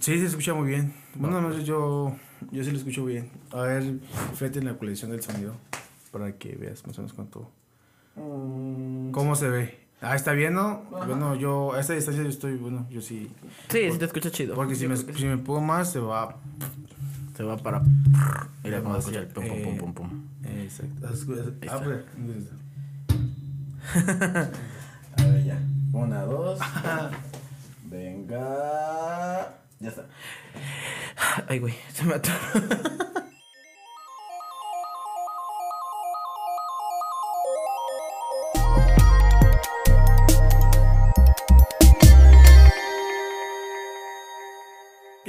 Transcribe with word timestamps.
Sí, 0.00 0.18
se 0.18 0.26
escucha 0.26 0.54
muy 0.54 0.68
bien. 0.68 0.92
Bueno, 1.14 1.40
no 1.40 1.52
sé, 1.52 1.64
yo, 1.64 2.14
yo 2.50 2.64
sí 2.64 2.70
lo 2.70 2.78
escucho 2.78 3.04
bien. 3.04 3.30
A 3.52 3.62
ver, 3.62 3.98
fíjate 4.34 4.58
en 4.58 4.66
la 4.66 4.74
colección 4.76 5.10
del 5.10 5.22
sonido 5.22 5.54
para 6.12 6.32
que 6.32 6.56
veas 6.56 6.86
más 6.86 6.98
o 6.98 7.02
menos 7.02 7.14
cuánto. 7.14 7.50
Mm, 8.16 9.10
¿Cómo 9.10 9.34
se 9.34 9.48
ve? 9.48 9.78
Ah, 10.00 10.14
está 10.14 10.32
bien, 10.32 10.54
¿no? 10.54 10.82
Bueno, 11.06 11.34
yo 11.34 11.72
a 11.72 11.80
esta 11.80 11.94
distancia 11.94 12.22
yo 12.22 12.28
estoy, 12.28 12.56
bueno, 12.56 12.86
yo 12.90 13.00
sí. 13.00 13.30
Sí, 13.68 13.90
sí 13.90 13.98
te 13.98 14.04
escucha 14.04 14.30
chido. 14.30 14.54
Porque 14.54 14.74
si 14.76 14.86
me, 14.86 14.96
si 14.96 15.24
me 15.24 15.38
pongo 15.38 15.60
más, 15.60 15.90
se 15.90 15.98
va. 15.98 16.36
Se 17.36 17.42
va 17.42 17.56
para. 17.56 17.82
Mira 18.62 18.82
cómo 18.82 18.96
escucha 18.96 19.20
el 19.20 19.26
pum, 19.28 19.44
pum, 19.48 19.62
pum, 19.62 19.78
pum, 19.78 19.94
pum. 19.94 20.24
Eh, 20.44 20.64
Exacto. 20.64 21.08
Ah, 21.68 21.80
pues, 21.84 22.04
A 25.16 25.22
ver, 25.24 25.44
ya. 25.44 25.58
Una, 25.92 26.22
dos. 26.22 26.60
Venga. 27.90 29.54
Ya 29.80 29.90
está. 29.90 30.06
Ay, 31.48 31.58
güey, 31.60 31.74
se 31.92 32.04
me. 32.04 32.14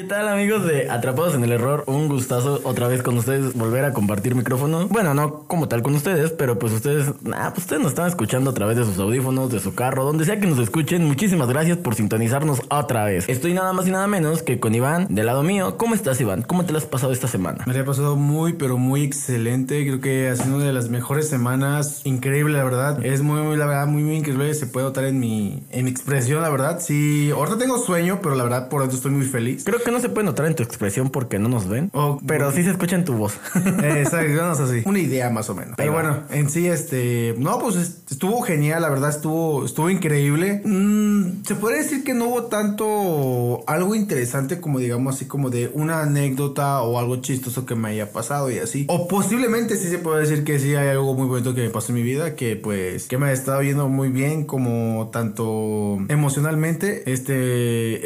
tal 0.09 0.27
amigos 0.27 0.65
de 0.65 0.89
Atrapados 0.89 1.35
en 1.35 1.43
el 1.43 1.51
Error? 1.51 1.83
Un 1.85 2.07
gustazo 2.07 2.61
otra 2.63 2.87
vez 2.87 3.03
con 3.03 3.15
ustedes 3.15 3.53
volver 3.53 3.85
a 3.85 3.93
compartir 3.93 4.33
micrófono. 4.33 4.87
Bueno, 4.87 5.13
no 5.13 5.43
como 5.43 5.67
tal 5.67 5.83
con 5.83 5.93
ustedes, 5.93 6.31
pero 6.31 6.57
pues 6.57 6.73
ustedes, 6.73 7.13
pues 7.21 7.57
ustedes 7.59 7.81
nos 7.83 7.91
están 7.91 8.07
escuchando 8.07 8.49
a 8.49 8.53
través 8.55 8.75
de 8.75 8.85
sus 8.85 8.97
audífonos, 8.97 9.51
de 9.51 9.59
su 9.59 9.75
carro, 9.75 10.05
donde 10.05 10.25
sea 10.25 10.39
que 10.39 10.47
nos 10.47 10.57
escuchen. 10.57 11.05
Muchísimas 11.05 11.47
gracias 11.47 11.77
por 11.77 11.93
sintonizarnos 11.93 12.63
otra 12.69 13.05
vez. 13.05 13.29
Estoy 13.29 13.53
nada 13.53 13.71
más 13.71 13.87
y 13.87 13.91
nada 13.91 14.07
menos 14.07 14.41
que 14.41 14.59
con 14.59 14.73
Iván, 14.73 15.05
del 15.13 15.27
lado 15.27 15.43
mío. 15.43 15.77
¿Cómo 15.77 15.93
estás 15.93 16.19
Iván? 16.19 16.41
¿Cómo 16.41 16.65
te 16.65 16.71
la 16.71 16.79
has 16.79 16.85
pasado 16.85 17.13
esta 17.13 17.27
semana? 17.27 17.63
Me 17.67 17.73
la 17.75 17.81
he 17.81 17.83
pasado 17.83 18.15
muy, 18.15 18.53
pero 18.53 18.79
muy 18.79 19.03
excelente. 19.03 19.85
Creo 19.85 20.01
que 20.01 20.29
ha 20.29 20.35
sido 20.35 20.55
una 20.55 20.65
de 20.65 20.73
las 20.73 20.89
mejores 20.89 21.29
semanas. 21.29 22.01
Increíble, 22.03 22.57
la 22.57 22.63
verdad. 22.63 23.05
Es 23.05 23.21
muy, 23.21 23.41
muy, 23.41 23.57
la 23.57 23.67
verdad, 23.67 23.85
muy, 23.85 24.01
muy 24.01 24.15
increíble. 24.15 24.55
Se 24.55 24.65
puede 24.65 24.87
notar 24.87 25.05
en 25.05 25.19
mi, 25.19 25.67
en 25.69 25.85
mi 25.85 25.91
expresión, 25.91 26.41
la 26.41 26.49
verdad. 26.49 26.79
Sí, 26.79 27.29
ahorita 27.31 27.59
tengo 27.59 27.77
sueño, 27.77 28.21
pero 28.23 28.33
la 28.33 28.43
verdad, 28.43 28.69
por 28.69 28.81
dentro 28.81 28.97
estoy 28.97 29.11
muy 29.11 29.27
feliz. 29.27 29.65
Creo 29.65 29.79
que 29.79 29.91
no 29.91 29.98
se 29.99 30.09
puede 30.09 30.25
notar 30.25 30.45
en 30.45 30.55
tu 30.55 30.63
expresión 30.63 31.09
porque 31.09 31.39
no 31.39 31.49
nos 31.49 31.67
ven, 31.67 31.89
Oh, 31.93 32.19
pero 32.25 32.51
sí 32.51 32.63
se 32.63 32.71
escucha 32.71 32.95
en 32.95 33.05
tu 33.05 33.13
voz. 33.13 33.33
Exacto, 33.83 34.33
no 34.33 34.51
así. 34.51 34.81
Una 34.85 34.99
idea 34.99 35.29
más 35.29 35.49
o 35.49 35.55
menos. 35.55 35.75
Pero 35.77 35.91
bueno, 35.93 36.23
en 36.31 36.49
sí, 36.49 36.67
este. 36.67 37.35
No, 37.37 37.59
pues 37.59 37.75
es- 37.75 37.97
estuvo 38.11 38.41
genial, 38.41 38.81
la 38.81 38.89
verdad, 38.89 39.09
estuvo, 39.09 39.65
estuvo 39.65 39.89
increíble. 39.89 40.61
Mm, 40.65 41.43
se 41.45 41.55
podría 41.55 41.81
decir 41.81 42.03
que 42.03 42.13
no 42.13 42.25
hubo 42.25 42.43
tanto 42.45 43.63
algo 43.67 43.95
interesante 43.95 44.59
como, 44.59 44.79
digamos, 44.79 45.15
así 45.15 45.25
como 45.25 45.49
de 45.49 45.71
una 45.73 46.01
anécdota 46.01 46.81
o 46.81 46.97
algo 46.99 47.17
chistoso 47.17 47.65
que 47.65 47.75
me 47.75 47.89
haya 47.89 48.11
pasado 48.11 48.49
y 48.51 48.57
así. 48.59 48.85
O 48.89 49.07
posiblemente 49.07 49.75
sí 49.77 49.87
se 49.89 49.97
puede 49.99 50.21
decir 50.21 50.43
que 50.43 50.59
sí 50.59 50.75
hay 50.75 50.89
algo 50.89 51.13
muy 51.13 51.27
bonito 51.27 51.53
que 51.53 51.61
me 51.61 51.69
pasó 51.69 51.89
en 51.91 51.95
mi 51.95 52.03
vida, 52.03 52.35
que 52.35 52.55
pues, 52.55 53.07
que 53.07 53.17
me 53.17 53.27
ha 53.27 53.31
estado 53.31 53.59
viendo 53.59 53.87
muy 53.89 54.09
bien, 54.09 54.45
como 54.45 55.09
tanto 55.11 55.97
emocionalmente. 56.09 57.11
Este, 57.11 57.33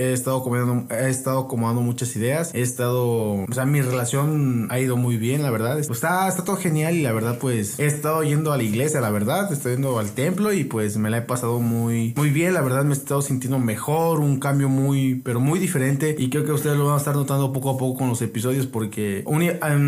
he 0.10 0.14
estado 0.14 0.44
comiendo, 0.44 0.86
he 0.94 1.10
estado 1.10 1.40
acomodando 1.42 1.82
muchas 1.84 2.16
ideas. 2.16 2.52
He 2.54 2.62
estado, 2.62 3.44
o 3.44 3.54
sea, 3.54 3.66
mi 3.66 3.82
relación 3.82 4.68
ha 4.70 4.80
ido 4.80 4.98
muy 4.98 5.18
bien, 5.18 5.44
la 5.44 5.52
verdad. 5.52 5.76
Pues 5.76 5.90
está, 5.92 6.28
está 6.28 6.44
todo 6.44 6.58
genial 6.58 6.96
y 6.96 7.02
la 7.02 7.12
verdad, 7.12 7.38
pues 7.40 7.80
he 7.80 7.86
estado 7.86 8.24
yendo 8.24 8.52
a 8.52 8.58
la 8.58 8.64
iglesia, 8.64 9.02
la 9.02 9.10
verdad. 9.10 9.52
Estoy 9.52 9.74
yendo 9.74 10.00
al 10.00 10.12
templo 10.12 10.54
y 10.54 10.64
pues 10.64 10.98
me 10.98 11.10
la 11.10 11.18
he 11.18 11.22
pasado 11.22 11.60
muy, 11.60 12.14
muy 12.16 12.30
bien. 12.30 12.54
La 12.54 12.62
verdad, 12.62 12.84
me 12.84 12.94
he 12.94 12.98
estado 12.98 13.22
sintiendo 13.22 13.60
mejor, 13.60 14.20
un 14.20 14.40
cambio 14.40 14.70
muy, 14.70 15.16
pero 15.16 15.40
muy 15.40 15.60
diferente. 15.60 16.16
Y 16.18 16.30
creo 16.30 16.46
que 16.46 16.52
ustedes 16.52 16.78
lo 16.78 16.86
van 16.86 16.96
a 16.96 16.98
estar 16.98 17.16
notando 17.16 17.52
poco 17.54 17.72
a 17.72 17.78
poco 17.78 18.00
con 18.00 18.10
los 18.10 18.22
episodios 18.22 18.68
porque 18.68 19.24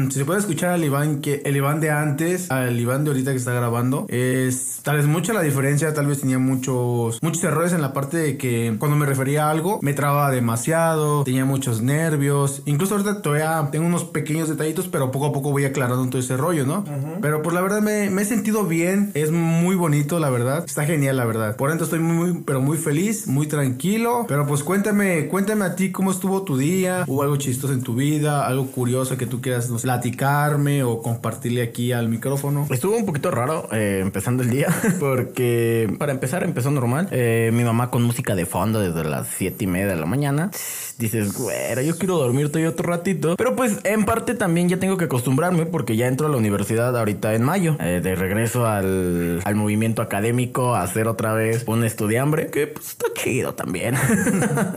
si 0.10 0.20
se 0.20 0.26
puede 0.26 0.40
escuchar 0.40 0.72
al 0.72 0.84
Iván 0.84 1.22
que 1.22 1.42
el 1.46 1.56
Iván 1.56 1.80
de 1.80 1.92
antes, 1.92 2.52
al 2.52 2.80
Iván 2.80 3.04
de 3.04 3.12
ahorita 3.12 3.32
que 3.32 3.38
está 3.38 3.54
grabando, 3.54 4.06
es 4.10 4.80
tal 4.84 4.98
vez 4.98 5.06
mucha 5.06 5.34
la 5.34 5.42
diferencia. 5.42 5.94
Tal 5.94 6.08
vez 6.08 6.22
tenía 6.22 6.40
muchos, 6.40 7.22
muchos 7.22 7.44
errores 7.44 7.74
en 7.74 7.82
la 7.82 7.94
parte 7.94 8.18
de 8.18 8.38
que 8.38 8.76
cuando 8.80 8.98
me 8.98 9.06
refería 9.06 9.48
a 9.48 9.52
algo 9.52 9.80
me 9.82 9.94
trababa 9.94 10.32
demasiado, 10.32 11.24
tenía 11.24 11.46
muchos 11.46 11.82
nervios. 11.86 12.62
Incluso 12.66 12.96
ahorita 12.96 13.22
todavía 13.22 13.70
tengo 13.72 13.86
unos 13.86 14.04
pequeños 14.04 14.50
detallitos, 14.50 14.88
pero 14.88 15.12
poco 15.12 15.28
a 15.28 15.34
poco 15.34 15.52
voy 15.52 15.66
aclarando 15.66 16.08
todo 16.10 16.20
ese 16.20 16.38
rollo, 16.38 16.66
¿no? 16.66 16.84
Pero 17.22 17.42
pues 17.42 17.54
la 17.54 17.62
verdad 17.62 17.82
me, 17.82 18.10
me 18.10 18.24
he 18.24 18.26
sentido 18.26 18.66
bien, 18.66 19.12
es 19.14 19.32
muy 19.32 19.76
bonito, 19.76 20.20
la 20.20 20.30
verdad. 20.30 20.66
Está 20.66 20.86
genial, 20.86 21.18
la 21.18 21.26
verdad. 21.26 21.56
Por 21.56 21.70
dentro 21.70 21.86
estoy 21.86 22.00
muy, 22.00 22.16
muy, 22.16 22.44
pero 22.44 22.62
muy 22.62 22.78
feliz, 22.78 23.28
muy 23.28 23.48
tranquilo. 23.48 24.26
Pero 24.28 24.46
pues 24.48 24.64
cuéntame, 24.64 25.28
cuéntame 25.28 25.66
a 25.66 25.76
ti 25.76 25.92
cómo 25.92 26.12
estuvo 26.12 26.44
tu 26.44 26.58
día, 26.58 27.04
hubo 27.08 27.24
algo 27.24 27.38
chistoso 27.38 27.74
en 27.74 27.82
tu 27.82 27.96
vida, 27.96 28.46
algo 28.46 28.68
curioso 28.68 29.18
que 29.18 29.28
tú 29.28 29.42
quieras 29.42 29.70
no 29.70 29.80
sé, 29.80 29.84
platicarme 29.84 30.84
o 30.84 31.02
compartirle 31.02 31.62
aquí 31.62 31.92
al 31.92 32.10
micrófono. 32.10 32.68
Estuvo 32.70 32.98
un 32.98 33.06
poquito 33.06 33.32
raro 33.32 33.68
eh, 33.72 34.00
empezando 34.02 34.44
el 34.44 34.50
día, 34.50 34.68
porque 35.00 35.94
para 35.98 36.12
empezar 36.12 36.44
empezó 36.44 36.72
normal. 36.72 37.08
Eh, 37.12 37.52
mi 37.54 37.64
mamá 37.64 37.90
con 37.90 38.04
música 38.04 38.36
de 38.36 38.46
fondo 38.46 38.80
desde 38.80 39.08
las 39.08 39.28
siete 39.28 39.66
y 39.66 39.68
media 39.68 39.88
de 39.88 39.96
la 39.96 40.06
mañana. 40.06 40.52
Dices, 40.98 41.34
güera, 41.38 41.82
yo 41.82 41.98
quiero 41.98 42.18
dormir 42.18 42.48
todavía 42.48 42.70
otro 42.70 42.90
ratito. 42.90 43.36
Pero 43.38 43.56
pues 43.56 43.80
en 43.84 44.06
parte 44.06 44.34
también 44.34 44.70
ya 44.70 44.78
tengo 44.78 44.98
que 44.98 45.06
acostumbrarme 45.06 45.66
porque 45.66 45.96
ya 45.96 46.08
entro 46.08 46.28
a 46.28 46.30
la 46.30 46.38
universidad 46.38 46.98
ahorita 46.98 47.34
en 47.34 47.44
mayo. 47.44 47.76
Eh, 47.80 48.02
de 48.02 48.16
regreso 48.16 48.66
al, 48.66 49.42
al 49.44 49.56
movimiento 49.56 50.02
académico 50.02 50.76
a 50.76 50.84
hacer 50.84 51.08
otra 51.08 51.34
vez 51.34 51.64
un 51.68 51.84
estudiambre, 51.84 52.48
que 52.48 52.68
pues 52.68 52.90
está 52.90 53.08
chido 53.14 53.54
también. 53.54 53.96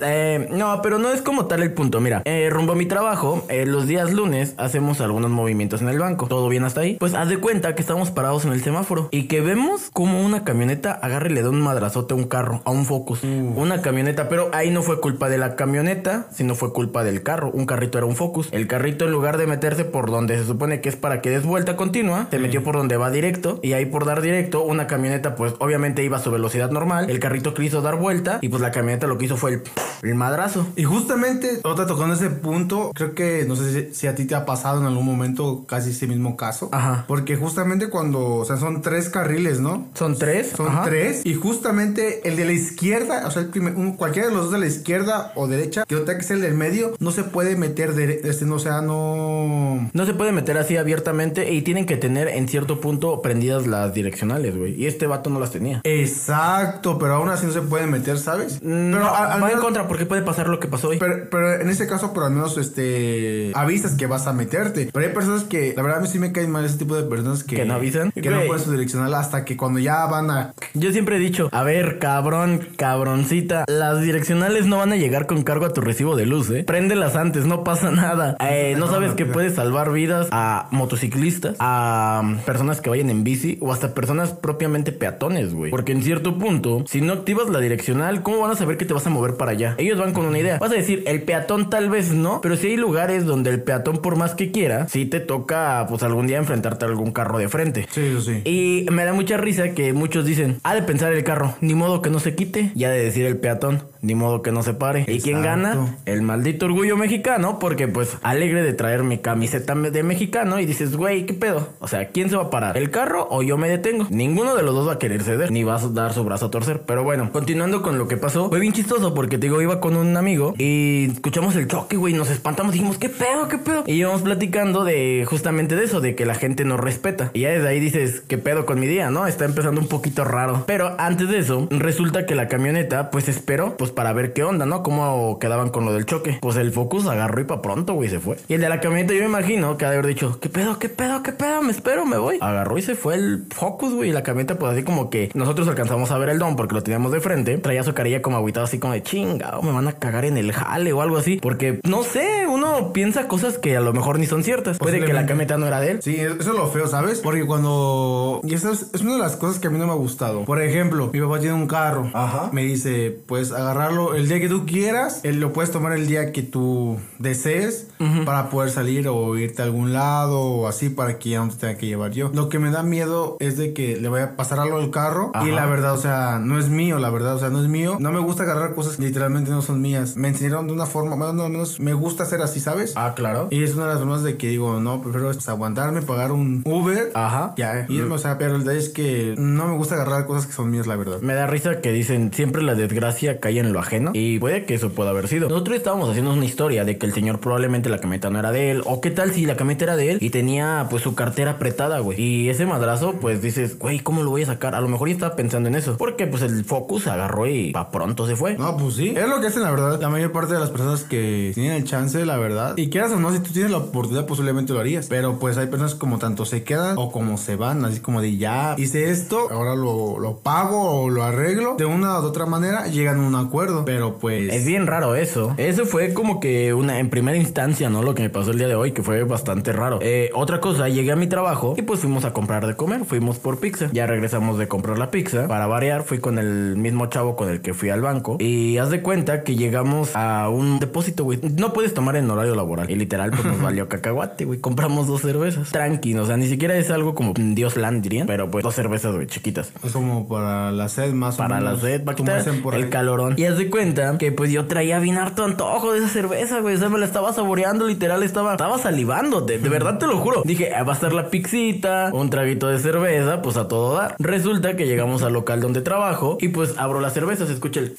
Eh, 0.01 0.49
no, 0.51 0.81
pero 0.83 0.99
no 0.99 1.11
es 1.13 1.23
como 1.23 1.47
tal 1.47 1.63
el 1.63 1.73
punto. 1.73 2.01
Mira, 2.01 2.23
eh, 2.25 2.49
rumbo 2.51 2.73
a 2.73 2.77
mi 2.77 2.87
trabajo, 2.87 3.45
eh, 3.49 3.67
los 3.67 3.87
días 3.87 4.13
lunes 4.13 4.55
hacemos 4.57 5.01
algunos 5.01 5.31
movimientos 5.31 5.83
en 5.83 5.89
el 5.89 5.99
banco. 5.99 6.27
¿Todo 6.29 6.49
bien 6.49 6.65
hasta 6.65 6.83
ahí? 6.83 6.97
Pues 6.99 7.15
haz 7.15 7.29
de 7.29 7.39
cuenta 7.39 7.75
que 7.75 7.83
estamos 7.83 8.11
parados 8.11 8.45
en 8.45 8.53
el 8.53 8.63
semáforo 8.63 9.09
y 9.11 9.25
que 9.25 9.41
vemos 9.41 9.91
como 9.93 10.25
una 10.25 10.45
camioneta 10.45 10.93
agarra 10.93 11.29
y 11.29 11.35
le 11.35 11.43
da 11.43 11.51
un 11.51 11.61
madrazote 11.61 12.15
a 12.15 12.17
un 12.17 12.25
carro, 12.25 12.63
a 12.65 12.71
un 12.71 12.85
Focus. 12.85 13.25
Una 13.25 13.83
camioneta, 13.83 14.29
pero 14.29 14.51
ahí 14.53 14.71
no 14.71 14.83
fue 14.83 15.01
culpa 15.01 15.29
de 15.29 15.39
la 15.39 15.57
camioneta, 15.57 16.08
sino 16.33 16.55
fue 16.55 16.73
culpa 16.73 17.05
del 17.05 17.23
carro. 17.23 17.51
Un 17.53 17.67
carrito 17.67 17.99
era 17.99 18.07
un 18.07 18.17
Focus. 18.17 18.49
El 18.53 18.67
carrito 18.67 19.05
en 19.05 19.13
lugar 19.13 19.37
de 19.39 19.47
meterse 19.47 19.85
por 19.85 20.11
donde 20.11 20.39
se 20.39 20.45
supone 20.45 20.81
que 20.81 20.89
es 20.89 20.97
para 20.97 21.21
que 21.21 21.31
des 21.31 21.45
vuelta 21.45 21.77
continua, 21.77 22.27
se 22.31 22.39
metió 22.39 22.63
por 22.63 22.77
donde 22.77 22.97
va 22.97 23.11
directo 23.11 23.61
y 23.63 23.73
ahí 23.75 23.87
por 23.87 24.05
dar 24.05 24.21
directo, 24.23 24.63
una 24.65 24.87
camioneta 24.87 25.35
pues 25.37 25.55
obviamente 25.59 26.03
iba 26.05 26.17
a 26.17 26.21
su 26.21 26.31
velocidad 26.31 26.71
normal. 26.71 27.09
El 27.11 27.21
carrito 27.21 27.55
quiso 27.55 27.81
dar 27.83 27.97
vuelta 27.97 28.39
y 28.43 28.49
pues 28.49 28.61
la 28.63 28.71
camioneta 28.71 29.07
lo 29.07 29.19
que 29.19 29.27
hizo 29.27 29.37
fue 29.37 29.53
el, 29.55 29.63
el 30.03 30.15
madrazo. 30.15 30.67
Y 30.77 30.85
justamente, 30.85 31.61
otra 31.65 31.87
tocando 31.87 32.15
ese 32.15 32.31
punto, 32.31 32.91
creo 32.95 33.15
que 33.15 33.45
no 33.47 33.57
sé 33.57 33.89
si, 33.91 33.95
si 33.95 34.07
a 34.07 34.15
ti 34.15 34.25
te 34.25 34.35
ha 34.35 34.45
pasado 34.47 34.81
en 34.81 34.87
algún 34.87 35.05
momento 35.07 35.65
casi 35.67 35.91
ese 35.91 36.07
mismo 36.07 36.37
caso. 36.37 36.69
Ajá. 36.73 37.05
Porque 37.09 37.37
justamente 37.37 37.89
cuando, 37.89 38.37
o 38.37 38.45
sea, 38.45 38.57
son 38.57 38.83
tres 38.83 39.09
carriles, 39.09 39.61
¿no? 39.61 39.89
Son 39.95 40.17
tres. 40.19 40.53
Son 40.57 40.69
Ajá. 40.69 40.85
tres. 40.85 41.23
Y 41.25 41.35
justamente 41.35 42.29
el 42.29 42.37
de 42.37 42.45
la 42.45 42.53
izquierda, 42.53 43.27
o 43.27 43.31
sea, 43.31 43.43
el 43.43 43.49
primer, 43.49 43.75
un- 43.75 43.97
cualquiera 43.97 44.29
de 44.29 44.35
los 44.35 44.45
dos 44.45 44.53
de 44.53 44.59
la 44.59 44.67
izquierda 44.67 45.33
o 45.35 45.47
derecha, 45.47 45.85
que 45.87 45.97
otra 45.99 46.15
que 46.17 46.23
es 46.23 46.31
el 46.31 46.41
del 46.41 46.55
medio, 46.55 46.95
no 46.99 47.11
se 47.11 47.25
puede 47.25 47.57
meter, 47.57 47.91
este, 48.25 48.45
no, 48.45 48.57
o 48.57 48.59
sea, 48.59 48.81
no... 48.81 49.91
No 49.93 50.07
se 50.07 50.15
puede 50.15 50.33
meter 50.33 50.57
así 50.59 50.77
abiertamente 50.77 51.53
y 51.53 51.63
tienen 51.63 51.87
que 51.87 51.97
tener 51.97 52.29
en 52.29 52.49
cierto 52.49 52.81
punto 52.81 53.23
prendidas 53.23 53.67
las 53.67 53.95
direccionales, 53.95 54.57
güey. 54.57 54.75
Y 54.81 54.87
este 54.87 55.07
vato 55.07 55.31
no 55.31 55.41
las 55.41 55.51
tenía. 55.51 55.81
Exacto, 55.85 56.99
pero 56.99 57.15
aún 57.15 57.29
así 57.29 57.47
no 57.47 57.53
se 57.53 57.63
puede 57.63 57.87
meter, 57.87 58.19
¿sabes? 58.19 58.57
Mm, 58.63 58.91
pero 58.93 59.01
no, 59.01 59.15
al- 59.15 59.33
al 59.33 59.43
va 59.43 59.51
en 59.53 59.59
contra 59.59 59.89
porque 59.89 60.07
puede 60.07 60.23
pasar 60.23 60.49
lo 60.49 60.61
que 60.61 60.69
pasó 60.69 60.89
hoy. 60.89 60.99
Pero, 60.99 61.29
pero 61.31 61.61
en 61.61 61.69
ese 61.71 61.87
caso, 61.87 62.13
por 62.13 62.25
al 62.25 62.33
menos, 62.33 62.57
este, 62.59 63.53
avisas 63.55 63.95
que 63.95 64.07
vas 64.07 64.27
a 64.27 64.33
meterte. 64.33 64.91
Pero 64.93 65.07
hay 65.07 65.13
personas 65.13 65.45
que, 65.45 65.75
la 65.77 65.83
verdad, 65.83 65.99
a 65.99 66.03
mí 66.03 66.09
sí 66.09 66.19
me 66.19 66.33
caen 66.33 66.51
mal 66.51 66.65
ese 66.65 66.79
tipo 66.79 66.97
de 66.97 67.03
personas 67.05 67.45
que... 67.45 67.57
¿Que 67.57 67.65
no 67.65 67.75
avisan? 67.75 68.13
Que 68.13 68.31
no 68.31 68.43
ponen 68.47 68.63
su 68.63 68.71
direccional 68.73 69.15
hasta 69.15 69.45
que 69.45 69.57
cuando 69.57 69.79
ya 69.79 70.07
van 70.07 70.31
a... 70.31 70.55
Yo 70.75 70.93
siempre 70.93 71.17
he 71.17 71.19
dicho, 71.19 71.49
a 71.53 71.63
ver, 71.63 71.99
cabrón, 71.99 72.69
cabroncita, 72.77 73.65
las 73.69 74.01
direccionales 74.03 74.67
no 74.67 74.79
van 74.79 74.93
a 74.93 74.97
llegar 74.97 75.27
con 75.27 75.43
cargo 75.43 75.67
a 75.67 75.73
tu 75.73 75.81
recibo 75.89 76.17
de 76.17 76.27
luz, 76.27 76.51
¿eh? 76.51 76.65
Préndelas 76.65 77.17
antes, 77.17 77.47
no 77.47 77.65
pasa 77.65 77.91
nada. 77.91 78.37
Eh, 78.51 78.77
no 78.79 78.89
sabes 78.89 79.13
que 79.13 79.27
puedes 79.27 79.55
salvar 79.55 79.93
vidas 79.93 80.29
a 80.31 80.69
motociclistas, 80.71 81.57
a 81.59 82.21
um, 82.23 82.39
personas 82.39 82.81
que 82.81 82.89
vayan 82.89 83.11
en 83.11 83.25
bici 83.25 83.59
o 83.61 83.73
hasta 83.73 83.95
personas 83.95 84.31
propiamente 84.31 84.91
peatones, 84.93 85.53
güey. 85.53 85.71
Porque 85.71 85.93
en 85.93 86.03
cierto 86.03 86.39
punto, 86.39 86.85
si 86.87 87.01
no 87.01 87.13
activas 87.13 87.49
la 87.49 87.61
direccional, 87.61 88.23
¿cómo 88.23 88.41
van 88.41 88.53
a 88.53 88.55
saber 88.55 88.77
que 88.77 88.85
te 88.85 88.95
vas 88.95 89.07
a 89.07 89.11
mover 89.11 89.37
para 89.37 89.53
allá? 89.53 89.75
Ellos 89.79 89.99
van 89.99 90.13
con 90.13 90.25
una 90.25 90.39
idea. 90.39 90.59
Vas 90.59 90.73
a 90.73 90.75
decir, 90.75 91.03
el 91.07 91.23
peatón 91.23 91.69
tal 91.69 91.91
vez 91.91 92.13
no, 92.13 92.41
pero 92.41 92.57
si 92.57 92.69
hay 92.69 92.77
lugares 92.77 93.27
donde 93.27 93.51
el 93.51 93.63
peatón 93.63 93.99
por 93.99 94.17
más 94.17 94.35
que 94.35 94.51
quiera, 94.51 94.89
sí 94.89 95.05
te 95.05 95.21
toca, 95.21 95.87
pues 95.89 96.03
algún 96.03 96.27
día 96.27 96.39
enfrentarte 96.39 96.85
a 96.85 96.89
algún 96.89 97.13
carro 97.13 97.39
de 97.39 97.49
frente. 97.49 97.87
Sí, 97.91 98.01
eso 98.07 98.21
sí. 98.23 98.43
Y 98.45 98.87
me 98.91 99.05
da 99.05 99.13
mucha 99.13 99.37
risa 99.37 99.71
que 99.71 99.93
muchos 99.93 100.25
dicen, 100.25 100.59
ha 100.63 100.75
de 100.75 100.83
pensar 100.83 101.13
el 101.13 101.25
carro, 101.25 101.55
ni 101.61 101.75
modo 101.75 102.03
que 102.03 102.11
no 102.11 102.19
se 102.21 102.35
quite, 102.35 102.73
y 102.75 102.85
ha 102.85 102.91
de 102.91 103.03
decir 103.03 103.27
el 103.27 103.37
peatón. 103.37 103.83
ni 104.01 104.15
modo 104.15 104.43
que 104.43 104.53
no 104.53 104.63
se 104.63 104.75
pare. 104.75 105.05
¿Y 105.09 105.21
quién 105.21 105.43
Exacto. 105.45 105.78
El 106.05 106.23
maldito 106.23 106.67
orgullo 106.67 106.97
mexicano, 106.97 107.59
porque 107.59 107.89
pues 107.89 108.17
alegre 108.23 108.63
de 108.63 108.73
traer 108.73 109.03
mi 109.03 109.19
camiseta 109.19 109.75
de 109.75 110.03
mexicano 110.03 110.59
y 110.61 110.67
dices, 110.67 110.97
güey, 110.97 111.27
¿qué 111.27 111.35
pedo? 111.35 111.69
O 111.81 111.89
sea, 111.89 112.09
¿quién 112.09 112.31
se 112.31 112.37
va 112.37 112.45
a 112.45 112.51
parar? 112.51 112.77
¿El 112.77 112.91
carro 112.91 113.27
o 113.31 113.43
yo 113.43 113.59
me 113.59 113.69
detengo? 113.69 114.07
Ninguno 114.11 114.55
de 114.55 114.63
los 114.63 114.75
dos 114.75 114.89
va 114.89 114.95
a 114.95 114.99
querer 114.99 115.23
ceder, 115.23 115.51
ni 115.51 115.65
va 115.65 115.77
a 115.77 115.89
dar 115.89 116.13
su 116.13 116.25
brazo 116.25 116.47
a 116.47 116.51
torcer. 116.51 116.83
Pero 116.87 117.05
bueno, 117.05 117.31
continuando 117.33 117.83
con 117.83 117.99
lo 117.99 118.09
que 118.09 118.17
pasó, 118.17 118.49
fue 118.49 118.61
bien 118.61 118.73
chistoso 118.73 119.15
porque 119.15 119.39
te 119.39 119.47
digo, 119.47 119.61
iba 119.61 119.81
con 119.81 119.97
un 119.97 120.17
amigo 120.17 120.55
y 120.59 121.11
escuchamos 121.13 121.57
el 121.57 121.69
choque, 121.69 121.97
güey, 121.97 122.15
nos 122.15 122.31
espantamos, 122.31 122.73
dijimos, 122.73 122.99
¿qué 122.99 123.09
pedo? 123.09 123.49
¿Qué 123.49 123.59
pedo? 123.59 123.85
Y 123.87 123.95
íbamos 123.95 124.23
platicando 124.23 124.85
de 124.85 125.25
justamente 125.29 125.77
de 125.77 125.85
eso, 125.85 126.01
de 126.01 126.15
que 126.15 126.27
la 126.27 126.35
gente 126.35 126.65
nos 126.65 126.81
respeta. 126.81 127.31
Y 127.35 127.41
ya 127.41 127.51
desde 127.51 127.69
ahí 127.69 127.81
dices, 127.81 128.23
¿qué 128.27 128.39
pedo 128.39 128.67
con 128.67 128.81
mi 128.81 128.87
día, 128.87 129.11
no? 129.11 129.27
Está 129.27 129.45
empezando 129.45 129.81
un 129.81 129.89
poquito 129.89 130.25
raro. 130.25 130.65
Pero 130.67 130.95
antes 130.99 131.29
de 131.29 131.39
eso, 131.39 131.67
resulta 131.71 132.27
que 132.27 132.35
la 132.35 132.49
camioneta, 132.49 133.11
pues 133.11 133.29
esperó, 133.29 133.77
pues 133.77 133.91
para 133.91 134.13
ver 134.13 134.33
qué 134.33 134.45
onda, 134.45 134.67
¿no? 134.67 134.83
Cómo 134.83 135.39
quedaban 135.39 135.68
con 135.71 135.85
lo 135.85 135.93
del 135.93 136.07
choque. 136.07 136.39
Pues 136.41 136.57
el 136.57 136.73
Focus 136.73 137.07
agarró 137.07 137.41
y 137.41 137.45
pa' 137.45 137.63
pronto, 137.63 137.95
güey, 137.95 138.09
se 138.09 138.21
fue. 138.21 138.37
Y 138.49 138.55
el 138.55 138.61
de 138.61 138.69
la 138.69 138.81
camioneta, 138.81 139.15
yo 139.15 139.21
me 139.21 139.27
imagino 139.27 139.77
que 139.77 139.85
ha 139.85 139.91
de 139.91 139.99
haber 139.99 140.09
dicho, 140.09 140.39
¿qué 140.41 140.49
pedo, 140.49 140.79
qué 140.79 140.89
pedo, 140.89 141.23
qué 141.23 141.33
pedo? 141.33 141.63
Me 141.63 141.73
espero, 141.73 142.07
me 142.07 142.19
voy. 142.19 142.39
Agarró 142.41 142.79
y 142.79 142.83
se 142.83 142.95
fue 142.95 143.15
el 143.15 143.45
Focus, 143.51 143.95
güey. 143.95 144.11
Y 144.11 144.13
la 144.13 144.23
camioneta, 144.23 144.59
pues 144.59 144.73
así 144.73 144.83
como 144.83 145.11
que 145.11 145.31
nosotros 145.35 145.69
alcanzamos 145.69 146.11
a 146.11 146.19
ver 146.19 146.31
el 146.31 146.39
don 146.39 146.57
porque 146.57 146.75
lo 146.75 146.83
teníamos 146.83 147.13
de 147.13 147.21
frente. 147.21 147.59
Traía 147.59 147.83
su 147.83 147.95
carilla 147.95 148.23
como 148.23 148.37
agüitado, 148.37 148.67
así 148.67 148.79
como 148.79 148.93
de 148.93 149.03
chingado, 149.03 149.63
me 149.63 149.73
van 149.73 149.89
a 149.89 149.93
cagar 149.93 150.25
en 150.25 150.37
el 150.37 150.53
jale 150.53 150.93
o 150.93 151.03
algo 151.03 151.17
así. 151.17 151.39
Porque, 151.41 151.81
no 151.85 152.03
sé, 152.03 152.47
uno 152.49 152.93
piensa 152.93 153.29
cosas 153.29 153.59
que 153.59 153.77
a 153.77 153.81
lo 153.81 153.93
mejor 153.93 154.19
ni 154.19 154.27
son 154.27 154.43
ciertas. 154.43 154.79
Puede 154.79 155.05
que 155.05 155.13
la 155.13 155.27
camioneta 155.27 155.59
no 155.59 155.67
era 155.67 155.81
de 155.81 155.93
él. 155.93 156.03
Sí, 156.03 156.17
eso 156.17 156.37
es 156.39 156.47
lo 156.47 156.69
feo, 156.69 156.87
¿sabes? 156.87 157.21
Porque 157.21 157.47
cuando... 157.47 158.41
Y 158.45 158.55
esa 158.55 158.73
es, 158.73 158.87
es 158.93 159.01
una 159.01 159.15
de 159.15 159.19
las 159.19 159.37
cosas 159.37 159.59
que 159.59 159.69
a 159.69 159.71
mí 159.71 159.79
no 159.79 159.87
me 159.87 159.93
ha 159.93 159.97
gustado. 159.97 160.45
Por 160.45 160.63
ejemplo, 160.63 161.11
mi 161.13 161.21
papá 161.21 161.41
tiene 161.41 161.55
un 161.55 161.67
carro. 161.67 162.11
Ajá. 162.15 162.51
Me 162.53 162.63
dice, 162.63 163.17
puedes 163.27 163.53
agarrarlo 163.53 164.15
el 164.15 164.29
día 164.29 164.41
que 164.41 164.49
tú 164.49 164.67
quieras. 164.67 165.21
Él 165.25 165.41
lo 165.41 165.53
puedes 165.59 165.73
tomar 165.73 165.93
el 165.93 166.07
día 166.07 166.31
que 166.31 166.45
tú 166.45 167.01
desees 167.19 167.89
para 168.25 168.49
poder 168.49 168.71
salir 168.71 169.09
o 169.09 169.37
irte 169.37 169.61
a 169.61 169.65
algún 169.65 169.93
lado 169.93 170.41
o 170.41 170.69
así 170.69 170.89
para 170.89 171.19
que 171.19 171.31
ya 171.31 171.45
no 171.45 171.51
te 171.51 171.57
tenga 171.57 171.77
que 171.77 171.87
llevar 171.87 172.13
yo. 172.13 172.31
Lo 172.33 172.49
que 172.49 172.61
me 172.61 172.71
da 172.71 172.85
miedo 172.85 173.37
es 173.41 173.57
de 173.57 173.73
que 173.73 173.97
le 173.97 174.09
vaya 174.09 174.25
a 174.25 174.37
pasar 174.37 174.61
algo 174.61 174.77
al 174.77 174.93
carro 174.93 175.33
y 175.45 175.51
la 175.51 175.67
verdad, 175.67 175.95
o 175.95 175.97
sea, 175.97 176.39
no 176.41 176.61
es 176.61 176.69
mío, 176.69 177.01
la 177.01 177.11
verdad, 177.11 177.35
o 177.35 177.41
sea, 177.41 177.49
no 177.49 177.61
es 177.61 177.67
mío. 177.67 177.97
No 177.99 178.13
me 178.13 178.21
gusta 178.21 178.45
agarrar 178.45 178.77
cosas 178.77 178.99
que 178.99 179.03
literalmente 179.03 179.51
no 179.51 179.61
son 179.61 179.83
mías. 179.83 180.17
Me 180.17 180.29
enseñaron 180.29 180.69
de 180.69 180.75
una 180.75 180.87
forma, 180.87 181.17
bueno, 181.17 181.33
no, 181.33 181.43
al 181.43 181.51
menos 181.51 181.81
me 181.81 181.93
gusta 181.93 182.23
hacer 182.23 182.41
así, 182.41 182.61
¿sabes? 182.61 182.93
Ah, 182.95 183.15
claro. 183.17 183.49
Y 183.51 183.65
es 183.65 183.75
una 183.75 183.87
de 183.87 183.95
las 183.95 183.99
formas 183.99 184.23
de 184.23 184.37
que 184.37 184.47
digo, 184.47 184.79
no, 184.79 185.03
prefiero 185.03 185.33
pues, 185.33 185.49
aguantarme, 185.49 186.03
pagar 186.03 186.31
un 186.31 186.63
Uber. 186.67 187.11
Ajá. 187.15 187.55
Ya, 187.57 187.85
irme, 187.89 188.15
o 188.15 188.19
sea, 188.19 188.39
pero 188.39 188.55
el 188.55 188.61
detalle 188.61 188.79
es 188.79 188.91
que 188.91 189.35
no 189.37 189.67
me 189.67 189.77
gusta 189.77 189.97
agarrar 189.97 190.25
cosas 190.25 190.47
que 190.47 190.53
son 190.53 190.71
mías, 190.71 190.87
la 190.87 190.95
verdad. 190.95 191.21
Me 191.21 191.35
da 191.35 191.49
risa 191.49 191.81
que 191.81 191.91
dicen 191.91 192.33
siempre 192.33 192.63
la 192.63 192.77
desgracia 192.77 193.41
cae 193.41 193.59
en 193.59 193.73
lo 193.73 193.81
ajeno 193.81 194.13
y 194.15 194.39
puede 194.39 194.65
que 194.65 194.75
eso 194.75 194.91
pueda 194.91 195.11
haber 195.11 195.27
sido. 195.27 195.38
Nosotros 195.47 195.77
estábamos 195.77 196.09
haciendo 196.09 196.33
una 196.33 196.45
historia 196.45 196.85
de 196.85 196.99
que 196.99 197.07
el 197.07 197.15
señor 197.15 197.41
probablemente 197.41 197.89
la 197.89 197.99
camioneta 197.99 198.31
no 198.31 198.39
era 198.39 198.51
de 198.51 198.71
él 198.73 198.83
o 198.85 199.01
qué 199.01 199.11
tal 199.11 199.33
si 199.33 199.47
la 199.47 199.57
camioneta 199.57 199.85
era 199.85 199.97
de 199.97 200.11
él 200.11 200.19
y 200.21 200.31
tenía 200.31 200.87
pues 200.91 201.03
su 201.03 201.15
cartera 201.15 201.53
apretada, 201.53 202.01
güey. 202.01 202.21
Y 202.21 202.49
ese 202.49 202.67
madrazo 202.67 203.15
pues 203.21 203.41
dices, 203.43 203.79
güey, 203.79 204.01
¿cómo 204.01 204.23
lo 204.23 204.31
voy 204.31 204.43
a 204.43 204.47
sacar? 204.47 204.75
A 204.75 204.81
lo 204.81 204.89
mejor 204.89 205.09
ya 205.09 205.15
estaba 205.15 205.37
pensando 205.37 205.69
en 205.69 205.77
eso. 205.77 205.97
Porque 205.97 206.27
pues 206.27 206.43
el 206.43 206.65
Focus 206.65 207.05
se 207.05 207.11
agarró 207.11 207.47
y 207.47 207.73
pa' 207.73 207.91
pronto 207.91 208.27
se 208.27 208.37
fue. 208.37 208.57
No, 208.57 208.77
pues 208.77 208.95
sí. 208.95 209.15
Es 209.17 209.29
lo 209.29 209.41
que 209.41 209.49
hacen, 209.49 209.63
la 209.63 209.71
verdad. 209.71 210.01
La 210.01 210.09
mayor 210.09 210.33
parte 210.33 210.55
de 210.55 210.61
las 210.61 210.71
personas 210.71 211.05
que 211.05 211.53
tienen 211.55 211.73
el 211.73 211.85
chance, 211.85 212.25
la 212.25 212.37
verdad. 212.37 212.75
Y 212.77 212.91
quieras 212.91 213.13
o 213.13 213.21
no, 213.21 213.33
si 213.33 213.41
tú 213.41 213.53
tienes 213.53 213.71
la 213.71 213.79
oportunidad, 213.79 214.27
posiblemente 214.27 214.73
lo 214.73 214.81
harías. 214.81 215.07
Pero 215.09 215.39
pues 215.39 215.57
hay 215.59 215.67
personas 215.67 215.95
como 215.95 216.19
tanto 216.19 216.45
se 216.45 216.63
quedan 216.65 216.97
o 216.99 217.11
como 217.11 217.39
se 217.39 217.57
van, 217.57 217.85
así 217.85 218.01
como 218.01 218.21
de 218.21 218.37
ya 218.37 218.75
hice 218.79 219.11
esto, 219.11 219.49
ahora 219.51 219.75
lo, 219.75 220.19
lo 220.19 220.39
pago 220.39 221.03
o 221.03 221.11
lo 221.11 221.23
arreglo. 221.23 221.77
De 221.77 221.85
una 221.85 222.19
u 222.21 222.25
otra 222.25 222.47
manera 222.47 222.87
llegan 222.87 223.21
a 223.21 223.27
un 223.27 223.35
acuerdo. 223.35 223.85
Pero 223.85 224.19
pues. 224.19 224.53
Es 224.53 224.67
bien 224.67 224.87
raro 224.87 225.15
eso. 225.15 225.28
Eso 225.57 225.85
fue 225.85 226.15
como 226.15 226.41
que 226.41 226.75
una 226.75 226.99
en 226.99 227.11
primera 227.11 227.37
instancia, 227.37 227.91
¿no? 227.91 228.03
Lo 228.03 228.15
que 228.15 228.23
me 228.23 228.31
pasó 228.31 228.51
el 228.51 228.59
día 228.59 228.69
de 228.69 228.75
hoy, 228.75 228.93
que 228.93 229.03
fue 229.03 229.23
bastante 229.25 229.73
raro. 229.73 229.99
Eh, 230.03 230.31
otra 230.35 230.61
cosa, 230.61 230.89
llegué 230.89 231.13
a 231.13 231.17
mi 231.17 231.27
trabajo 231.27 231.75
y 231.77 231.83
pues 231.83 232.01
fuimos 232.01 232.25
a 232.25 232.33
comprar 232.33 232.67
de 232.67 232.75
comer. 232.75 233.05
Fuimos 233.05 233.39
por 233.39 233.61
pizza. 233.61 233.89
Ya 233.93 234.07
regresamos 234.07 234.59
de 234.59 234.69
comprar 234.69 234.99
la 234.99 235.11
pizza. 235.11 235.47
Para 235.49 235.67
variar, 235.67 236.03
fui 236.05 236.19
con 236.19 236.39
el 236.39 236.77
mismo 236.77 237.07
chavo 237.07 237.37
con 237.37 237.49
el 237.49 237.61
que 237.61 237.75
fui 237.75 237.91
al 237.91 238.01
banco. 238.01 238.37
Y 238.39 238.79
haz 238.79 238.91
de 238.91 239.03
cuenta 239.03 239.43
que 239.43 239.57
llegamos 239.57 240.15
a 240.15 240.49
un 240.49 240.79
depósito, 240.79 241.25
güey. 241.25 241.39
No 241.57 241.73
puedes 241.73 241.95
tomar 241.95 242.17
en 242.17 242.31
horario 242.31 242.55
laboral. 242.55 242.91
Y 242.91 242.95
literal, 242.95 243.31
pues 243.31 243.45
nos 243.45 243.61
valió 243.63 243.89
cacahuate, 243.89 244.45
güey. 244.45 244.61
Compramos 244.61 245.07
dos 245.07 245.23
cervezas. 245.23 245.71
Tranqui, 245.71 246.15
o 246.17 246.27
sea, 246.27 246.37
ni 246.37 246.47
siquiera 246.47 246.77
es 246.77 246.91
algo 246.91 247.15
como 247.15 247.35
Dios 247.37 247.77
land, 247.77 248.03
dirían. 248.03 248.27
Pero 248.27 248.51
pues 248.51 248.63
dos 248.63 248.75
cervezas, 248.75 249.15
güey, 249.15 249.27
chiquitas 249.27 249.73
Es 249.85 249.93
como 249.93 250.29
para 250.29 250.73
la 250.73 250.89
sed 250.89 251.13
más 251.13 251.35
o 251.35 251.39
para 251.39 251.61
la 251.61 251.71
menos, 251.71 251.81
sed, 251.81 252.05
va 252.07 252.13
a 252.13 252.17
como 252.17 252.27
quitar 252.27 252.45
dicen 252.45 252.63
por 252.63 252.75
el 252.75 252.89
calorón. 252.89 253.35
Y 253.37 253.45
haz 253.45 253.59
de 253.59 253.71
cuenta 253.71 254.17
que 254.19 254.33
pues 254.33 254.51
yo 254.51 254.67
traía 254.67 254.99
bien 254.99 255.18
harto 255.19 255.45
antojo 255.45 255.93
de 255.93 255.99
esa 255.99 256.09
cerveza, 256.09 256.61
güey. 256.61 256.77
O 256.77 256.79
sea, 256.79 256.89
me 256.89 256.99
la 256.99 257.07
estaba 257.07 257.33
saboreando, 257.33 257.87
literal, 257.87 258.23
estaba, 258.23 258.53
estaba 258.53 258.79
salivando. 258.79 259.41
De, 259.41 259.59
verdad 259.59 259.99
te 259.99 260.07
lo 260.07 260.19
juro. 260.19 260.43
Dije, 260.45 260.75
ah, 260.75 260.85
va 260.85 260.93
a 260.93 260.97
estar 260.97 261.13
la 261.13 261.31
pixita, 261.31 262.11
un 262.13 262.31
traguito 262.31 262.69
de 262.69 262.79
cerveza, 262.79 263.43
pues 263.43 263.57
a 263.57 263.69
todo 263.69 263.95
dar. 263.95 264.17
Resulta 264.19 264.77
que 264.77 264.87
llegamos 264.87 265.23
al 265.23 265.33
local 265.33 265.61
donde 265.61 265.81
trabajo 265.81 266.39
y 266.41 266.49
pues 266.49 266.75
abro 266.79 267.01
la 267.01 267.11
cerveza, 267.11 267.47
se 267.47 267.53
escucha 267.53 267.81
el... 267.81 267.97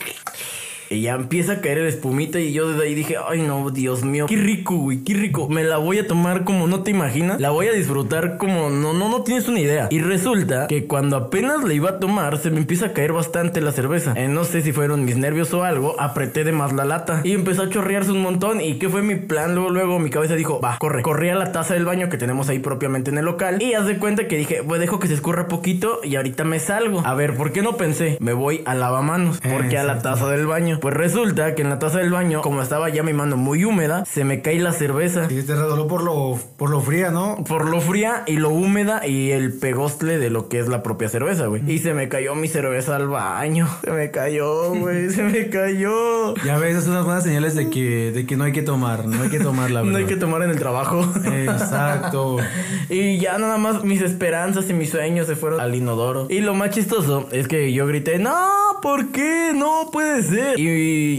Y 0.92 1.02
ya 1.02 1.14
empieza 1.14 1.54
a 1.54 1.62
caer 1.62 1.78
el 1.78 1.88
espumita 1.88 2.40
y 2.40 2.52
yo 2.52 2.70
desde 2.72 2.84
ahí 2.84 2.96
dije, 2.96 3.16
ay 3.28 3.42
no, 3.42 3.70
Dios 3.70 4.04
mío, 4.04 4.26
qué 4.28 4.36
rico, 4.36 4.76
güey, 4.76 5.04
qué 5.04 5.14
rico. 5.14 5.48
Me 5.48 5.64
la 5.64 5.78
voy 5.78 6.00
a 6.00 6.08
tomar 6.08 6.44
como 6.44 6.68
no 6.68 6.82
te 6.82 6.90
imaginas. 6.90 7.40
La 7.40 7.52
voy 7.52 7.68
a 7.68 7.74
disfrutar 7.74 8.38
como 8.38 8.72
no, 8.72 8.94
no, 8.94 9.08
no 9.08 9.22
tienes 9.22 9.48
una 9.48 9.60
idea. 9.60 9.88
Y 9.92 10.00
resulta 10.00 10.68
que 10.68 10.88
cuando 10.88 11.16
apenas 11.16 11.64
la 11.64 11.74
iba 11.74 11.92
a 11.92 12.00
tomar, 12.00 12.40
se 12.40 12.50
me 12.50 12.58
empieza 12.58 12.88
a 12.88 12.94
caer 12.94 13.14
bastante 13.14 13.62
la 13.62 13.72
cerveza. 13.72 14.14
Eh, 14.16 14.28
no 14.28 14.44
sé 14.46 14.62
si 14.62 14.72
fueron 14.72 15.06
mis 15.06 15.16
nervios 15.16 15.54
o 15.54 15.64
algo, 15.64 15.96
apreté 16.00 16.44
de 16.44 16.54
más 16.54 16.74
la 16.74 16.86
lata. 16.86 17.22
Y 17.24 17.34
empezó 17.34 17.64
a 17.64 17.70
chorrearse 17.70 18.12
un 18.12 18.22
montón. 18.22 18.60
¿Y 18.60 18.80
qué 18.80 18.90
fue 18.90 19.04
mi 19.04 19.16
plan? 19.16 19.54
Luego, 19.54 19.70
luego 19.70 20.00
mi 20.00 20.10
cabeza 20.10 20.36
dijo, 20.36 20.60
va, 20.60 20.78
corre. 20.80 21.04
Corrí 21.04 21.30
a 21.30 21.36
la 21.36 21.52
taza 21.52 21.76
del 21.76 21.86
baño 21.86 22.10
que 22.10 22.18
tenemos 22.18 22.50
ahí 22.50 22.60
propiamente 22.60 23.12
en 23.12 23.20
el 23.20 23.26
local. 23.26 23.62
Y 23.62 23.74
haz 23.74 23.86
de 23.86 23.98
cuenta 24.00 24.28
que 24.28 24.38
dije, 24.38 24.64
pues 24.68 24.80
dejo 24.80 25.00
que 25.00 25.08
se 25.08 25.14
escurra 25.14 25.48
poquito 25.48 26.00
y 26.04 26.16
ahorita 26.16 26.46
me 26.46 26.60
salgo. 26.60 27.04
A 27.06 27.14
ver, 27.14 27.36
¿por 27.36 27.52
qué 27.52 27.62
no 27.62 27.78
pensé? 27.78 28.18
Me 28.20 28.34
voy 28.34 28.62
a 28.66 28.74
lavamanos. 28.74 29.40
Porque 29.40 29.78
a 29.78 29.84
la 29.84 30.02
taza 30.02 30.28
del 30.30 30.48
baño. 30.48 30.79
Pues 30.80 30.94
resulta 30.96 31.56
que 31.56 31.62
en 31.62 31.70
la 31.70 31.80
taza 31.80 32.00
del 32.00 32.12
baño, 32.12 32.42
como 32.42 32.62
estaba 32.62 32.90
ya 32.90 33.04
mi 33.04 33.14
mano 33.14 33.38
muy 33.38 33.66
húmeda, 33.66 34.06
se 34.06 34.24
me 34.24 34.42
cae 34.42 34.60
la 34.60 34.72
cerveza. 34.74 35.28
Y 35.30 35.42
te 35.44 35.56
redoló 35.56 35.88
por 35.88 36.04
lo, 36.04 36.38
por 36.58 36.70
lo 36.70 36.82
fría, 36.82 37.12
¿no? 37.12 37.44
Por 37.48 37.70
lo 37.70 37.82
fría 37.82 38.24
y 38.28 38.38
lo 38.38 38.50
húmeda 38.50 39.06
y 39.06 39.32
el 39.32 39.54
pegostle 39.54 40.18
de 40.18 40.30
lo 40.30 40.50
que 40.50 40.60
es 40.60 40.68
la 40.68 40.84
propia 40.84 41.10
cerveza, 41.10 41.48
güey. 41.48 41.62
Y 41.70 41.80
se 41.80 41.94
me 41.94 42.10
cayó 42.10 42.36
mi 42.36 42.48
cerveza 42.48 42.96
al 42.96 43.08
baño. 43.08 43.68
Se 43.84 43.92
me 43.92 44.12
cayó, 44.12 44.74
güey. 44.74 45.10
Se 45.10 45.24
me 45.24 45.50
cayó. 45.50 46.36
Ya 46.46 46.58
ves, 46.58 46.72
esas 46.72 46.84
son 46.86 46.94
unas 46.94 47.06
buenas 47.06 47.24
señales 47.24 47.56
de 47.56 47.70
que, 47.70 48.12
de 48.12 48.26
que 48.26 48.36
no 48.38 48.44
hay 48.46 48.52
que 48.52 48.62
tomar, 48.62 49.06
no 49.06 49.22
hay 49.24 49.30
que 49.30 49.40
tomar 49.40 49.72
la 49.72 49.80
No 49.84 49.86
verdad. 49.88 50.02
hay 50.02 50.06
que 50.08 50.16
tomar 50.18 50.44
en 50.44 50.50
el 50.52 50.60
trabajo. 50.60 51.02
Exacto. 51.26 52.38
Y 52.92 53.20
ya 53.20 53.38
nada 53.38 53.58
más 53.60 53.84
mis 53.84 54.02
esperanzas 54.02 54.68
y 54.70 54.74
mis 54.74 54.90
sueños 54.90 55.28
se 55.28 55.36
fueron 55.36 55.60
al 55.60 55.76
inodoro. 55.76 56.26
Y 56.28 56.40
lo 56.40 56.56
más 56.56 56.72
chistoso 56.72 57.28
es 57.32 57.48
que 57.48 57.72
yo 57.72 57.86
grité, 57.86 58.18
no, 58.18 58.34
¿por 58.82 59.12
qué? 59.12 59.52
No 59.54 59.90
puede 59.92 60.24
ser. 60.24 60.60
Y 60.60 60.69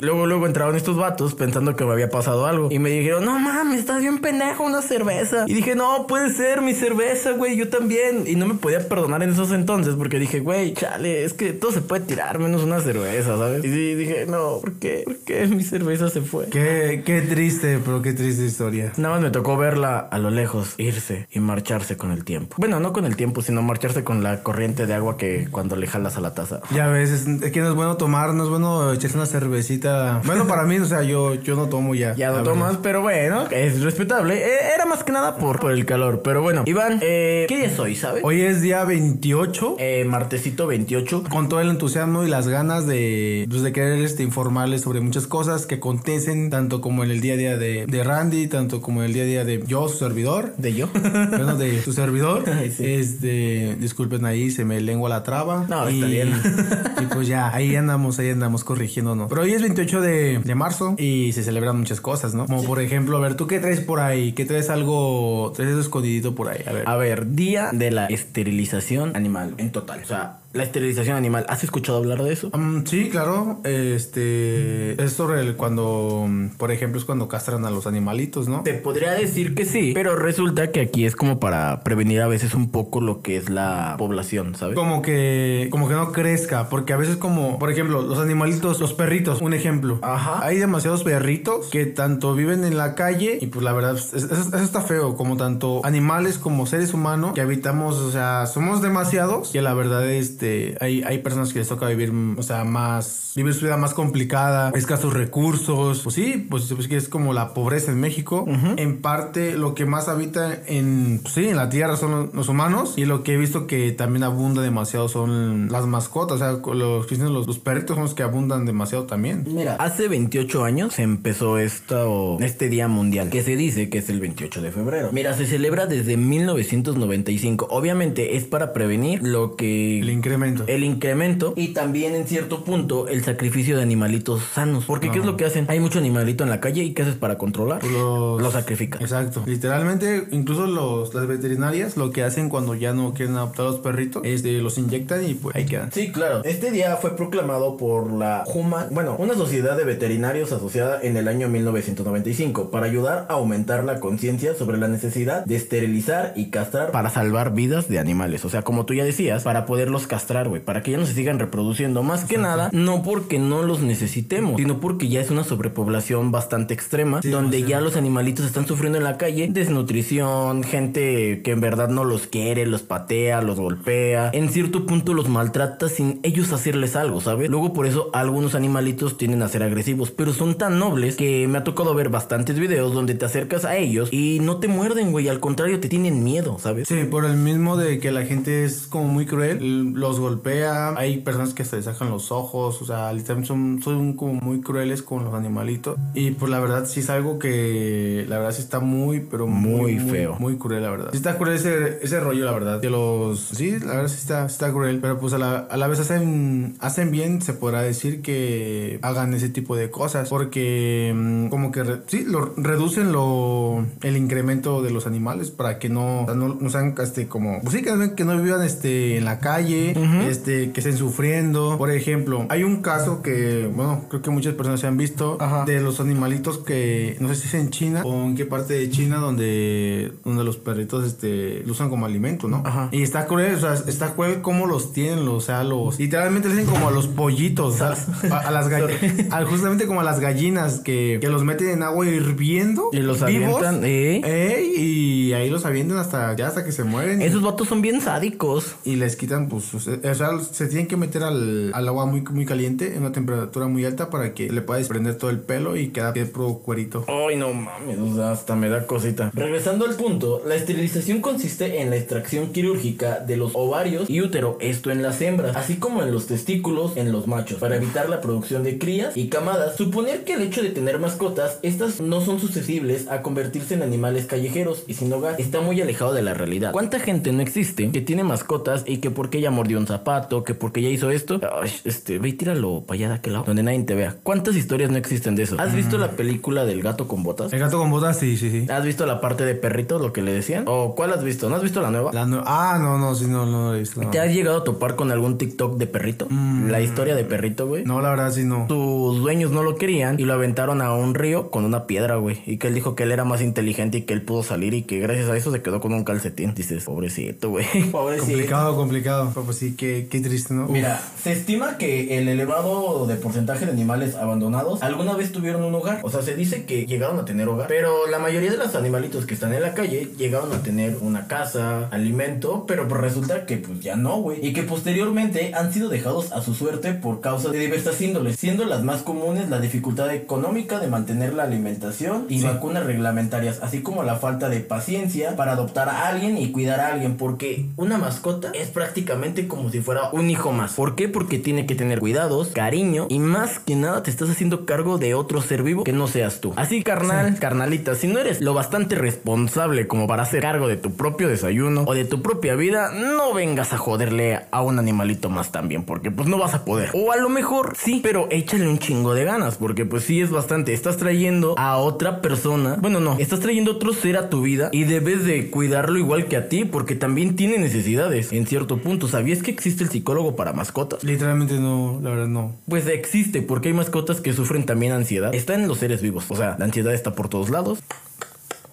luego, 0.02 0.26
luego 0.26 0.46
entraron 0.46 0.76
estos 0.76 0.96
vatos 0.96 1.34
pensando 1.34 1.76
que 1.76 1.84
me 1.84 1.92
había 1.92 2.10
pasado 2.10 2.46
algo. 2.46 2.68
Y 2.70 2.78
me 2.78 2.90
dijeron, 2.90 3.24
no 3.24 3.38
mames, 3.38 3.80
estás 3.80 4.00
bien 4.00 4.18
pendejo, 4.18 4.64
una 4.64 4.82
cerveza. 4.82 5.44
Y 5.46 5.54
dije, 5.54 5.74
no, 5.74 6.06
puede 6.06 6.32
ser 6.32 6.62
mi 6.62 6.74
cerveza, 6.74 7.32
güey, 7.32 7.56
yo 7.56 7.68
también. 7.68 8.24
Y 8.26 8.36
no 8.36 8.46
me 8.46 8.54
podía 8.54 8.88
perdonar 8.88 9.22
en 9.22 9.30
esos 9.30 9.52
entonces 9.52 9.94
porque 9.94 10.18
dije, 10.18 10.40
güey, 10.40 10.74
chale, 10.74 11.24
es 11.24 11.32
que 11.32 11.52
todo 11.52 11.72
se 11.72 11.80
puede 11.80 12.04
tirar 12.04 12.38
menos 12.38 12.62
una 12.62 12.80
cerveza, 12.80 13.36
¿sabes? 13.36 13.64
Y 13.64 13.94
dije, 13.94 14.26
no, 14.26 14.58
¿por 14.60 14.74
qué? 14.74 15.02
¿Por 15.04 15.16
qué 15.18 15.46
mi 15.46 15.62
cerveza 15.62 16.08
se 16.08 16.20
fue? 16.20 16.46
Qué, 16.46 17.02
qué 17.04 17.22
triste, 17.22 17.78
pero 17.84 18.02
qué 18.02 18.12
triste 18.12 18.44
historia. 18.44 18.92
Nada 18.96 19.14
más 19.14 19.22
me 19.22 19.30
tocó 19.30 19.56
verla 19.56 19.98
a 19.98 20.18
lo 20.18 20.30
lejos, 20.30 20.74
irse 20.78 21.26
y 21.30 21.40
marcharse 21.40 21.96
con 21.96 22.12
el 22.12 22.24
tiempo. 22.24 22.56
Bueno, 22.58 22.80
no 22.80 22.92
con 22.92 23.04
el 23.04 23.16
tiempo, 23.16 23.42
sino 23.42 23.62
marcharse 23.62 24.04
con 24.04 24.22
la 24.22 24.42
corriente 24.42 24.86
de 24.86 24.94
agua 24.94 25.16
que 25.16 25.48
cuando 25.50 25.76
le 25.76 25.86
jalas 25.86 26.16
a 26.16 26.20
la 26.20 26.34
taza. 26.34 26.60
Ya 26.72 26.88
ves, 26.88 27.10
es, 27.10 27.26
es 27.26 27.52
que 27.52 27.60
no 27.60 27.68
es 27.68 27.74
bueno 27.74 27.96
tomar, 27.96 28.34
no 28.34 28.44
es 28.44 28.50
bueno 28.50 28.92
echarse 28.92 29.16
una 29.16 29.26
cervecita. 29.40 30.20
Bueno, 30.24 30.46
para 30.46 30.64
mí, 30.64 30.78
o 30.78 30.84
sea, 30.84 31.02
yo, 31.02 31.34
yo 31.34 31.56
no 31.56 31.68
tomo 31.68 31.94
ya. 31.94 32.14
Ya 32.14 32.30
no 32.30 32.42
tomas, 32.42 32.76
pero 32.82 33.00
bueno, 33.00 33.48
es 33.50 33.80
respetable. 33.80 34.36
Eh, 34.36 34.74
era 34.74 34.84
más 34.86 35.02
que 35.02 35.12
nada 35.12 35.36
por, 35.36 35.58
por 35.60 35.72
el 35.72 35.86
calor. 35.86 36.20
Pero 36.22 36.42
bueno, 36.42 36.64
Iván, 36.66 37.00
eh, 37.02 37.46
¿qué 37.48 37.56
día 37.56 37.66
es 37.66 37.78
hoy, 37.78 37.96
sabes? 37.96 38.22
Hoy 38.24 38.42
es 38.42 38.60
día 38.60 38.84
28. 38.84 39.76
Eh, 39.78 40.04
martesito 40.04 40.66
28. 40.66 41.24
Con 41.30 41.48
todo 41.48 41.60
el 41.60 41.70
entusiasmo 41.70 42.24
y 42.24 42.28
las 42.28 42.48
ganas 42.48 42.86
de, 42.86 43.46
pues, 43.48 43.62
de 43.62 43.72
querer 43.72 44.02
este, 44.04 44.22
informarles 44.22 44.82
sobre 44.82 45.00
muchas 45.00 45.26
cosas 45.26 45.66
que 45.66 45.76
acontecen, 45.76 46.50
tanto 46.50 46.80
como 46.80 47.02
en 47.02 47.10
el 47.10 47.20
día 47.20 47.34
a 47.34 47.36
día 47.36 47.56
de, 47.56 47.86
de 47.86 48.04
Randy, 48.04 48.46
tanto 48.46 48.80
como 48.82 49.00
en 49.00 49.06
el 49.06 49.14
día 49.14 49.22
a 49.22 49.26
día 49.26 49.44
de 49.44 49.62
yo, 49.66 49.88
su 49.88 49.98
servidor. 49.98 50.54
¿De 50.56 50.74
yo? 50.74 50.88
Bueno, 51.30 51.56
de 51.56 51.82
su 51.82 51.92
servidor. 51.92 52.44
Ay, 52.58 52.70
sí. 52.70 52.84
Este, 52.84 53.76
disculpen 53.78 54.24
ahí, 54.24 54.50
se 54.50 54.64
me 54.64 54.80
lengua 54.80 55.08
la 55.08 55.22
traba. 55.22 55.66
No, 55.68 55.88
y, 55.88 55.94
está 55.94 56.06
bien. 56.06 56.40
Y 57.00 57.06
pues 57.06 57.28
ya, 57.28 57.54
ahí 57.54 57.74
andamos, 57.76 58.18
ahí 58.18 58.30
andamos 58.30 58.64
corrigiéndonos. 58.64 59.29
Pero 59.30 59.42
hoy 59.42 59.52
es 59.52 59.62
28 59.62 60.00
de, 60.00 60.38
de 60.40 60.54
marzo 60.56 60.96
y 60.98 61.32
se 61.32 61.44
celebran 61.44 61.78
muchas 61.78 62.00
cosas, 62.00 62.34
¿no? 62.34 62.46
Como 62.46 62.64
por 62.64 62.80
ejemplo, 62.80 63.16
a 63.16 63.20
ver, 63.20 63.36
¿tú 63.36 63.46
qué 63.46 63.60
traes 63.60 63.80
por 63.80 64.00
ahí? 64.00 64.32
¿Qué 64.32 64.44
traes 64.44 64.70
algo, 64.70 65.52
traes 65.54 65.70
eso 65.70 65.80
escondidito 65.80 66.34
por 66.34 66.48
ahí? 66.48 66.64
A 66.66 66.72
ver. 66.72 66.88
A 66.88 66.96
ver, 66.96 67.30
día 67.34 67.70
de 67.72 67.92
la 67.92 68.06
esterilización 68.06 69.14
animal 69.14 69.54
en 69.58 69.70
total. 69.70 70.00
O 70.02 70.06
sea, 70.06 70.40
la 70.52 70.64
esterilización 70.64 71.16
animal. 71.16 71.46
¿Has 71.48 71.62
escuchado 71.64 71.98
hablar 71.98 72.22
de 72.22 72.32
eso? 72.32 72.50
Mm, 72.52 72.84
sí, 72.86 73.08
claro. 73.10 73.60
Este 73.64 75.02
es 75.02 75.12
sobre 75.12 75.40
el 75.40 75.56
cuando, 75.56 76.26
por 76.58 76.70
ejemplo, 76.72 76.98
es 76.98 77.04
cuando 77.04 77.28
castran 77.28 77.64
a 77.64 77.70
los 77.70 77.86
animalitos, 77.86 78.48
¿no? 78.48 78.62
Te 78.62 78.74
podría 78.74 79.12
decir 79.12 79.54
que 79.54 79.64
sí, 79.64 79.92
pero 79.94 80.16
resulta 80.16 80.70
que 80.72 80.80
aquí 80.80 81.04
es 81.04 81.16
como 81.16 81.38
para 81.40 81.82
prevenir 81.84 82.20
a 82.22 82.28
veces 82.28 82.54
un 82.54 82.70
poco 82.70 83.00
lo 83.00 83.22
que 83.22 83.36
es 83.36 83.48
la 83.50 83.94
población, 83.98 84.54
¿sabes? 84.56 84.74
Como 84.74 85.02
que, 85.02 85.68
como 85.70 85.88
que 85.88 85.94
no 85.94 86.12
crezca, 86.12 86.68
porque 86.68 86.92
a 86.92 86.96
veces 86.96 87.16
como, 87.16 87.58
por 87.58 87.70
ejemplo, 87.70 88.02
los 88.02 88.18
animalitos, 88.18 88.80
los 88.80 88.92
perritos, 88.92 89.40
un 89.40 89.54
ejemplo. 89.54 89.98
Ajá. 90.02 90.44
Hay 90.44 90.58
demasiados 90.58 91.02
perritos 91.04 91.68
que 91.70 91.86
tanto 91.86 92.34
viven 92.34 92.64
en 92.64 92.76
la 92.76 92.94
calle 92.94 93.38
y 93.40 93.46
pues 93.46 93.64
la 93.64 93.72
verdad, 93.72 93.96
es- 93.96 94.12
es- 94.14 94.24
eso, 94.30 94.56
está 94.56 94.80
feo, 94.82 95.14
como 95.16 95.36
tanto 95.36 95.80
animales 95.84 96.38
como 96.38 96.66
seres 96.66 96.92
humanos 96.94 97.32
que 97.34 97.40
habitamos, 97.40 97.96
o 97.98 98.10
sea, 98.10 98.46
somos 98.46 98.82
demasiados 98.82 99.50
que 99.50 99.62
la 99.62 99.74
verdad, 99.74 100.08
este, 100.40 100.76
hay, 100.80 101.02
hay 101.02 101.18
personas 101.18 101.52
que 101.52 101.58
les 101.58 101.68
toca 101.68 101.86
vivir, 101.88 102.12
o 102.36 102.42
sea, 102.42 102.64
más, 102.64 103.32
vivir 103.36 103.52
su 103.52 103.66
vida 103.66 103.76
más 103.76 103.92
complicada, 103.92 104.72
escasos 104.74 105.12
recursos, 105.12 106.00
pues 106.00 106.14
sí, 106.14 106.46
pues, 106.48 106.72
pues 106.74 106.88
que 106.88 106.96
es 106.96 107.08
como 107.08 107.34
la 107.34 107.52
pobreza 107.52 107.92
en 107.92 108.00
México. 108.00 108.46
En 108.76 109.02
parte, 109.02 109.56
lo 109.56 109.74
que 109.74 109.84
más 109.84 110.08
habita 110.08 110.58
en, 110.66 111.20
pues 111.22 111.34
sí, 111.34 111.48
en 111.48 111.56
la 111.56 111.68
tierra 111.68 111.96
son 111.96 112.10
los, 112.10 112.34
los 112.34 112.48
humanos 112.48 112.94
y 112.96 113.04
lo 113.04 113.22
que 113.22 113.34
he 113.34 113.36
visto 113.36 113.66
que 113.66 113.92
también 113.92 114.24
abunda 114.24 114.62
demasiado 114.62 115.08
son 115.08 115.70
las 115.70 115.86
mascotas, 115.86 116.36
o 116.36 116.38
sea, 116.38 116.52
los, 116.74 117.10
los, 117.10 117.46
los 117.46 117.58
perritos 117.58 117.96
son 117.96 118.04
los 118.04 118.14
que 118.14 118.22
abundan 118.22 118.64
demasiado 118.64 119.04
también. 119.04 119.44
Mira, 119.46 119.76
hace 119.76 120.08
28 120.08 120.64
años 120.64 120.94
se 120.94 121.02
empezó 121.02 121.58
esto, 121.58 122.38
este 122.40 122.68
Día 122.68 122.88
Mundial, 122.88 123.28
que 123.28 123.42
se 123.42 123.56
dice 123.56 123.90
que 123.90 123.98
es 123.98 124.08
el 124.08 124.20
28 124.20 124.62
de 124.62 124.72
febrero. 124.72 125.10
Mira, 125.12 125.34
se 125.34 125.46
celebra 125.46 125.86
desde 125.86 126.16
1995. 126.16 127.68
Obviamente 127.70 128.36
es 128.36 128.44
para 128.44 128.72
prevenir 128.72 129.22
lo 129.22 129.56
que... 129.56 130.00
El 130.00 130.08
incremento. 130.34 130.64
el 130.66 130.84
incremento 130.84 131.52
y 131.56 131.68
también 131.68 132.14
en 132.14 132.26
cierto 132.26 132.64
punto 132.64 133.08
el 133.08 133.24
sacrificio 133.24 133.76
de 133.76 133.82
animalitos 133.82 134.42
sanos. 134.54 134.84
Porque 134.86 135.10
¿qué 135.10 135.18
es 135.20 135.24
lo 135.26 135.36
que 135.36 135.44
hacen? 135.44 135.66
Hay 135.68 135.80
mucho 135.80 135.98
animalito 135.98 136.44
en 136.44 136.50
la 136.50 136.60
calle 136.60 136.82
y 136.84 136.92
¿qué 136.94 137.02
haces 137.02 137.14
para 137.16 137.36
controlar? 137.38 137.82
Los- 137.84 138.40
Lo 138.40 138.50
sacrifican. 138.50 139.00
Exacto. 139.02 139.42
Literalmente, 139.46 140.26
incluso 140.30 140.66
los, 140.66 141.14
las 141.14 141.26
veterinarias 141.26 141.96
lo 141.96 142.10
que 142.10 142.22
hacen 142.24 142.48
cuando 142.48 142.74
ya 142.74 142.92
no 142.92 143.12
quieren 143.14 143.36
adoptar 143.36 143.66
a 143.66 143.70
los 143.70 143.80
perritos 143.80 144.22
es 144.24 144.42
de 144.42 144.52
los 144.62 144.78
inyectan 144.78 145.28
y 145.28 145.34
pues 145.34 145.56
ahí 145.56 145.66
quedan. 145.66 145.92
Sí, 145.92 146.12
claro. 146.12 146.42
Este 146.44 146.70
día 146.70 146.96
fue 146.96 147.16
proclamado 147.16 147.76
por 147.76 148.12
la 148.12 148.44
Human, 148.52 148.86
bueno, 148.90 149.16
una 149.18 149.34
sociedad 149.34 149.76
de 149.76 149.84
veterinarios 149.84 150.52
asociada 150.52 151.00
en 151.02 151.16
el 151.16 151.28
año 151.28 151.48
1995 151.48 152.70
para 152.70 152.86
ayudar 152.86 153.26
a 153.28 153.34
aumentar 153.34 153.84
la 153.84 154.00
conciencia 154.00 154.54
sobre 154.54 154.78
la 154.78 154.88
necesidad 154.88 155.44
de 155.44 155.56
esterilizar 155.56 156.32
y 156.36 156.46
castrar 156.50 156.90
para 156.92 157.10
salvar 157.10 157.52
vidas 157.54 157.88
de 157.88 157.98
animales. 157.98 158.44
O 158.44 158.48
sea, 158.48 158.62
como 158.62 158.86
tú 158.86 158.94
ya 158.94 159.04
decías, 159.04 159.42
para 159.44 159.66
poderlos 159.66 160.06
castrar, 160.06 160.19
güey, 160.48 160.62
para 160.64 160.82
que 160.82 160.90
ya 160.92 160.98
no 160.98 161.06
se 161.06 161.14
sigan 161.14 161.38
reproduciendo. 161.38 162.02
Más 162.02 162.24
que 162.24 162.38
nada, 162.38 162.70
no 162.72 163.02
porque 163.02 163.38
no 163.38 163.62
los 163.62 163.80
necesitemos, 163.80 164.56
sino 164.56 164.80
porque 164.80 165.08
ya 165.08 165.20
es 165.20 165.30
una 165.30 165.44
sobrepoblación 165.44 166.30
bastante 166.32 166.74
extrema, 166.74 167.22
Sí, 167.22 167.28
donde 167.30 167.58
o 167.58 167.60
sea. 167.60 167.68
ya 167.68 167.80
los 167.80 167.96
animalitos 167.96 168.46
están 168.46 168.66
sufriendo 168.66 168.98
en 168.98 169.04
la 169.04 169.16
calle 169.18 169.48
desnutrición, 169.50 170.62
gente 170.62 171.42
que 171.42 171.50
en 171.50 171.60
verdad 171.60 171.88
no 171.88 172.04
los 172.04 172.26
quiere, 172.26 172.66
los 172.66 172.82
patea, 172.82 173.42
los 173.42 173.58
golpea, 173.58 174.30
en 174.32 174.48
cierto 174.50 174.86
punto 174.86 175.14
los 175.14 175.28
maltrata 175.28 175.88
sin 175.88 176.20
ellos 176.22 176.52
hacerles 176.52 176.96
algo, 176.96 177.20
¿sabes? 177.20 177.50
Luego 177.50 177.72
por 177.72 177.86
eso 177.86 178.10
algunos 178.12 178.54
animalitos 178.54 179.16
tienden 179.18 179.42
a 179.42 179.48
ser 179.48 179.62
agresivos, 179.62 180.10
pero 180.10 180.32
son 180.32 180.56
tan 180.56 180.78
nobles 180.78 181.16
que 181.16 181.46
me 181.48 181.58
ha 181.58 181.64
tocado 181.64 181.94
ver 181.94 182.08
bastantes 182.08 182.58
videos 182.58 182.94
donde 182.94 183.14
te 183.14 183.24
acercas 183.24 183.64
a 183.64 183.76
ellos 183.76 184.08
y 184.12 184.38
no 184.40 184.58
te 184.58 184.68
muerden, 184.68 185.10
güey, 185.12 185.28
al 185.28 185.40
contrario 185.40 185.80
te 185.80 185.88
tienen 185.88 186.22
miedo, 186.22 186.58
¿sabes? 186.60 186.88
Sí, 186.88 186.96
por 187.10 187.24
el 187.24 187.36
mismo 187.36 187.76
de 187.76 187.98
que 187.98 188.12
la 188.12 188.24
gente 188.24 188.64
es 188.64 188.86
como 188.86 189.06
muy 189.08 189.26
cruel, 189.26 189.58
l- 189.58 189.92
los 190.10 190.20
golpea, 190.20 190.94
hay 190.96 191.18
personas 191.18 191.54
que 191.54 191.64
se 191.64 191.76
les 191.76 191.84
sacan 191.84 192.10
los 192.10 192.32
ojos, 192.32 192.80
o 192.82 192.84
sea, 192.84 193.12
literalmente 193.12 193.48
son, 193.48 193.80
son 193.82 194.14
como 194.14 194.34
muy 194.34 194.60
crueles 194.60 195.02
con 195.02 195.24
los 195.24 195.34
animalitos. 195.34 195.96
Y 196.14 196.32
pues 196.32 196.50
la 196.50 196.58
verdad 196.60 196.86
sí 196.86 197.00
es 197.00 197.10
algo 197.10 197.38
que 197.38 198.24
la 198.28 198.38
verdad 198.38 198.52
sí 198.52 198.62
está 198.62 198.80
muy, 198.80 199.20
pero 199.20 199.46
Muy 199.46 199.98
feo. 199.98 200.36
Muy, 200.38 200.56
cruel, 200.56 200.82
la 200.82 200.90
verdad. 200.90 201.08
Sí 201.12 201.16
está 201.18 201.36
cruel 201.38 201.56
ese, 201.56 201.98
ese 202.02 202.20
rollo, 202.20 202.44
la 202.44 202.52
verdad. 202.52 202.80
Que 202.80 202.90
los... 202.90 203.40
Sí, 203.40 203.78
la 203.78 203.94
verdad 203.94 204.08
sí 204.08 204.16
está, 204.18 204.46
está 204.46 204.72
cruel, 204.72 204.98
pero 205.00 205.18
pues 205.18 205.32
a 205.32 205.38
la, 205.38 205.58
a 205.58 205.76
la 205.76 205.86
vez 205.86 206.00
hacen, 206.00 206.76
hacen 206.80 207.10
bien, 207.10 207.40
se 207.42 207.52
podrá 207.52 207.82
decir 207.82 208.22
que 208.22 208.98
hagan 209.02 209.34
ese 209.34 209.48
tipo 209.48 209.76
de 209.76 209.90
cosas, 209.90 210.28
porque 210.28 211.12
mm, 211.14 211.46
como 211.48 211.70
que 211.72 211.84
re- 211.84 212.00
sí, 212.06 212.24
lo, 212.24 212.52
reducen 212.56 213.12
lo, 213.12 213.84
el 214.02 214.16
incremento 214.16 214.82
de 214.82 214.90
los 214.90 215.06
animales 215.06 215.50
para 215.50 215.78
que 215.78 215.88
no, 215.88 216.22
o 216.22 216.26
sea, 216.26 216.34
no, 216.34 216.56
no 216.60 216.70
sean 216.70 216.94
este, 217.02 217.28
como, 217.28 217.60
pues 217.62 217.74
sí, 217.74 217.82
que, 217.82 217.92
no- 217.94 218.14
que 218.14 218.24
no 218.24 218.40
vivan 218.40 218.62
este, 218.64 219.16
en 219.18 219.24
la 219.24 219.38
calle, 219.38 219.94
este, 220.04 220.72
que 220.72 220.80
estén 220.80 220.96
sufriendo. 220.96 221.76
Por 221.78 221.90
ejemplo, 221.90 222.46
hay 222.48 222.62
un 222.62 222.82
caso 222.82 223.22
que, 223.22 223.70
bueno, 223.74 224.06
creo 224.08 224.22
que 224.22 224.30
muchas 224.30 224.54
personas 224.54 224.80
se 224.80 224.86
han 224.86 224.96
visto 224.96 225.36
Ajá. 225.40 225.64
de 225.64 225.80
los 225.80 226.00
animalitos 226.00 226.58
que, 226.58 227.16
no 227.20 227.28
sé 227.28 227.36
si 227.36 227.48
es 227.48 227.54
en 227.54 227.70
China 227.70 228.02
o 228.04 228.24
en 228.24 228.36
qué 228.36 228.46
parte 228.46 228.74
de 228.74 228.90
China 228.90 229.18
donde, 229.18 230.12
donde 230.24 230.44
los 230.44 230.56
perritos 230.56 231.06
este, 231.06 231.62
lo 231.64 231.72
usan 231.72 231.90
como 231.90 232.06
alimento, 232.06 232.48
¿no? 232.48 232.62
Ajá. 232.64 232.88
Y 232.92 233.02
está 233.02 233.26
cruel, 233.26 233.54
o 233.54 233.60
sea, 233.60 233.74
está 233.74 234.14
cruel 234.14 234.40
cómo 234.42 234.66
los 234.66 234.92
tienen, 234.92 235.26
o 235.28 235.40
sea, 235.40 235.64
los, 235.64 235.98
literalmente 235.98 236.48
le 236.48 236.56
dicen 236.56 236.70
como 236.70 236.88
a 236.88 236.90
los 236.90 237.06
pollitos. 237.06 237.80
A, 237.80 237.92
a 238.30 238.50
las 238.50 238.68
gallinas, 238.68 239.44
justamente 239.48 239.86
como 239.86 240.00
a 240.00 240.04
las 240.04 240.20
gallinas 240.20 240.80
que, 240.80 241.18
que 241.20 241.28
los 241.28 241.44
meten 241.44 241.70
en 241.70 241.82
agua 241.82 242.06
hirviendo. 242.06 242.90
Y 242.92 242.98
los 242.98 243.24
vivos, 243.24 243.56
avientan, 243.56 243.82
¿eh? 243.84 244.62
y 244.76 245.32
ahí 245.32 245.50
los 245.50 245.64
avientan 245.64 245.98
hasta, 245.98 246.34
ya 246.36 246.48
hasta 246.48 246.64
que 246.64 246.72
se 246.72 246.84
mueren. 246.84 247.22
Esos 247.22 247.42
vatos 247.42 247.68
son 247.68 247.82
bien 247.82 248.00
sádicos. 248.00 248.76
Y 248.84 248.96
les 248.96 249.16
quitan, 249.16 249.48
pues, 249.48 249.64
o 249.94 250.14
sea, 250.14 250.38
se 250.40 250.66
tienen 250.66 250.86
que 250.86 250.96
meter 250.96 251.22
al, 251.22 251.72
al 251.74 251.88
agua 251.88 252.06
muy, 252.06 252.22
muy 252.22 252.46
caliente, 252.46 252.94
en 252.94 253.02
una 253.02 253.12
temperatura 253.12 253.66
muy 253.66 253.84
alta, 253.84 254.10
para 254.10 254.34
que 254.34 254.50
le 254.50 254.62
pueda 254.62 254.78
desprender 254.78 255.16
todo 255.16 255.30
el 255.30 255.40
pelo 255.40 255.76
y 255.76 255.88
queda 255.88 256.12
puro 256.32 256.58
cuerito. 256.58 257.04
Ay, 257.08 257.36
no 257.36 257.52
mames, 257.52 258.18
hasta 258.18 258.56
me 258.56 258.68
da 258.68 258.86
cosita. 258.86 259.30
Regresando 259.34 259.86
al 259.86 259.94
punto, 259.94 260.42
la 260.46 260.54
esterilización 260.54 261.20
consiste 261.20 261.80
en 261.80 261.90
la 261.90 261.96
extracción 261.96 262.52
quirúrgica 262.52 263.20
de 263.20 263.36
los 263.36 263.52
ovarios 263.54 264.08
y 264.08 264.20
útero, 264.20 264.58
esto 264.60 264.90
en 264.90 265.02
las 265.02 265.20
hembras, 265.20 265.56
así 265.56 265.76
como 265.76 266.02
en 266.02 266.12
los 266.12 266.26
testículos 266.26 266.96
en 266.96 267.12
los 267.12 267.26
machos, 267.26 267.58
para 267.58 267.76
evitar 267.76 268.08
la 268.08 268.20
producción 268.20 268.62
de 268.62 268.78
crías 268.78 269.16
y 269.16 269.28
camadas. 269.28 269.76
Suponer 269.76 270.24
que 270.24 270.34
el 270.34 270.42
hecho 270.42 270.62
de 270.62 270.70
tener 270.70 270.98
mascotas, 270.98 271.58
estas 271.62 272.00
no 272.00 272.20
son 272.20 272.40
susceptibles 272.40 273.08
a 273.08 273.22
convertirse 273.22 273.74
en 273.74 273.82
animales 273.82 274.26
callejeros 274.26 274.84
y 274.86 274.94
sin 274.94 275.12
hogar, 275.12 275.40
está 275.40 275.60
muy 275.60 275.80
alejado 275.80 276.12
de 276.12 276.22
la 276.22 276.34
realidad. 276.34 276.72
¿Cuánta 276.72 277.00
gente 277.00 277.32
no 277.32 277.42
existe 277.42 277.90
que 277.90 278.00
tiene 278.00 278.24
mascotas 278.24 278.84
y 278.86 278.98
que 278.98 279.10
porque 279.10 279.38
ella 279.38 279.50
mordió 279.50 279.69
un 279.78 279.86
zapato, 279.86 280.42
que 280.44 280.54
porque 280.54 280.80
ella 280.80 280.90
hizo 280.90 281.10
esto, 281.10 281.40
ay, 281.60 281.70
este, 281.84 282.18
ve 282.18 282.28
y 282.30 282.32
tíralo 282.34 282.82
para 282.86 282.96
allá 282.96 283.08
de 283.10 283.14
aquel 283.16 283.32
lado, 283.34 283.44
donde 283.46 283.62
nadie 283.62 283.82
te 283.84 283.94
vea? 283.94 284.16
¿Cuántas 284.22 284.56
historias 284.56 284.90
no 284.90 284.96
existen 284.96 285.34
de 285.36 285.44
eso? 285.44 285.56
¿Has 285.58 285.74
visto 285.74 285.98
la 285.98 286.10
película 286.12 286.64
del 286.64 286.82
gato 286.82 287.06
con 287.08 287.22
botas? 287.22 287.52
El 287.52 287.58
gato 287.60 287.78
con 287.78 287.90
botas, 287.90 288.18
sí, 288.18 288.36
sí, 288.36 288.50
sí. 288.50 288.66
¿Has 288.70 288.84
visto 288.84 289.06
la 289.06 289.20
parte 289.20 289.44
de 289.44 289.54
perrito, 289.54 289.98
lo 289.98 290.12
que 290.12 290.22
le 290.22 290.32
decían? 290.32 290.64
¿O 290.66 290.94
cuál 290.94 291.12
has 291.12 291.22
visto? 291.24 291.48
¿No 291.48 291.56
has 291.56 291.62
visto 291.62 291.80
la 291.80 291.90
nueva? 291.90 292.12
La 292.12 292.24
nue- 292.26 292.42
ah, 292.46 292.78
no, 292.80 292.98
no, 292.98 293.14
sí, 293.14 293.26
no, 293.26 293.46
no 293.46 293.70
lo 293.70 293.74
he 293.76 293.80
visto. 293.80 294.00
No, 294.02 294.10
¿Te 294.10 294.20
has 294.20 294.32
llegado 294.32 294.58
a 294.58 294.64
topar 294.64 294.96
con 294.96 295.10
algún 295.12 295.38
TikTok 295.38 295.76
de 295.76 295.86
perrito? 295.86 296.28
La 296.66 296.80
historia 296.80 297.14
de 297.14 297.24
perrito, 297.24 297.66
güey. 297.66 297.84
No, 297.84 298.00
la 298.00 298.10
verdad 298.10 298.32
sí 298.32 298.44
no. 298.44 298.66
Sus 298.68 299.18
dueños 299.20 299.50
no 299.50 299.62
lo 299.62 299.76
querían 299.76 300.18
y 300.20 300.24
lo 300.24 300.34
aventaron 300.34 300.82
a 300.82 300.94
un 300.94 301.14
río 301.14 301.50
con 301.50 301.64
una 301.64 301.86
piedra, 301.86 302.16
güey. 302.16 302.42
Y 302.46 302.58
que 302.58 302.68
él 302.68 302.74
dijo 302.74 302.94
que 302.94 303.02
él 303.04 303.12
era 303.12 303.24
más 303.24 303.40
inteligente 303.42 303.98
y 303.98 304.02
que 304.02 304.12
él 304.14 304.22
pudo 304.22 304.42
salir 304.42 304.74
y 304.74 304.82
que 304.82 304.98
gracias 305.00 305.28
a 305.30 305.36
eso 305.36 305.50
se 305.52 305.62
quedó 305.62 305.80
con 305.80 305.92
un 305.92 306.04
calcetín. 306.04 306.54
Dices, 306.54 306.84
pobrecito, 306.84 307.50
güey. 307.50 307.66
Pobrecito. 307.90 308.26
Complicado, 308.26 308.76
complicado. 308.76 309.30
Pero 309.34 309.46
pues 309.46 309.56
sí, 309.60 309.74
qué, 309.76 310.08
qué 310.10 310.20
triste, 310.20 310.54
¿no? 310.54 310.66
Mira, 310.66 311.00
se 311.22 311.32
estima 311.32 311.76
que 311.78 312.18
el 312.18 312.28
elevado 312.28 313.06
de 313.06 313.16
porcentaje 313.16 313.66
de 313.66 313.72
animales 313.72 314.14
abandonados 314.16 314.82
alguna 314.82 315.14
vez 315.14 315.32
tuvieron 315.32 315.62
un 315.64 315.74
hogar. 315.74 316.00
O 316.02 316.10
sea, 316.10 316.22
se 316.22 316.34
dice 316.34 316.64
que 316.64 316.86
llegaron 316.86 317.18
a 317.18 317.24
tener 317.24 317.48
hogar. 317.48 317.68
Pero 317.68 318.06
la 318.08 318.18
mayoría 318.18 318.50
de 318.50 318.56
los 318.56 318.74
animalitos 318.74 319.26
que 319.26 319.34
están 319.34 319.52
en 319.54 319.62
la 319.62 319.74
calle 319.74 320.08
llegaron 320.18 320.52
a 320.52 320.62
tener 320.62 320.96
una 321.00 321.26
casa, 321.28 321.88
alimento, 321.90 322.64
pero 322.66 322.88
pues 322.88 323.00
resulta 323.00 323.46
que 323.46 323.58
pues 323.58 323.80
ya 323.80 323.96
no, 323.96 324.16
güey. 324.22 324.44
Y 324.44 324.52
que 324.52 324.62
posteriormente 324.62 325.52
han 325.54 325.72
sido 325.72 325.88
dejados 325.88 326.32
a 326.32 326.42
su 326.42 326.54
suerte 326.54 326.92
por 326.94 327.20
causa 327.20 327.50
de 327.50 327.58
diversas 327.58 328.00
índoles, 328.00 328.36
siendo 328.36 328.64
las 328.64 328.82
más 328.82 329.02
comunes 329.02 329.48
la 329.50 329.60
dificultad 329.60 330.12
económica 330.14 330.78
de 330.80 330.88
mantener 330.88 331.34
la 331.34 331.44
alimentación 331.44 332.26
y 332.28 332.40
Sí. 332.40 332.44
vacunas 332.46 332.86
reglamentarias, 332.86 333.58
así 333.62 333.82
como 333.82 334.02
la 334.02 334.16
falta 334.16 334.48
de 334.48 334.60
paciencia 334.60 335.36
para 335.36 335.52
adoptar 335.52 335.88
a 335.88 336.08
alguien 336.08 336.38
y 336.38 336.50
cuidar 336.52 336.80
a 336.80 336.88
alguien, 336.94 337.16
porque 337.16 337.66
una 337.76 337.98
mascota 337.98 338.50
es 338.54 338.68
prácticamente 338.70 339.46
como 339.50 339.68
si 339.68 339.80
fuera 339.80 340.08
un 340.12 340.30
hijo 340.30 340.52
más. 340.52 340.72
¿Por 340.72 340.94
qué? 340.94 341.08
Porque 341.08 341.38
tiene 341.38 341.66
que 341.66 341.74
tener 341.74 342.00
cuidados, 342.00 342.48
cariño 342.48 343.06
y 343.10 343.18
más 343.18 343.58
que 343.58 343.76
nada 343.76 344.02
te 344.02 344.10
estás 344.10 344.30
haciendo 344.30 344.64
cargo 344.64 344.96
de 344.96 345.14
otro 345.14 345.42
ser 345.42 345.62
vivo 345.62 345.84
que 345.84 345.92
no 345.92 346.06
seas 346.06 346.40
tú. 346.40 346.54
Así, 346.56 346.82
carnal, 346.82 347.38
carnalita, 347.38 347.94
si 347.94 348.06
no 348.06 348.18
eres 348.18 348.40
lo 348.40 348.54
bastante 348.54 348.94
responsable 348.94 349.86
como 349.86 350.06
para 350.06 350.22
hacer 350.22 350.40
cargo 350.40 350.68
de 350.68 350.76
tu 350.76 350.92
propio 350.92 351.28
desayuno 351.28 351.84
o 351.86 351.94
de 351.94 352.06
tu 352.06 352.22
propia 352.22 352.54
vida, 352.54 352.92
no 352.92 353.34
vengas 353.34 353.74
a 353.74 353.78
joderle 353.78 354.40
a 354.50 354.62
un 354.62 354.78
animalito 354.78 355.28
más 355.28 355.52
también, 355.52 355.84
porque 355.84 356.10
pues 356.10 356.28
no 356.28 356.38
vas 356.38 356.54
a 356.54 356.64
poder. 356.64 356.90
O 356.94 357.12
a 357.12 357.16
lo 357.16 357.28
mejor 357.28 357.74
sí, 357.76 358.00
pero 358.02 358.28
échale 358.30 358.68
un 358.68 358.78
chingo 358.78 359.12
de 359.14 359.24
ganas, 359.24 359.56
porque 359.56 359.84
pues 359.84 360.04
sí 360.04 360.20
es 360.20 360.30
bastante. 360.30 360.72
Estás 360.72 360.96
trayendo 360.96 361.54
a 361.58 361.76
otra 361.76 362.22
persona, 362.22 362.76
bueno, 362.80 363.00
no, 363.00 363.16
estás 363.18 363.40
trayendo 363.40 363.72
otro 363.72 363.92
ser 363.92 364.16
a 364.16 364.30
tu 364.30 364.42
vida 364.42 364.70
y 364.72 364.84
debes 364.84 365.24
de 365.24 365.50
cuidarlo 365.50 365.98
igual 365.98 366.26
que 366.26 366.36
a 366.36 366.48
ti, 366.48 366.64
porque 366.64 366.94
también 366.94 367.36
tiene 367.36 367.58
necesidades 367.58 368.32
en 368.32 368.46
cierto 368.46 368.78
punto. 368.78 369.08
¿Sabías 369.08 369.39
¿sabías 369.40 369.42
que 369.42 369.50
existe 369.50 369.84
el 369.84 369.90
psicólogo 369.90 370.36
para 370.36 370.52
mascotas? 370.52 371.02
Literalmente 371.02 371.54
no, 371.54 371.98
la 372.02 372.10
verdad 372.10 372.26
no. 372.26 372.56
Pues 372.68 372.86
existe, 372.86 373.42
porque 373.42 373.68
hay 373.68 373.74
mascotas 373.74 374.20
que 374.20 374.32
sufren 374.32 374.66
también 374.66 374.92
ansiedad. 374.92 375.34
Está 375.34 375.54
en 375.54 375.66
los 375.66 375.78
seres 375.78 376.02
vivos. 376.02 376.26
O 376.28 376.36
sea, 376.36 376.56
la 376.58 376.66
ansiedad 376.66 376.92
está 376.92 377.14
por 377.14 377.28
todos 377.28 377.50
lados 377.50 377.80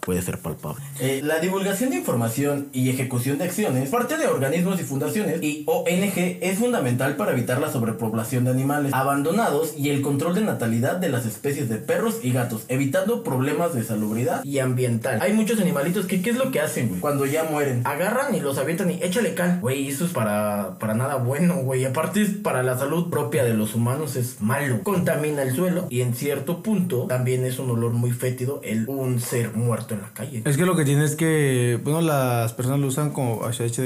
puede 0.07 0.21
ser 0.21 0.37
palpable. 0.37 0.81
Eh, 1.01 1.19
la 1.21 1.39
divulgación 1.39 1.89
de 1.89 1.97
información 1.97 2.69
y 2.71 2.89
ejecución 2.89 3.37
de 3.39 3.43
acciones, 3.43 3.89
parte 3.89 4.15
de 4.15 4.25
organismos 4.25 4.79
y 4.79 4.85
fundaciones 4.85 5.43
y 5.43 5.65
ONG 5.67 6.37
es 6.39 6.59
fundamental 6.59 7.17
para 7.17 7.33
evitar 7.33 7.59
la 7.59 7.69
sobrepoblación 7.69 8.45
de 8.45 8.51
animales 8.51 8.93
abandonados 8.93 9.73
y 9.77 9.89
el 9.89 10.01
control 10.01 10.33
de 10.35 10.45
natalidad 10.45 10.95
de 10.95 11.09
las 11.09 11.25
especies 11.25 11.67
de 11.67 11.75
perros 11.75 12.19
y 12.23 12.31
gatos, 12.31 12.63
evitando 12.69 13.21
problemas 13.21 13.73
de 13.73 13.83
salubridad 13.83 14.45
y 14.45 14.59
ambiental. 14.59 15.19
Hay 15.21 15.33
muchos 15.33 15.59
animalitos 15.59 16.05
que, 16.05 16.21
¿qué 16.21 16.29
es 16.29 16.37
lo 16.37 16.51
que 16.51 16.61
hacen, 16.61 16.87
güey? 16.87 17.01
Cuando 17.01 17.25
ya 17.25 17.43
mueren, 17.43 17.81
agarran 17.83 18.33
y 18.33 18.39
los 18.39 18.57
avientan 18.59 18.89
y 18.89 19.03
échale 19.03 19.33
cal. 19.33 19.59
Güey, 19.59 19.89
eso 19.89 20.05
es 20.05 20.13
para, 20.13 20.77
para 20.79 20.93
nada 20.93 21.15
bueno, 21.15 21.57
güey. 21.57 21.83
Aparte 21.83 22.21
es 22.21 22.29
para 22.29 22.63
la 22.63 22.77
salud 22.77 23.09
propia 23.09 23.43
de 23.43 23.55
los 23.55 23.75
humanos, 23.75 24.15
es 24.15 24.39
malo. 24.39 24.83
Contamina 24.83 25.41
el 25.41 25.53
suelo 25.53 25.85
y 25.89 25.99
en 25.99 26.15
cierto 26.15 26.63
punto 26.63 27.07
también 27.07 27.43
es 27.43 27.59
un 27.59 27.71
olor 27.71 27.91
muy 27.91 28.11
fétido 28.11 28.61
el 28.63 28.87
un 28.87 29.19
ser 29.19 29.53
muerto 29.53 29.96
la 29.97 30.09
calle. 30.13 30.41
Es 30.45 30.57
que 30.57 30.65
lo 30.65 30.75
que 30.75 30.85
tiene 30.85 31.03
es 31.03 31.15
que, 31.15 31.79
bueno, 31.83 32.01
las 32.01 32.53
personas 32.53 32.79
lo 32.79 32.87
usan 32.87 33.11
como, 33.11 33.41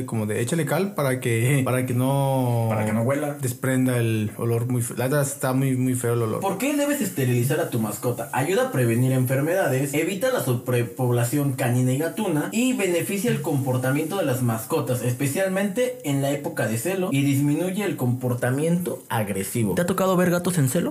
como 0.06 0.26
de 0.26 0.42
échale 0.42 0.66
cal 0.66 0.94
para 0.94 1.20
que, 1.20 1.62
para 1.64 1.86
que 1.86 1.94
no... 1.94 2.68
Para 2.70 2.86
que 2.86 2.94
no 2.94 3.02
huela. 3.02 3.38
Desprenda 3.42 3.98
el 3.98 4.32
olor 4.38 4.68
muy 4.68 4.82
feo. 4.82 4.98
La 4.98 5.06
verdad 5.06 5.22
está 5.22 5.54
muy, 5.54 5.76
muy 5.76 5.96
feo 5.96 6.14
el 6.14 6.22
olor. 6.22 6.40
¿Por 6.42 6.58
qué 6.58 6.76
debes 6.76 7.02
esterilizar 7.02 7.60
a 7.60 7.70
tu 7.70 7.80
mascota? 7.80 8.30
Ayuda 8.34 8.68
a 8.68 8.72
prevenir 8.72 9.12
enfermedades, 9.12 9.94
evita 9.94 10.32
la 10.32 10.42
sobrepoblación 10.42 11.54
canina 11.54 11.92
y 11.92 11.98
gatuna 11.98 12.50
y 12.52 12.74
beneficia 12.74 13.32
el 13.32 13.42
comportamiento 13.42 14.18
de 14.18 14.26
las 14.26 14.42
mascotas, 14.42 15.02
especialmente 15.04 16.00
en 16.04 16.22
la 16.22 16.32
época 16.32 16.68
de 16.68 16.78
celo 16.78 17.10
y 17.12 17.24
disminuye 17.24 17.84
el 17.84 17.96
comportamiento 17.96 19.04
agresivo. 19.10 19.76
¿Te 19.76 19.82
ha 19.82 19.86
tocado 19.86 20.16
ver 20.18 20.30
gatos 20.32 20.58
en 20.58 20.70
celo? 20.70 20.90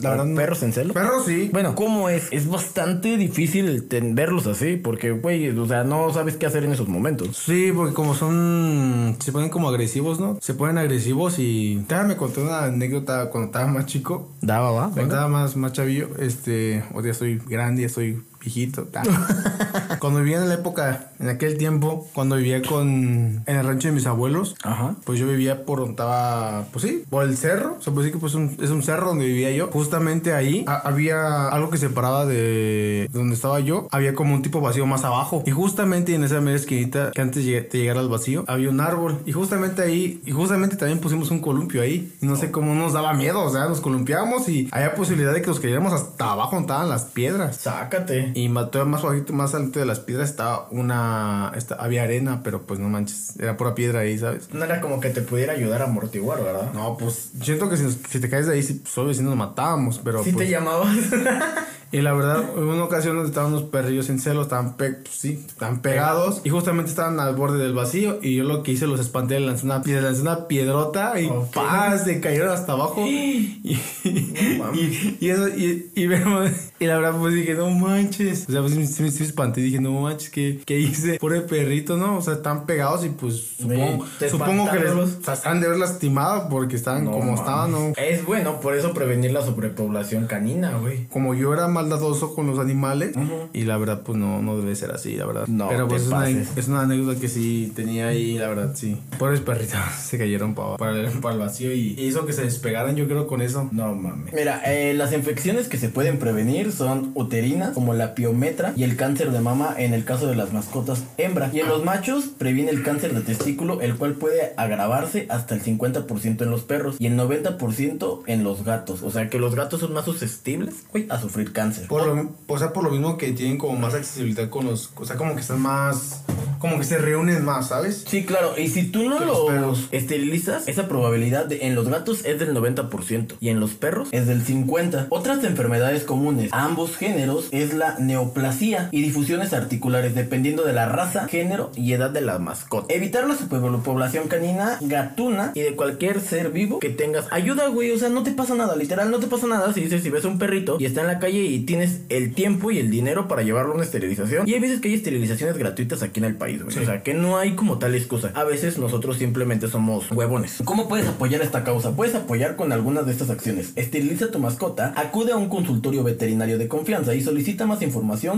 La 0.00 0.10
verdad 0.10 0.26
¿Perros 0.34 0.62
en 0.62 0.72
celo? 0.72 0.94
Perros 0.94 1.24
sí. 1.26 1.50
Bueno, 1.52 1.74
¿cómo 1.74 2.08
es? 2.08 2.28
Es 2.30 2.48
bastante 2.48 3.16
difícil 3.16 3.86
verlos 4.14 4.46
así, 4.46 4.76
porque, 4.76 5.10
güey, 5.12 5.48
o 5.50 5.66
sea, 5.66 5.84
no 5.84 6.12
sabes 6.12 6.36
qué 6.36 6.46
hacer 6.46 6.64
en 6.64 6.72
esos 6.72 6.88
momentos. 6.88 7.36
Sí, 7.36 7.72
porque 7.74 7.94
como 7.94 8.14
son, 8.14 9.16
se 9.20 9.32
ponen 9.32 9.50
como 9.50 9.68
agresivos, 9.68 10.20
¿no? 10.20 10.38
Se 10.40 10.54
ponen 10.54 10.78
agresivos 10.78 11.38
y... 11.38 11.84
Déjame 11.88 12.16
contar 12.16 12.44
una 12.44 12.64
anécdota 12.64 13.30
cuando 13.30 13.46
estaba 13.46 13.66
más 13.66 13.86
chico. 13.86 14.30
Daba, 14.40 14.70
va. 14.70 14.84
Cuando 14.90 15.02
estaba 15.02 15.28
más, 15.28 15.56
más 15.56 15.72
chavillo, 15.72 16.08
este, 16.18 16.84
o 16.94 17.02
ya 17.02 17.14
soy 17.14 17.40
grande, 17.46 17.82
ya 17.82 17.88
soy 17.88 18.22
viejito. 18.40 18.88
cuando 19.98 20.20
vivía 20.20 20.38
en 20.38 20.48
la 20.48 20.54
época, 20.54 21.10
en 21.18 21.28
aquel 21.28 21.58
tiempo, 21.58 22.08
cuando 22.12 22.36
vivía 22.36 22.62
con 22.62 23.42
en 23.46 23.56
el 23.56 23.66
rancho 23.66 23.88
de 23.88 23.94
mis 23.94 24.06
abuelos, 24.06 24.56
Ajá. 24.62 24.96
pues 25.04 25.18
yo 25.18 25.26
vivía 25.26 25.64
por 25.64 25.78
donde 25.80 25.92
estaba, 25.92 26.64
pues 26.72 26.84
sí, 26.84 27.04
por 27.08 27.24
el 27.24 27.36
cerro. 27.36 27.76
O 27.78 27.82
sea, 27.82 27.92
pues 27.92 28.06
sí 28.06 28.12
que 28.12 28.18
pues 28.18 28.34
es 28.34 28.70
un 28.70 28.82
cerro 28.82 29.08
donde 29.08 29.26
vivía 29.26 29.50
yo. 29.52 29.68
Justamente 29.68 30.32
ahí 30.32 30.64
había 30.66 31.48
algo 31.48 31.70
que 31.70 31.78
separaba 31.78 32.26
de 32.26 33.08
donde 33.12 33.34
estaba 33.34 33.60
yo. 33.60 33.88
Había 33.90 34.14
como 34.14 34.34
un 34.34 34.42
tipo 34.42 34.60
vacío 34.60 34.86
más 34.86 35.04
abajo. 35.04 35.42
Y 35.46 35.50
justamente 35.50 36.14
en 36.14 36.24
esa 36.24 36.40
media 36.40 36.56
esquinita 36.56 37.10
que 37.12 37.20
antes 37.20 37.44
de 37.44 37.68
llegar 37.72 37.98
al 37.98 38.08
vacío, 38.08 38.44
había 38.48 38.70
un 38.70 38.80
árbol. 38.80 39.20
Y 39.26 39.32
justamente 39.32 39.82
ahí, 39.82 40.22
y 40.24 40.32
justamente 40.32 40.76
también 40.76 41.00
pusimos 41.00 41.30
un 41.30 41.40
columpio 41.40 41.82
ahí. 41.82 42.12
Y 42.20 42.26
no 42.26 42.36
sé 42.36 42.50
cómo 42.50 42.74
nos 42.74 42.92
daba 42.92 43.12
miedo. 43.12 43.42
O 43.42 43.50
sea, 43.50 43.68
nos 43.68 43.80
columpiábamos 43.80 44.48
y 44.48 44.68
había 44.72 44.94
posibilidad 44.94 45.32
de 45.32 45.42
que 45.42 45.48
nos 45.48 45.60
cayéramos 45.60 45.92
hasta 45.92 46.32
abajo 46.32 46.56
donde 46.56 46.72
estaban 46.72 46.88
las 46.88 47.04
piedras. 47.04 47.56
Sácate. 47.56 48.29
Y 48.34 48.48
mató 48.48 48.84
más 48.86 49.02
bajito, 49.02 49.32
más 49.32 49.54
alto 49.54 49.78
de 49.78 49.86
las 49.86 50.00
piedras 50.00 50.30
estaba 50.30 50.68
una. 50.70 51.52
había 51.78 52.02
arena, 52.02 52.40
pero 52.42 52.62
pues 52.62 52.80
no 52.80 52.88
manches. 52.88 53.34
Era 53.38 53.56
pura 53.56 53.74
piedra 53.74 54.00
ahí, 54.00 54.18
¿sabes? 54.18 54.52
No 54.52 54.64
era 54.64 54.80
como 54.80 55.00
que 55.00 55.10
te 55.10 55.22
pudiera 55.22 55.52
ayudar 55.52 55.82
a 55.82 55.84
amortiguar, 55.84 56.42
¿verdad? 56.42 56.72
No, 56.72 56.96
pues 56.96 57.32
siento 57.42 57.68
que 57.68 57.76
si, 57.76 58.20
te 58.20 58.28
caes 58.28 58.46
de 58.46 58.54
ahí, 58.54 58.62
sí, 58.62 58.74
pues 58.74 58.96
obvio, 58.98 59.14
si 59.14 59.22
nos 59.22 59.36
matábamos, 59.36 60.00
pero. 60.02 60.22
Sí 60.24 60.32
pues, 60.32 60.46
te 60.46 60.50
llamabas. 60.50 60.96
Y 61.92 62.02
la 62.02 62.12
verdad, 62.12 62.44
en 62.56 62.62
una 62.62 62.84
ocasión 62.84 63.16
donde 63.16 63.30
estaban 63.30 63.52
unos 63.52 63.64
perrillos 63.64 64.08
en 64.10 64.20
celo, 64.20 64.42
estaban, 64.42 64.76
pe 64.76 64.92
pues 64.92 65.16
sí, 65.16 65.44
estaban 65.48 65.82
pegados 65.82 66.40
y 66.44 66.50
justamente 66.50 66.88
estaban 66.88 67.18
al 67.18 67.34
borde 67.34 67.58
del 67.58 67.74
vacío. 67.74 68.20
Y 68.22 68.36
yo 68.36 68.44
lo 68.44 68.62
que 68.62 68.70
hice, 68.72 68.86
los 68.86 69.00
espanté, 69.00 69.40
le 69.40 69.46
lancé 69.46 69.66
una, 69.66 69.82
le 69.84 70.00
lancé 70.00 70.22
una 70.22 70.46
piedrota 70.46 71.20
y 71.20 71.28
¡paz! 71.52 72.04
Se 72.04 72.20
cayeron 72.20 72.50
hasta 72.50 72.72
abajo. 72.72 73.04
y, 73.08 73.60
y, 73.64 75.16
y, 75.20 75.30
eso, 75.30 75.48
y, 75.48 75.90
y, 75.96 76.04
y, 76.04 76.86
la 76.86 76.96
verdad, 76.96 77.18
pues 77.18 77.34
dije, 77.34 77.54
no 77.54 77.68
manches. 77.70 78.19
O 78.28 78.52
sea, 78.52 78.60
pues 78.60 78.94
sí, 78.94 79.02
me 79.02 79.08
espanté. 79.08 79.60
Dije, 79.60 79.80
no 79.80 79.92
manches, 80.00 80.30
¿qué, 80.30 80.60
¿qué 80.64 80.78
hice? 80.78 81.18
Pobre 81.18 81.40
perrito, 81.42 81.96
¿no? 81.96 82.18
O 82.18 82.22
sea, 82.22 82.34
están 82.34 82.66
pegados 82.66 83.04
y 83.04 83.10
pues 83.10 83.56
supongo, 83.58 84.06
supongo 84.28 84.70
que 84.70 84.78
les 84.78 84.92
o 84.92 85.06
sea, 85.22 85.34
están 85.34 85.60
de 85.60 85.66
haber 85.66 85.78
lastimado 85.78 86.48
porque 86.48 86.76
estaban 86.76 87.06
como 87.06 87.34
estaban, 87.34 87.70
¿no? 87.70 87.92
Es 87.96 88.24
bueno, 88.24 88.60
por 88.60 88.76
eso 88.76 88.92
prevenir 88.92 89.32
la 89.32 89.42
sobrepoblación 89.42 90.26
canina, 90.26 90.78
güey. 90.78 91.06
Como 91.08 91.34
yo 91.34 91.52
era 91.52 91.68
maldadoso 91.68 92.34
con 92.34 92.46
los 92.46 92.58
animales. 92.58 93.14
Y 93.52 93.64
la 93.64 93.76
verdad, 93.76 94.02
pues 94.04 94.18
no, 94.18 94.42
no 94.42 94.56
debe 94.58 94.74
ser 94.74 94.92
así, 94.92 95.16
la 95.16 95.26
verdad. 95.26 95.46
No, 95.46 95.68
Pero 95.68 95.88
pues 95.88 96.02
es 96.02 96.08
una, 96.08 96.28
es 96.28 96.68
una, 96.68 96.82
anécdota 96.82 97.20
que 97.20 97.28
sí 97.28 97.72
tenía 97.74 98.08
ahí, 98.08 98.38
la 98.38 98.48
verdad, 98.48 98.72
sí. 98.74 98.96
Pobres 99.18 99.40
perritos 99.40 99.78
se 100.02 100.18
cayeron 100.18 100.54
para, 100.54 100.92
el, 100.92 101.10
para 101.20 101.34
el 101.34 101.40
vacío 101.40 101.72
y 101.72 101.94
hizo 101.98 102.26
que 102.26 102.32
se 102.32 102.42
despegaran, 102.42 102.96
yo 102.96 103.06
creo, 103.06 103.26
con 103.26 103.42
eso. 103.42 103.68
No 103.72 103.94
mames. 103.94 104.32
Mira, 104.32 104.62
eh, 104.66 104.94
las 104.94 105.12
infecciones 105.12 105.68
que 105.68 105.78
se 105.78 105.88
pueden 105.88 106.18
prevenir 106.18 106.72
son 106.72 107.12
uterinas, 107.14 107.70
como 107.70 107.94
la 107.94 108.09
piometra 108.14 108.72
y 108.76 108.84
el 108.84 108.96
cáncer 108.96 109.32
de 109.32 109.40
mama 109.40 109.74
en 109.76 109.94
el 109.94 110.04
caso 110.04 110.26
de 110.26 110.36
las 110.36 110.52
mascotas 110.52 111.04
hembra. 111.16 111.50
Y 111.52 111.60
en 111.60 111.68
los 111.68 111.84
machos 111.84 112.26
previene 112.38 112.70
el 112.70 112.82
cáncer 112.82 113.14
de 113.14 113.20
testículo, 113.20 113.80
el 113.80 113.96
cual 113.96 114.14
puede 114.14 114.52
agravarse 114.56 115.26
hasta 115.28 115.54
el 115.54 115.62
50% 115.62 116.42
en 116.42 116.50
los 116.50 116.62
perros 116.62 116.96
y 116.98 117.06
el 117.06 117.18
90% 117.18 118.22
en 118.26 118.44
los 118.44 118.64
gatos. 118.64 119.02
O 119.02 119.10
sea 119.10 119.28
que 119.28 119.38
los 119.38 119.54
gatos 119.54 119.80
son 119.80 119.92
más 119.92 120.04
susceptibles, 120.04 120.74
a 121.08 121.20
sufrir 121.20 121.52
cáncer. 121.52 121.86
Por 121.86 122.06
lo, 122.06 122.30
o 122.46 122.58
sea, 122.58 122.72
por 122.72 122.84
lo 122.84 122.90
mismo 122.90 123.16
que 123.16 123.32
tienen 123.32 123.58
como 123.58 123.76
más 123.76 123.94
accesibilidad 123.94 124.48
con 124.48 124.66
los. 124.66 124.90
O 124.96 125.04
sea, 125.04 125.16
como 125.16 125.34
que 125.34 125.40
están 125.40 125.60
más. 125.60 126.22
Como 126.58 126.76
que 126.76 126.84
se 126.84 126.98
reúnen 126.98 127.42
más, 127.42 127.68
¿sabes? 127.68 128.04
Sí, 128.06 128.24
claro. 128.26 128.52
Y 128.58 128.68
si 128.68 128.84
tú 128.84 129.08
no 129.08 129.18
los, 129.20 129.88
esterilizas, 129.92 130.68
esa 130.68 130.88
probabilidad 130.88 131.46
de, 131.46 131.66
en 131.66 131.74
los 131.74 131.88
gatos 131.88 132.26
es 132.26 132.38
del 132.38 132.54
90% 132.54 133.36
y 133.40 133.48
en 133.48 133.60
los 133.60 133.70
perros 133.70 134.08
es 134.12 134.26
del 134.26 134.44
50%. 134.44 135.06
Otras 135.08 135.42
enfermedades 135.44 136.04
comunes 136.04 136.52
a 136.52 136.64
ambos 136.64 136.96
géneros 136.96 137.48
es 137.50 137.72
la 137.72 137.96
neoplasia 138.00 138.88
y 138.92 139.02
difusiones 139.02 139.52
articulares, 139.52 140.14
dependiendo 140.14 140.64
de 140.64 140.72
la 140.72 140.86
raza, 140.86 141.28
género 141.28 141.70
y 141.76 141.92
edad 141.92 142.10
de 142.10 142.20
la 142.20 142.38
mascota. 142.38 142.92
Evitar 142.92 143.26
la 143.26 143.36
superpoblación 143.36 144.28
canina, 144.28 144.78
gatuna 144.80 145.52
y 145.54 145.60
de 145.60 145.76
cualquier 145.76 146.20
ser 146.20 146.50
vivo 146.50 146.78
que 146.78 146.90
tengas. 146.90 147.26
Ayuda, 147.30 147.68
güey. 147.68 147.90
O 147.92 147.98
sea, 147.98 148.08
no 148.08 148.22
te 148.22 148.32
pasa 148.32 148.54
nada. 148.54 148.76
Literal, 148.76 149.10
no 149.10 149.18
te 149.18 149.26
pasa 149.26 149.46
nada 149.46 149.72
si 149.72 149.82
dices, 149.82 150.02
si 150.02 150.10
ves 150.10 150.24
un 150.24 150.38
perrito 150.38 150.76
y 150.78 150.84
está 150.84 151.02
en 151.02 151.06
la 151.06 151.18
calle 151.18 151.42
y 151.42 151.60
tienes 151.60 152.00
el 152.08 152.34
tiempo 152.34 152.70
y 152.70 152.78
el 152.78 152.90
dinero 152.90 153.28
para 153.28 153.42
llevarlo 153.42 153.72
a 153.72 153.74
una 153.76 153.84
esterilización. 153.84 154.48
Y 154.48 154.54
hay 154.54 154.60
veces 154.60 154.80
que 154.80 154.88
hay 154.88 154.94
esterilizaciones 154.94 155.56
gratuitas 155.56 156.02
aquí 156.02 156.20
en 156.20 156.26
el 156.26 156.36
país, 156.36 156.62
O 156.62 156.70
sea, 156.70 157.02
que 157.02 157.14
no 157.14 157.38
hay 157.38 157.54
como 157.54 157.78
tal 157.78 157.94
excusa. 157.94 158.32
A 158.34 158.44
veces 158.44 158.78
nosotros 158.78 159.18
simplemente 159.18 159.68
somos 159.68 160.10
huevones. 160.10 160.58
¿Cómo 160.64 160.88
puedes 160.88 161.06
apoyar 161.06 161.42
esta 161.42 161.64
causa? 161.64 161.92
Puedes 161.92 162.14
apoyar 162.14 162.56
con 162.56 162.72
algunas 162.72 163.06
de 163.06 163.12
estas 163.12 163.30
acciones. 163.30 163.72
Esteriliza 163.76 164.26
a 164.26 164.30
tu 164.30 164.38
mascota, 164.38 164.92
acude 164.96 165.32
a 165.32 165.36
un 165.36 165.48
consultorio 165.48 166.02
veterinario 166.02 166.58
de 166.58 166.68
confianza 166.68 167.14
y 167.14 167.22
solicita 167.22 167.66
más 167.66 167.82
información 167.82 167.89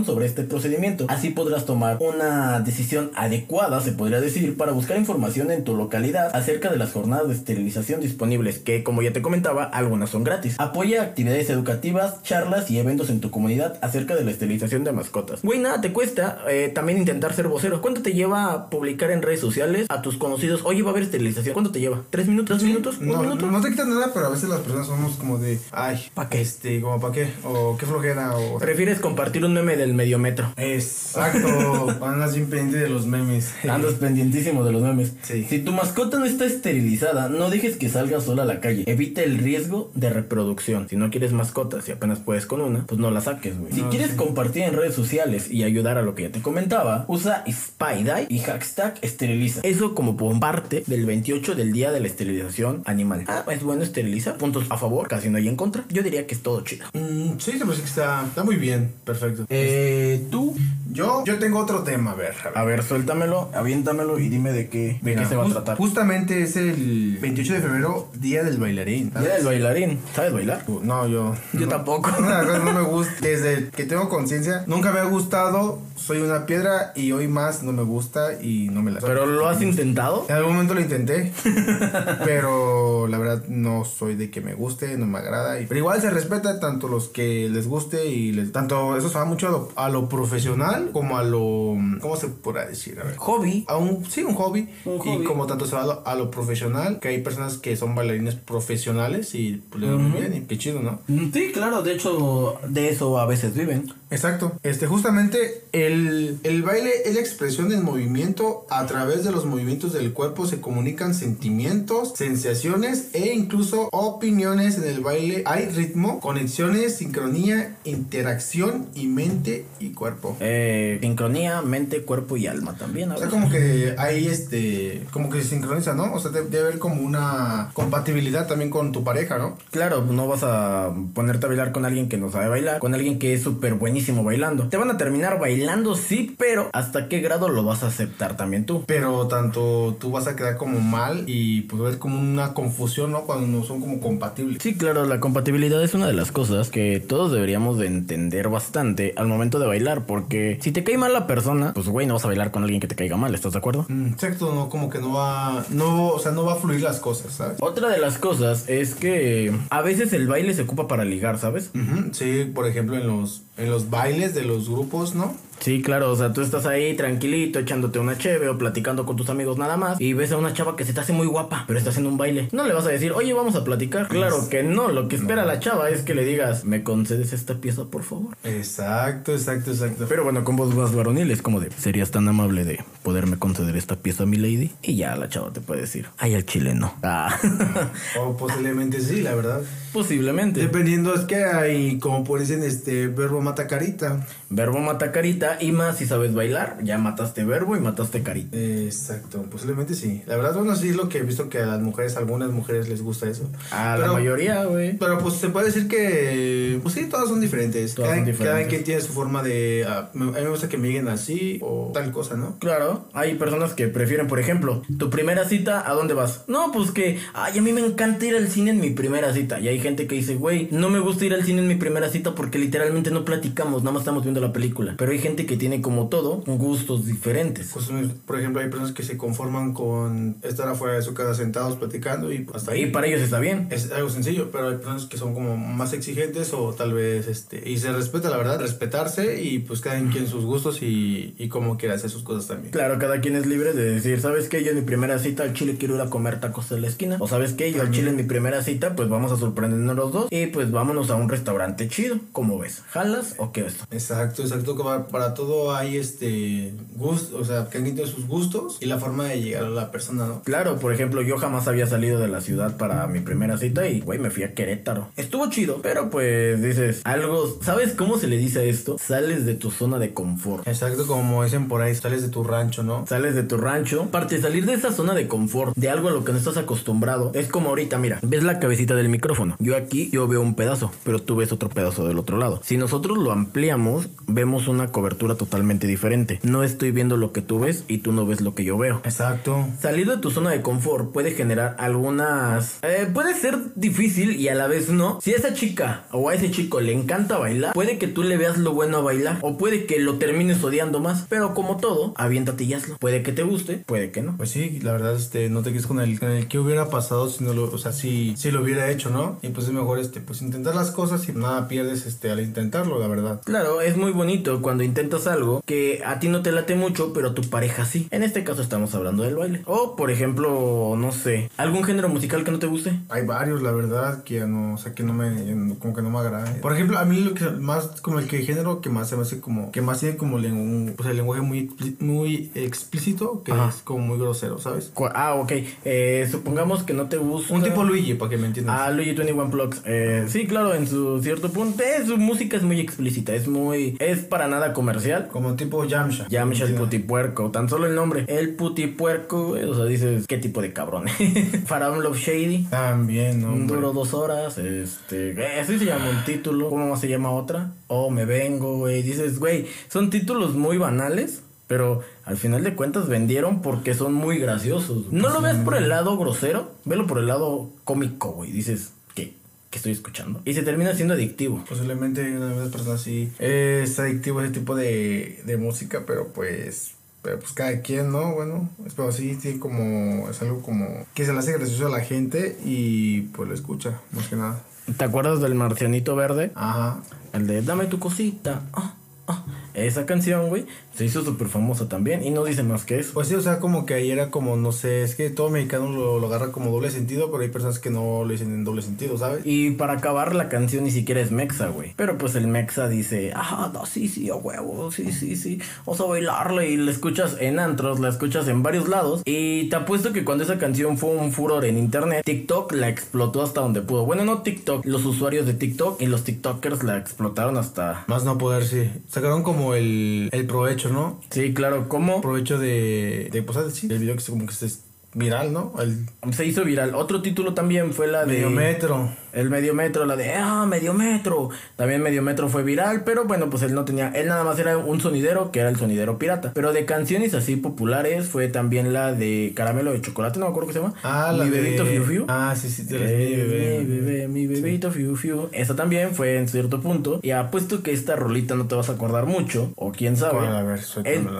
sobre 0.05 0.25
este 0.25 0.43
procedimiento. 0.43 1.05
Así 1.09 1.29
podrás 1.29 1.65
tomar 1.65 1.97
una 1.99 2.59
decisión 2.59 3.11
adecuada, 3.15 3.81
se 3.81 3.91
podría 3.91 4.21
decir, 4.21 4.57
para 4.57 4.71
buscar 4.71 4.97
información 4.97 5.51
en 5.51 5.63
tu 5.63 5.75
localidad 5.75 6.35
acerca 6.35 6.69
de 6.69 6.77
las 6.77 6.91
jornadas 6.91 7.27
de 7.27 7.33
esterilización 7.33 8.01
disponibles, 8.01 8.59
que 8.59 8.83
como 8.83 9.01
ya 9.01 9.13
te 9.13 9.21
comentaba, 9.21 9.63
algunas 9.63 10.09
son 10.09 10.23
gratis. 10.23 10.55
Apoya 10.59 11.01
actividades 11.01 11.49
educativas, 11.49 12.21
charlas 12.23 12.69
y 12.69 12.79
eventos 12.79 13.09
en 13.09 13.19
tu 13.19 13.31
comunidad 13.31 13.77
acerca 13.81 14.15
de 14.15 14.23
la 14.23 14.31
esterilización 14.31 14.83
de 14.83 14.91
mascotas. 14.91 15.41
Güey, 15.43 15.59
nada 15.59 15.81
te 15.81 15.93
cuesta 15.93 16.39
eh, 16.49 16.71
también 16.73 16.97
intentar 16.97 17.33
ser 17.33 17.47
vocero. 17.47 17.81
¿Cuánto 17.81 18.01
te 18.01 18.13
lleva 18.13 18.69
publicar 18.69 19.11
en 19.11 19.21
redes 19.21 19.39
sociales 19.39 19.87
a 19.89 20.01
tus 20.01 20.17
conocidos? 20.17 20.61
Oye, 20.65 20.81
va 20.81 20.89
a 20.89 20.91
haber 20.91 21.03
esterilización. 21.03 21.53
¿Cuánto 21.53 21.71
te 21.71 21.79
lleva? 21.79 22.01
¿Tres 22.09 22.27
minutos? 22.27 22.57
¿Dos 22.57 22.67
minutos? 22.67 23.01
No, 23.01 23.19
¿Un 23.19 23.21
minuto? 23.21 23.51
no 23.51 23.61
te 23.61 23.69
quitan 23.69 23.89
nada, 23.89 24.11
pero 24.13 24.27
a 24.27 24.29
veces 24.29 24.49
las 24.49 24.59
personas 24.59 24.87
somos 24.87 25.15
como 25.15 25.37
de, 25.37 25.59
ay, 25.71 26.09
¿para 26.13 26.29
qué? 26.29 26.41
Este, 26.41 26.81
como, 26.81 26.99
¿para 26.99 27.13
qué? 27.13 27.29
O 27.43 27.77
qué 27.77 27.85
flojera. 27.85 28.35
O... 28.35 28.59
Prefieres 28.59 28.99
compartir 28.99 29.42
un 29.45 29.53
meme 29.53 29.77
del 29.77 29.93
medio 29.93 30.19
metro. 30.19 30.53
Exacto. 30.57 31.95
Andas 32.01 32.35
bien 32.35 32.49
pendiente 32.49 32.77
de 32.77 32.89
los 32.89 33.05
memes. 33.05 33.53
Andas 33.67 33.95
pendientísimo 33.95 34.63
de 34.63 34.71
los 34.71 34.81
memes. 34.81 35.13
Sí. 35.23 35.45
Si 35.49 35.59
tu 35.59 35.71
mascota 35.71 36.19
no 36.19 36.25
está 36.25 36.45
esterilizada, 36.45 37.29
no 37.29 37.49
dejes 37.49 37.77
que 37.77 37.89
salga 37.89 38.21
sola 38.21 38.43
a 38.43 38.45
la 38.45 38.59
calle. 38.59 38.83
Evita 38.87 39.21
el 39.23 39.37
riesgo 39.37 39.91
de 39.95 40.09
reproducción. 40.09 40.87
Si 40.89 40.95
no 40.95 41.09
quieres 41.09 41.31
mascotas 41.31 41.87
y 41.89 41.91
apenas 41.91 42.19
puedes 42.19 42.45
con 42.45 42.61
una, 42.61 42.85
pues 42.85 42.99
no 42.99 43.11
la 43.11 43.21
saques, 43.21 43.57
güey. 43.57 43.71
Si 43.73 43.81
quieres 43.83 44.11
compartir 44.13 44.63
en 44.63 44.73
redes 44.73 44.95
sociales 44.95 45.49
y 45.51 45.63
ayudar 45.63 45.97
a 45.97 46.01
lo 46.01 46.15
que 46.15 46.23
ya 46.23 46.31
te 46.31 46.41
comentaba, 46.41 47.05
usa 47.07 47.43
SpyDye 47.49 48.27
y 48.29 48.39
hashtag 48.39 48.95
esteriliza. 49.01 49.61
Eso 49.63 49.95
como 49.95 50.17
por 50.17 50.39
parte 50.39 50.83
del 50.87 51.05
28 51.05 51.55
del 51.55 51.73
día 51.73 51.91
de 51.91 51.99
la 51.99 52.07
esterilización 52.07 52.81
animal. 52.85 53.25
Ah, 53.27 53.43
es 53.51 53.63
bueno 53.63 53.83
esterilizar. 53.83 54.37
Puntos 54.37 54.65
a 54.69 54.77
favor, 54.77 55.07
casi 55.07 55.29
no 55.29 55.37
hay 55.37 55.47
en 55.47 55.55
contra. 55.55 55.83
Yo 55.89 56.03
diría 56.03 56.25
que 56.27 56.35
es 56.35 56.41
todo 56.41 56.61
chido. 56.61 56.87
Mm, 56.93 57.39
sí, 57.39 57.57
se 57.57 57.65
me 57.65 57.73
que 57.73 57.81
está, 57.83 58.25
está 58.25 58.43
muy 58.43 58.55
bien. 58.55 58.91
Perfecto. 59.03 59.32
Eh, 59.49 60.27
¿Tú? 60.31 60.55
Yo, 60.93 61.23
yo 61.25 61.39
tengo 61.39 61.59
otro 61.59 61.83
tema, 61.83 62.11
a 62.11 62.15
ver. 62.15 62.35
A 62.53 62.63
ver, 62.63 62.83
suéltamelo, 62.83 63.49
aviéntamelo 63.53 64.19
y 64.19 64.29
dime 64.29 64.51
de 64.51 64.69
qué, 64.69 64.99
de 65.01 65.15
qué 65.15 65.25
se 65.25 65.35
va 65.35 65.45
a 65.47 65.49
tratar. 65.49 65.77
Justamente 65.77 66.43
es 66.43 66.55
el 66.55 67.17
28 67.19 67.53
de 67.53 67.61
febrero, 67.61 68.07
Día 68.13 68.43
del 68.43 68.57
Bailarín. 68.57 69.11
¿sabes? 69.11 69.27
Día 69.27 69.35
del 69.37 69.45
bailarín. 69.45 69.99
¿Sabes 70.15 70.33
bailar? 70.33 70.63
No, 70.83 71.07
yo. 71.07 71.33
Yo 71.53 71.67
tampoco. 71.67 72.11
Una 72.19 72.43
cosa 72.45 72.59
no 72.59 72.73
me 72.73 72.81
gusta. 72.83 73.13
Desde 73.21 73.69
que 73.69 73.85
tengo 73.85 74.07
conciencia, 74.09 74.63
nunca 74.67 74.91
me 74.91 74.99
ha 74.99 75.05
gustado. 75.05 75.79
Soy 75.95 76.19
una 76.21 76.45
piedra 76.45 76.91
y 76.95 77.11
hoy 77.13 77.27
más 77.27 77.63
no 77.63 77.71
me 77.71 77.83
gusta 77.83 78.41
y 78.41 78.67
no 78.69 78.81
me 78.83 78.91
la. 78.91 78.99
¿Pero 78.99 79.25
lo 79.25 79.47
has 79.47 79.61
intentado? 79.61 80.25
En 80.29 80.35
algún 80.35 80.53
momento 80.53 80.73
lo 80.73 80.81
intenté, 80.81 81.31
pero 82.25 83.07
la 83.07 83.17
verdad 83.17 83.43
no 83.47 83.85
soy 83.85 84.15
de 84.15 84.29
que 84.29 84.41
me 84.41 84.53
guste, 84.53 84.97
no 84.97 85.05
me 85.05 85.19
agrada. 85.19 85.59
y- 85.59 85.65
pero 85.65 85.79
igual 85.79 86.01
se 86.01 86.09
respeta 86.09 86.59
tanto 86.59 86.87
los 86.87 87.07
que 87.09 87.47
les 87.49 87.67
guste 87.67 88.05
y 88.07 88.31
les, 88.31 88.51
tanto 88.51 88.97
eso 88.97 89.09
se 89.09 89.17
va 89.17 89.25
mucho 89.25 89.47
a 89.47 89.51
lo, 89.51 89.69
a 89.75 89.89
lo 89.89 90.09
profesional 90.09 90.82
como 90.91 91.17
a 91.17 91.23
lo 91.23 91.75
¿cómo 92.01 92.15
se 92.17 92.27
podrá 92.27 92.65
decir? 92.65 92.99
A 92.99 93.03
ver. 93.05 93.15
Hobby. 93.17 93.65
A 93.67 93.77
un, 93.77 94.05
sí, 94.05 94.23
un 94.23 94.35
hobby. 94.35 94.69
Un 94.85 94.95
Y 94.95 94.99
hobby. 94.99 95.23
como 95.25 95.45
tanto 95.47 95.65
se 95.65 95.75
va 95.75 95.83
a 95.83 95.85
lo, 95.85 96.07
a 96.07 96.15
lo 96.15 96.29
profesional, 96.31 96.99
que 96.99 97.09
hay 97.09 97.21
personas 97.21 97.57
que 97.57 97.75
son 97.75 97.95
bailarines 97.95 98.35
profesionales 98.35 99.35
y 99.35 99.61
pues, 99.69 99.81
le 99.83 99.89
va 99.91 99.97
muy 99.97 100.19
bien 100.19 100.33
y 100.35 100.41
qué 100.41 100.57
chido, 100.57 100.81
¿no? 100.81 100.99
Mm, 101.07 101.31
Sí, 101.33 101.51
claro, 101.53 101.81
de 101.83 101.93
hecho, 101.93 102.57
de 102.67 102.89
eso 102.89 103.17
a 103.19 103.25
veces 103.25 103.53
viven. 103.55 103.91
Exacto. 104.11 104.53
Este, 104.63 104.85
justamente 104.85 105.63
el, 105.71 106.37
el 106.43 106.61
baile 106.61 106.91
es 107.05 107.15
la 107.15 107.21
expresión 107.21 107.69
del 107.69 107.81
movimiento. 107.81 108.65
A 108.69 108.85
través 108.85 109.23
de 109.23 109.31
los 109.31 109.45
movimientos 109.45 109.93
del 109.93 110.13
cuerpo 110.13 110.45
se 110.45 110.61
comunican 110.61 111.13
sentimientos, 111.15 112.13
sensaciones 112.15 113.09
e 113.13 113.33
incluso 113.33 113.89
opiniones 113.91 114.77
en 114.77 114.83
el 114.83 114.99
baile. 115.01 115.43
Hay 115.47 115.65
ritmo, 115.69 116.19
conexiones, 116.19 116.95
sincronía, 116.97 117.75
interacción 117.85 118.87
y 118.93 119.07
mente 119.07 119.65
y 119.79 119.89
cuerpo. 119.91 120.37
Eh, 120.39 120.72
sincronía, 121.01 121.61
mente, 121.61 122.01
cuerpo 122.03 122.37
y 122.37 122.47
alma 122.47 122.75
también. 122.77 123.11
O 123.11 123.17
sea, 123.17 123.27
como 123.29 123.49
que 123.49 123.95
hay 123.97 124.27
este, 124.27 125.03
como 125.11 125.29
que 125.29 125.41
se 125.41 125.49
sincroniza, 125.49 125.93
¿no? 125.93 126.13
O 126.13 126.19
sea, 126.19 126.31
de- 126.31 126.43
debe 126.43 126.67
haber 126.67 126.79
como 126.79 127.01
una 127.01 127.69
compatibilidad 127.73 128.47
también 128.47 128.69
con 128.69 128.91
tu 128.91 129.03
pareja, 129.03 129.37
¿no? 129.37 129.57
Claro, 129.71 130.03
no 130.09 130.27
vas 130.27 130.43
a 130.43 130.91
ponerte 131.13 131.45
a 131.45 131.49
bailar 131.49 131.71
con 131.71 131.85
alguien 131.85 132.09
que 132.09 132.17
no 132.17 132.31
sabe 132.31 132.47
bailar, 132.49 132.79
con 132.79 132.93
alguien 132.93 133.19
que 133.19 133.33
es 133.33 133.43
súper 133.43 133.73
buenísimo 133.75 134.23
bailando. 134.23 134.67
Te 134.69 134.77
van 134.77 134.89
a 134.91 134.97
terminar 134.97 135.39
bailando, 135.39 135.95
sí, 135.95 136.35
pero 136.37 136.69
¿hasta 136.73 137.07
qué 137.07 137.19
grado 137.19 137.49
lo 137.49 137.63
vas 137.63 137.83
a 137.83 137.87
aceptar 137.87 138.37
también 138.37 138.65
tú? 138.65 138.83
Pero 138.87 139.27
tanto 139.27 139.95
tú 139.99 140.11
vas 140.11 140.27
a 140.27 140.35
quedar 140.35 140.57
como 140.57 140.79
mal 140.79 141.23
y 141.27 141.61
pues 141.61 141.81
va 141.81 141.85
a 141.85 141.87
haber 141.89 141.99
como 141.99 142.19
una 142.19 142.53
confusión, 142.53 143.11
¿no? 143.11 143.21
Cuando 143.21 143.47
no 143.47 143.63
son 143.63 143.79
como 143.81 143.99
compatibles. 143.99 144.57
Sí, 144.61 144.75
claro, 144.75 145.05
la 145.05 145.19
compatibilidad 145.19 145.81
es 145.83 145.93
una 145.93 146.07
de 146.07 146.13
las 146.13 146.31
cosas 146.31 146.69
que 146.69 146.99
todos 146.99 147.31
deberíamos 147.31 147.77
de 147.77 147.87
entender 147.87 148.49
bastante 148.49 149.13
al 149.17 149.27
momento 149.27 149.59
de 149.59 149.67
bailar, 149.67 150.05
porque 150.05 150.57
si 150.63 150.71
te 150.71 150.85
cae 150.85 150.97
mal 150.97 151.11
la 151.11 151.27
persona, 151.27 151.73
pues 151.73 151.89
güey, 151.89 152.07
no 152.07 152.13
vas 152.13 152.23
a 152.23 152.27
bailar 152.29 152.49
con 152.51 152.63
alguien 152.63 152.79
que 152.79 152.87
te 152.87 152.95
caiga 152.95 153.17
mal, 153.17 153.35
¿estás 153.35 153.51
de 153.51 153.59
acuerdo? 153.59 153.85
Mm, 153.89 154.13
Exacto, 154.13 154.55
no, 154.55 154.69
como 154.69 154.89
que 154.89 154.99
no 154.99 155.11
va, 155.11 155.65
no, 155.69 156.07
o 156.07 156.19
sea, 156.19 156.31
no 156.31 156.45
va 156.45 156.53
a 156.53 156.55
fluir 156.55 156.79
las 156.81 156.99
cosas, 156.99 157.33
¿sabes? 157.33 157.57
Otra 157.59 157.89
de 157.89 157.97
las 157.99 158.17
cosas 158.17 158.69
es 158.69 158.95
que 158.95 159.53
a 159.69 159.81
veces 159.81 160.13
el 160.13 160.25
baile 160.25 160.53
se 160.53 160.61
ocupa 160.61 160.87
para 160.87 161.03
ligar, 161.03 161.37
¿sabes? 161.37 161.71
Sí, 162.13 162.49
por 162.55 162.65
ejemplo, 162.65 162.95
en 162.95 163.07
los, 163.07 163.41
en 163.57 163.69
los 163.69 163.89
bailes 163.89 164.33
de 164.33 164.43
los 164.43 164.69
grupos, 164.69 165.15
¿no? 165.15 165.35
Sí, 165.59 165.81
claro, 165.81 166.11
o 166.11 166.15
sea, 166.15 166.33
tú 166.33 166.41
estás 166.41 166.65
ahí 166.65 166.93
tranquilito 166.95 167.59
echándote 167.59 167.97
una 167.97 168.17
cheve 168.17 168.49
o 168.49 168.57
platicando 168.57 169.05
con 169.05 169.15
tus 169.15 169.29
amigos 169.29 169.57
nada 169.57 169.77
más 169.77 170.01
y 170.01 170.11
ves 170.11 170.31
a 170.33 170.37
una 170.37 170.51
chava 170.51 170.75
que 170.75 170.83
se 170.83 170.93
te 170.93 170.99
hace 170.99 171.13
muy 171.13 171.25
guapa, 171.25 171.63
pero 171.67 171.79
está 171.79 171.91
haciendo 171.91 172.09
un 172.09 172.17
baile. 172.17 172.49
No 172.51 172.67
le 172.67 172.73
vas 172.73 172.85
a 172.85 172.89
decir, 172.89 173.13
oye, 173.13 173.33
vamos 173.33 173.55
a 173.55 173.63
platicar. 173.63 174.09
Claro 174.09 174.49
que 174.49 174.63
no, 174.63 174.89
lo 174.89 175.07
que 175.07 175.15
espera 175.15 175.45
la 175.45 175.59
chava 175.59 175.89
es 175.89 176.01
que 176.01 176.15
le 176.15 176.25
digas, 176.25 176.65
¿me 176.65 176.83
concedes 176.83 177.31
esta 177.31 177.55
pieza, 177.55 177.85
por 177.85 178.03
favor? 178.03 178.35
Exacto, 178.43 179.31
exacto, 179.31 179.71
exacto. 179.71 180.05
Pero 180.09 180.25
bueno, 180.25 180.43
con 180.43 180.57
voz 180.57 180.75
más 180.75 180.93
varonil 180.93 181.31
es 181.31 181.41
como 181.41 181.61
de, 181.61 181.71
¿serías 181.71 182.11
tan 182.11 182.27
amable 182.27 182.65
de 182.65 182.83
poderme 183.03 183.37
conceder 183.37 183.75
esta 183.77 183.95
pieza, 183.97 184.25
mi 184.25 184.37
lady? 184.37 184.71
Y 184.81 184.95
ya 184.95 185.15
la 185.15 185.29
chava 185.29 185.51
te 185.51 185.61
puede 185.61 185.81
decir, 185.81 186.07
ay, 186.17 186.33
el 186.33 186.45
chileno. 186.45 186.93
Ah, 187.03 187.37
O 188.19 188.35
posiblemente 188.37 189.01
sí, 189.01 189.21
la 189.21 189.35
verdad. 189.35 189.61
posiblemente. 189.91 190.61
Dependiendo, 190.61 191.13
es 191.13 191.21
que 191.21 191.43
hay, 191.43 191.99
como 191.99 192.23
por 192.23 192.39
dicen, 192.39 192.63
este 192.63 193.07
verbo 193.07 193.41
mata 193.41 193.67
carita. 193.67 194.25
Verbo 194.49 194.79
mata 194.79 195.11
carita 195.11 195.57
y 195.59 195.71
más 195.71 195.97
si 195.97 196.05
sabes 196.05 196.33
bailar, 196.33 196.77
ya 196.83 196.97
mataste 196.97 197.43
verbo 197.43 197.75
y 197.75 197.79
mataste 197.79 198.21
carita. 198.23 198.55
Exacto, 198.57 199.43
posiblemente 199.43 199.93
sí. 199.95 200.21
La 200.27 200.35
verdad, 200.35 200.55
bueno, 200.55 200.75
sí 200.75 200.89
es 200.89 200.95
lo 200.95 201.09
que 201.09 201.19
he 201.19 201.23
visto 201.23 201.49
que 201.49 201.59
a 201.59 201.65
las 201.65 201.81
mujeres, 201.81 202.15
a 202.15 202.19
algunas 202.19 202.51
mujeres 202.51 202.87
les 202.89 203.01
gusta 203.01 203.27
eso. 203.29 203.49
A 203.71 203.95
Pero- 203.95 204.07
la 204.07 204.13
mayoría, 204.13 204.63
güey. 204.65 204.97
Pero 204.97 205.17
pues 205.19 205.35
se 205.35 205.49
puede 205.49 205.67
decir 205.67 205.87
que, 205.87 206.79
pues 206.83 206.95
sí, 206.95 207.05
todas 207.05 207.27
son 207.29 207.41
diferentes. 207.41 207.95
Todas 207.95 208.11
cada, 208.11 208.23
son 208.25 208.25
cada 208.25 208.39
diferentes. 208.57 208.67
quien 208.69 208.83
tiene 208.83 209.01
su 209.01 209.11
forma 209.13 209.41
de, 209.43 209.85
ah, 209.87 210.09
me- 210.13 210.25
a 210.25 210.39
mí 210.39 210.41
me 210.43 210.49
gusta 210.49 210.69
que 210.69 210.77
me 210.77 210.87
digan 210.87 211.07
así 211.07 211.59
o 211.61 211.91
tal 211.93 212.11
cosa, 212.11 212.35
¿no? 212.35 212.57
Claro, 212.59 212.92
hay 213.13 213.35
personas 213.35 213.73
que 213.73 213.87
prefieren, 213.87 214.27
por 214.27 214.39
ejemplo, 214.39 214.81
tu 214.97 215.09
primera 215.09 215.47
cita, 215.47 215.89
¿a 215.89 215.93
dónde 215.93 216.13
vas? 216.13 216.45
No, 216.47 216.71
pues 216.71 216.91
que, 216.91 217.19
ay, 217.33 217.57
a 217.57 217.61
mí 217.61 217.71
me 217.71 217.85
encanta 217.85 218.25
ir 218.25 218.35
al 218.35 218.47
cine 218.47 218.71
en 218.71 218.79
mi 218.79 218.91
primera 218.91 219.33
cita. 219.33 219.59
Y 219.59 219.67
hay 219.67 219.79
gente 219.79 220.07
que 220.07 220.15
dice, 220.15 220.35
güey, 220.35 220.67
no 220.71 220.89
me 220.89 220.99
gusta 220.99 221.25
ir 221.25 221.33
al 221.33 221.43
cine 221.43 221.61
en 221.61 221.67
mi 221.67 221.75
primera 221.75 222.09
cita 222.09 222.35
porque 222.35 222.59
literalmente 222.59 223.11
no 223.11 223.25
platicamos, 223.25 223.83
nada 223.83 223.93
más 223.93 224.01
estamos 224.01 224.23
viendo 224.23 224.41
la 224.41 224.53
película. 224.53 224.95
Pero 224.97 225.11
hay 225.11 225.19
gente 225.19 225.45
que 225.45 225.57
tiene 225.57 225.81
como 225.81 226.09
todo 226.09 226.43
gustos 226.45 227.05
diferentes. 227.05 227.71
Pues, 227.73 227.89
por 228.25 228.39
ejemplo, 228.39 228.61
hay 228.61 228.69
personas 228.69 228.93
que 228.93 229.03
se 229.03 229.17
conforman 229.17 229.73
con 229.73 230.37
estar 230.41 230.67
afuera 230.67 230.95
de 230.95 231.01
su 231.01 231.13
casa 231.13 231.33
sentados 231.33 231.77
platicando 231.77 232.31
y 232.31 232.47
hasta 232.53 232.71
ahí. 232.71 232.83
Y 232.83 232.85
para 232.87 233.07
ellos 233.07 233.21
está 233.21 233.39
bien. 233.39 233.67
Es 233.69 233.91
algo 233.91 234.09
sencillo, 234.09 234.49
pero 234.51 234.69
hay 234.69 234.75
personas 234.75 235.05
que 235.05 235.17
son 235.17 235.33
como 235.33 235.57
más 235.57 235.93
exigentes 235.93 236.53
o 236.53 236.73
tal 236.73 236.93
vez, 236.93 237.27
este, 237.27 237.69
y 237.69 237.77
se 237.77 237.91
respeta, 237.91 238.29
la 238.29 238.37
verdad, 238.37 238.59
respetarse 238.59 239.41
y 239.41 239.59
pues 239.59 239.81
cada 239.81 239.97
quien 240.09 240.27
sus 240.27 240.45
gustos 240.45 240.81
y, 240.81 241.35
y 241.37 241.47
cómo 241.49 241.77
quiere 241.77 241.95
hacer 241.95 242.09
sus 242.09 242.23
cosas 242.23 242.47
también. 242.47 242.71
Claro, 242.71 242.82
cada 242.99 243.21
quien 243.21 243.35
es 243.35 243.45
libre 243.45 243.73
de 243.73 243.91
decir, 243.91 244.21
¿sabes 244.21 244.49
qué? 244.49 244.63
Yo 244.63 244.71
en 244.71 244.77
mi 244.77 244.81
primera 244.81 245.19
cita 245.19 245.43
al 245.43 245.53
chile 245.53 245.77
quiero 245.77 245.95
ir 245.95 246.01
a 246.01 246.09
comer 246.09 246.39
tacos 246.39 246.69
de 246.69 246.79
la 246.79 246.87
esquina. 246.87 247.17
O 247.19 247.27
¿sabes 247.27 247.53
qué? 247.53 247.71
Yo 247.71 247.81
al 247.81 247.91
chile 247.91 248.09
en 248.09 248.15
mi 248.15 248.23
primera 248.23 248.61
cita, 248.61 248.95
pues 248.95 249.09
vamos 249.09 249.31
a 249.31 249.37
sorprendernos 249.37 249.95
los 249.95 250.11
dos. 250.11 250.27
Y 250.31 250.47
pues 250.47 250.71
vámonos 250.71 251.09
a 251.09 251.15
un 251.15 251.29
restaurante 251.29 251.87
chido. 251.87 252.17
¿Cómo 252.31 252.57
ves? 252.57 252.81
¿Jalas 252.89 253.35
o 253.37 253.51
qué 253.51 253.65
esto? 253.65 253.85
Exacto, 253.91 254.41
exacto, 254.41 254.75
que 254.75 254.83
para, 254.83 255.07
para 255.07 255.33
todo 255.33 255.75
hay 255.75 255.97
este 255.97 256.73
gusto, 256.95 257.37
o 257.37 257.45
sea, 257.45 257.65
cada 257.69 257.83
quien 257.83 257.95
tiene 257.95 258.09
sus 258.09 258.27
gustos 258.27 258.77
y 258.79 258.85
la 258.85 258.97
forma 258.97 259.25
de 259.25 259.41
llegar 259.41 259.65
a 259.65 259.69
la 259.69 259.91
persona, 259.91 260.25
¿no? 260.25 260.41
Claro, 260.43 260.77
por 260.79 260.93
ejemplo, 260.93 261.21
yo 261.21 261.37
jamás 261.37 261.67
había 261.67 261.87
salido 261.87 262.19
de 262.19 262.27
la 262.27 262.41
ciudad 262.41 262.77
para 262.77 263.07
mi 263.07 263.19
primera 263.19 263.57
cita 263.57 263.87
y, 263.87 264.01
güey, 264.01 264.19
me 264.19 264.29
fui 264.29 264.43
a 264.43 264.53
Querétaro. 264.53 265.09
Estuvo 265.15 265.49
chido, 265.49 265.79
pero 265.81 266.09
pues 266.09 266.61
dices, 266.61 267.01
algo, 267.03 267.59
¿sabes 267.61 267.93
cómo 267.93 268.17
se 268.17 268.27
le 268.27 268.37
dice 268.37 268.59
a 268.59 268.63
esto? 268.63 268.97
Sales 268.97 269.45
de 269.45 269.55
tu 269.55 269.71
zona 269.71 269.99
de 269.99 270.13
confort. 270.13 270.67
Exacto, 270.67 271.05
como 271.07 271.43
dicen 271.43 271.67
por 271.67 271.81
ahí, 271.81 271.93
sales 271.95 272.21
de 272.21 272.29
tu 272.29 272.43
rancho, 272.43 272.72
¿no? 272.81 273.05
Sales 273.05 273.35
de 273.35 273.43
tu 273.43 273.57
rancho. 273.57 274.07
Parte 274.09 274.41
salir 274.41 274.65
de 274.65 274.73
esa 274.73 274.91
zona 274.91 275.13
de 275.13 275.27
confort, 275.27 275.75
de 275.75 275.89
algo 275.89 276.07
a 276.07 276.11
lo 276.11 276.23
que 276.23 276.31
no 276.31 276.39
estás 276.39 276.57
acostumbrado. 276.57 277.31
Es 277.35 277.47
como 277.47 277.69
ahorita, 277.69 277.99
mira, 277.99 278.19
ves 278.23 278.43
la 278.43 278.59
cabecita 278.59 278.95
del 278.95 279.09
micrófono. 279.09 279.55
Yo 279.59 279.75
aquí, 279.75 280.09
yo 280.11 280.27
veo 280.27 280.41
un 280.41 280.55
pedazo, 280.55 280.91
pero 281.03 281.19
tú 281.19 281.35
ves 281.35 281.51
otro 281.51 281.69
pedazo 281.69 282.07
del 282.07 282.17
otro 282.17 282.37
lado. 282.37 282.61
Si 282.63 282.77
nosotros 282.77 283.17
lo 283.17 283.31
ampliamos, 283.31 284.07
vemos 284.25 284.67
una 284.67 284.87
cobertura 284.87 285.35
totalmente 285.35 285.85
diferente. 285.85 286.39
No 286.41 286.63
estoy 286.63 286.91
viendo 286.91 287.17
lo 287.17 287.31
que 287.31 287.41
tú 287.41 287.59
ves 287.59 287.83
y 287.87 287.99
tú 287.99 288.13
no 288.13 288.25
ves 288.25 288.41
lo 288.41 288.55
que 288.55 288.63
yo 288.63 288.77
veo. 288.77 289.01
Exacto. 289.03 289.67
Salir 289.79 290.09
de 290.09 290.17
tu 290.17 290.31
zona 290.31 290.51
de 290.51 290.61
confort 290.61 291.11
puede 291.11 291.31
generar 291.31 291.75
algunas... 291.79 292.79
eh, 292.81 293.07
puede 293.13 293.35
ser 293.35 293.57
difícil 293.75 294.39
y 294.39 294.47
a 294.47 294.55
la 294.55 294.67
vez 294.67 294.89
no. 294.89 295.19
Si 295.21 295.33
a 295.33 295.37
esa 295.37 295.53
chica 295.53 296.05
o 296.11 296.29
a 296.29 296.35
ese 296.35 296.51
chico 296.51 296.79
le 296.79 296.93
encanta 296.93 297.37
bailar, 297.37 297.73
puede 297.73 297.97
que 297.97 298.07
tú 298.07 298.23
le 298.23 298.37
veas 298.37 298.57
lo 298.57 298.73
bueno 298.73 298.97
a 298.97 299.01
bailar 299.01 299.39
o 299.41 299.57
puede 299.57 299.85
que 299.85 299.99
lo 299.99 300.15
termines 300.15 300.63
odiando 300.63 300.99
más. 300.99 301.25
Pero 301.29 301.53
como 301.53 301.77
todo, 301.77 302.13
aviéntate 302.15 302.62
hazlo. 302.71 302.97
Puede 302.99 303.23
que 303.23 303.33
te 303.33 303.43
guste, 303.43 303.83
puede 303.85 304.11
que 304.11 304.21
no. 304.21 304.37
Pues 304.37 304.51
sí, 304.51 304.79
la 304.81 304.93
verdad, 304.93 305.15
este, 305.15 305.49
no 305.49 305.61
te 305.63 305.71
quedes 305.71 305.87
con 305.87 305.99
el, 305.99 306.19
con 306.19 306.29
el 306.29 306.47
que 306.47 306.59
hubiera 306.59 306.89
pasado 306.89 307.29
si 307.29 307.43
no 307.43 307.53
lo, 307.53 307.65
o 307.71 307.77
sea, 307.77 307.91
si, 307.91 308.35
si 308.37 308.51
lo 308.51 308.61
hubiera 308.61 308.89
hecho, 308.91 309.09
¿no? 309.09 309.39
Y 309.41 309.49
pues 309.49 309.67
es 309.67 309.73
mejor, 309.73 309.99
este, 309.99 310.21
pues 310.21 310.41
intentar 310.41 310.75
las 310.75 310.91
cosas 310.91 311.27
y 311.27 311.33
nada 311.33 311.67
pierdes, 311.67 312.05
este, 312.05 312.29
al 312.31 312.39
intentarlo, 312.39 312.99
la 312.99 313.07
verdad. 313.07 313.41
Claro, 313.43 313.81
es 313.81 313.97
muy 313.97 314.11
bonito 314.11 314.61
cuando 314.61 314.83
intentas 314.83 315.27
algo 315.27 315.61
que 315.65 316.01
a 316.05 316.19
ti 316.19 316.29
no 316.29 316.41
te 316.43 316.51
late 316.51 316.75
mucho, 316.75 317.11
pero 317.13 317.29
a 317.29 317.33
tu 317.33 317.41
pareja 317.49 317.85
sí. 317.85 318.07
En 318.11 318.21
este 318.23 318.43
caso 318.43 318.61
estamos 318.61 318.93
hablando 318.95 319.23
del 319.23 319.35
baile. 319.35 319.61
O, 319.65 319.95
por 319.95 320.11
ejemplo, 320.11 320.95
no 320.97 321.11
sé, 321.11 321.49
algún 321.57 321.83
género 321.83 322.09
musical 322.09 322.43
que 322.43 322.51
no 322.51 322.59
te 322.59 322.67
guste. 322.67 322.99
Hay 323.09 323.25
varios, 323.25 323.61
la 323.63 323.71
verdad, 323.71 324.23
que 324.23 324.41
no, 324.41 324.75
o 324.75 324.77
sea, 324.77 324.93
que 324.93 325.03
no 325.03 325.13
me, 325.13 325.75
como 325.79 325.93
que 325.95 326.01
no 326.01 326.09
me 326.09 326.19
agrada. 326.19 326.53
Por 326.61 326.73
ejemplo, 326.73 326.97
a 326.99 327.05
mí 327.05 327.19
lo 327.21 327.33
que 327.33 327.45
más, 327.49 328.01
como 328.01 328.19
el 328.19 328.27
que 328.27 328.39
género 328.43 328.81
que 328.81 328.89
más 328.89 329.09
se 329.09 329.15
me 329.15 329.23
hace 329.23 329.39
como, 329.39 329.71
que 329.71 329.81
más 329.81 329.99
tiene 329.99 330.17
como 330.17 330.37
lengu- 330.39 330.93
pues 330.95 331.09
el 331.09 331.17
lenguaje 331.17 331.41
muy, 331.41 331.71
muy 331.99 332.51
explícito, 332.55 333.43
que 333.43 333.51
Ajá. 333.51 333.69
es 333.69 333.75
como 333.83 334.05
muy 334.05 334.17
grosero, 334.19 334.57
¿sabes? 334.59 334.91
Ah, 335.13 335.35
ok. 335.35 335.51
Eh, 335.85 336.27
supongamos 336.29 336.83
que 336.83 336.93
no 336.93 337.07
te 337.07 337.17
gusta. 337.17 337.53
Un 337.53 337.63
tipo 337.63 337.83
Luigi, 337.83 338.13
para 338.13 338.29
que 338.29 338.37
me 338.37 338.47
entiendas. 338.47 338.79
Ah, 338.79 338.91
Luigi 338.91 339.13
21 339.13 339.49
Plugs. 339.49 339.81
Eh, 339.85 340.25
sí, 340.27 340.47
claro, 340.47 340.73
en 340.73 340.87
su 340.87 341.21
cierto 341.21 341.49
punto. 341.51 341.83
eh, 341.83 342.05
su 342.05 342.17
música 342.17 342.57
es 342.57 342.63
muy 342.63 342.79
explícita, 342.79 343.33
es 343.33 343.47
muy, 343.47 343.95
es 343.99 344.19
para 344.19 344.47
nada 344.47 344.73
comercial. 344.73 345.27
Como 345.31 345.55
tipo 345.55 345.85
Yamcha. 345.85 346.27
Yamcha 346.29 346.65
el 346.65 346.75
putipuerco, 346.75 347.51
tan 347.51 347.69
solo 347.69 347.87
el 347.87 347.95
nombre. 347.95 348.25
El 348.27 348.55
putipuerco, 348.55 349.49
güey, 349.49 349.63
o 349.63 349.73
sea, 349.75 349.85
dices, 349.85 350.27
¿qué 350.27 350.37
tipo 350.37 350.61
de 350.61 350.73
cabrón? 350.73 351.05
Faraón 351.65 352.03
Love 352.03 352.17
Shady. 352.17 352.63
También, 352.69 353.41
¿no? 353.41 353.53
Un 353.53 353.67
duro 353.67 353.93
dos 353.93 354.13
horas, 354.13 354.57
este, 354.57 355.31
eh, 355.31 355.59
así 355.61 355.77
se 355.79 355.85
llama 355.85 356.09
un 356.09 356.23
título. 356.25 356.69
¿Cómo 356.69 356.95
se 356.97 357.07
llama 357.07 357.31
otra? 357.31 357.71
Oh, 357.87 358.09
me 358.09 358.25
vengo, 358.25 358.77
güey. 358.77 359.01
Dices, 359.03 359.39
güey, 359.39 359.67
son 359.89 360.09
títulos 360.09 360.55
muy 360.55 360.77
banales. 360.77 361.43
Pero 361.65 362.01
al 362.25 362.37
final 362.37 362.63
de 362.63 362.75
cuentas 362.75 363.07
vendieron 363.07 363.61
porque 363.61 363.93
son 363.93 364.13
muy 364.13 364.37
graciosos. 364.37 365.11
No 365.11 365.29
lo 365.29 365.41
ves 365.41 365.55
por 365.57 365.75
el 365.75 365.89
lado 365.89 366.17
grosero, 366.17 366.71
velo 366.85 367.05
por 367.05 367.19
el 367.19 367.27
lado 367.27 367.69
cómico, 367.83 368.31
güey. 368.31 368.51
Dices, 368.51 368.93
¿qué? 369.13 369.33
¿Qué 369.69 369.77
estoy 369.77 369.91
escuchando? 369.91 370.41
Y 370.45 370.53
se 370.53 370.63
termina 370.63 370.93
siendo 370.93 371.15
adictivo. 371.15 371.63
Posiblemente 371.67 372.35
una 372.35 372.53
vez 372.53 372.69
personas 372.69 373.01
así 373.01 373.31
es 373.39 373.99
adictivo 373.99 374.41
ese 374.41 374.53
tipo 374.53 374.75
de, 374.75 375.41
de 375.45 375.57
música, 375.57 376.03
pero 376.05 376.29
pues 376.29 376.93
pero 377.23 377.39
pues 377.39 377.53
cada 377.53 377.81
quien, 377.81 378.11
¿no? 378.11 378.33
Bueno, 378.33 378.69
es 378.85 378.93
pero 378.93 379.11
sí, 379.11 379.37
sí, 379.41 379.57
como 379.57 380.29
es 380.29 380.41
algo 380.41 380.61
como 380.61 381.05
que 381.13 381.25
se 381.25 381.31
le 381.31 381.39
hace 381.39 381.53
gracioso 381.53 381.87
a 381.87 381.89
la 381.89 382.01
gente 382.01 382.57
y 382.65 383.21
pues 383.21 383.47
lo 383.47 383.55
escucha, 383.55 384.01
más 384.11 384.27
que 384.27 384.35
nada. 384.35 384.61
¿Te 384.97 385.05
acuerdas 385.05 385.39
del 385.39 385.55
marcianito 385.55 386.15
verde? 386.15 386.51
Ajá. 386.55 386.99
El 387.31 387.47
de 387.47 387.61
dame 387.61 387.85
tu 387.85 387.99
cosita. 387.99 388.63
Ah, 388.73 388.95
ah. 389.27 389.45
Esa 389.73 390.05
canción, 390.05 390.49
güey, 390.49 390.65
se 390.95 391.05
hizo 391.05 391.23
súper 391.23 391.47
famosa 391.47 391.89
también 391.89 392.23
y 392.23 392.29
no 392.29 392.43
dice 392.43 392.63
más 392.63 392.85
que 392.85 392.99
eso. 392.99 393.13
Pues 393.13 393.27
sí, 393.27 393.35
o 393.35 393.41
sea, 393.41 393.59
como 393.59 393.85
que 393.85 393.95
ahí 393.95 394.11
era 394.11 394.29
como, 394.29 394.55
no 394.55 394.71
sé, 394.71 395.03
es 395.03 395.15
que 395.15 395.29
todo 395.29 395.49
mexicano 395.49 395.89
lo, 395.89 396.19
lo 396.19 396.27
agarra 396.27 396.51
como 396.51 396.71
doble 396.71 396.91
sentido, 396.91 397.31
pero 397.31 397.43
hay 397.43 397.49
personas 397.49 397.79
que 397.79 397.89
no 397.89 398.23
lo 398.23 398.29
dicen 398.29 398.53
en 398.53 398.63
doble 398.63 398.81
sentido, 398.81 399.17
¿sabes? 399.17 399.41
Y 399.45 399.71
para 399.71 399.93
acabar, 399.93 400.35
la 400.35 400.49
canción 400.49 400.83
ni 400.83 400.91
siquiera 400.91 401.21
es 401.21 401.31
mexa, 401.31 401.67
güey. 401.67 401.93
Pero 401.95 402.17
pues 402.17 402.35
el 402.35 402.47
mexa 402.47 402.87
dice, 402.87 403.31
ah, 403.35 403.71
no, 403.73 403.85
sí, 403.85 404.07
sí, 404.07 404.29
a 404.29 404.35
huevo, 404.35 404.91
sí, 404.91 405.11
sí, 405.11 405.35
sí. 405.35 405.59
Vamos 405.85 406.01
a 406.01 406.05
bailarle 406.05 406.69
y 406.69 406.77
la 406.77 406.91
escuchas 406.91 407.37
en 407.39 407.59
antros, 407.59 407.99
la 407.99 408.09
escuchas 408.09 408.47
en 408.47 408.63
varios 408.63 408.87
lados. 408.87 409.21
Y 409.25 409.69
te 409.69 409.75
apuesto 409.75 410.13
que 410.13 410.23
cuando 410.23 410.43
esa 410.43 410.57
canción 410.57 410.97
fue 410.97 411.11
un 411.11 411.31
furor 411.31 411.65
en 411.65 411.77
internet, 411.77 412.23
TikTok 412.25 412.73
la 412.73 412.89
explotó 412.89 413.41
hasta 413.41 413.61
donde 413.61 413.81
pudo. 413.81 414.05
Bueno, 414.05 414.25
no 414.25 414.41
TikTok, 414.41 414.85
los 414.85 415.05
usuarios 415.05 415.45
de 415.45 415.53
TikTok 415.53 416.01
y 416.01 416.07
los 416.07 416.23
TikTokers 416.23 416.83
la 416.83 416.97
explotaron 416.97 417.57
hasta... 417.57 418.03
Más 418.07 418.23
no 418.23 418.37
poder, 418.37 418.65
sí. 418.65 418.91
Sacaron 419.07 419.43
como 419.43 419.62
el, 419.73 420.29
el 420.31 420.45
provecho, 420.45 420.89
¿no? 420.89 421.21
Sí, 421.29 421.53
claro, 421.53 421.87
¿cómo? 421.87 422.21
Provecho 422.21 422.57
de, 422.59 423.29
de 423.31 423.41
pues, 423.43 423.73
sí, 423.73 423.87
el 423.89 423.99
video 423.99 424.15
que 424.15 424.21
se, 424.21 424.31
como 424.31 424.45
que 424.45 424.53
se 424.53 424.67
viral, 425.13 425.53
¿no? 425.53 425.73
El 425.79 426.05
Se 426.33 426.45
hizo 426.45 426.63
viral. 426.63 426.95
Otro 426.95 427.21
título 427.21 427.53
también 427.53 427.93
fue 427.93 428.07
la 428.07 428.25
de... 428.25 428.33
medio 428.33 428.49
metro. 428.49 429.09
El 429.33 429.49
medio 429.49 429.73
metro, 429.73 430.05
la 430.05 430.15
de, 430.15 430.33
ah, 430.35 430.65
medio 430.67 430.93
metro. 430.93 431.49
También 431.75 432.03
medio 432.03 432.21
metro 432.21 432.49
fue 432.49 432.61
viral, 432.61 433.03
pero 433.03 433.25
bueno, 433.25 433.49
pues 433.49 433.63
él 433.63 433.73
no 433.73 433.83
tenía, 433.83 434.09
él 434.09 434.27
nada 434.27 434.43
más 434.43 434.59
era 434.59 434.77
un 434.77 435.01
sonidero, 435.01 435.51
que 435.51 435.59
era 435.59 435.69
el 435.69 435.75
sonidero 435.75 436.19
pirata. 436.19 436.51
Pero 436.53 436.71
de 436.71 436.85
canciones 436.85 437.33
así 437.33 437.55
populares 437.55 438.27
fue 438.27 438.47
también 438.47 438.93
la 438.93 439.11
de 439.11 439.51
Caramelo 439.55 439.91
de 439.91 440.01
Chocolate, 440.01 440.39
no 440.39 440.45
me 440.45 440.51
acuerdo 440.51 440.67
qué 440.67 440.73
se 440.73 440.79
llama. 440.81 440.93
Ah, 441.01 441.33
la 441.35 441.45
Mi 441.45 441.49
de... 441.49 441.61
bebito 441.61 441.85
Fiu 441.85 442.03
Fiu. 442.03 442.25
Ah, 442.27 442.53
sí, 442.55 442.69
sí, 442.69 442.87
te 442.87 442.99
las 442.99 443.09
Eh, 443.09 443.43
bebé. 443.47 443.79
Mi 443.79 443.85
bebé, 443.85 444.27
mi 444.27 444.45
bebito 444.45 444.91
Fiu 444.91 445.15
Fiu. 445.15 445.49
Esa 445.51 445.75
también 445.75 446.13
fue 446.13 446.37
en 446.37 446.47
cierto 446.47 446.79
punto. 446.79 447.19
Y 447.23 447.31
apuesto 447.31 447.81
que 447.81 447.91
esta 447.91 448.15
rolita 448.15 448.53
no 448.53 448.67
te 448.67 448.75
vas 448.75 448.89
a 448.89 448.93
acordar 448.93 449.25
mucho, 449.25 449.73
o 449.77 449.91
quién 449.91 450.15
sabe. 450.15 450.45
A 450.47 450.61
ver, 450.61 450.79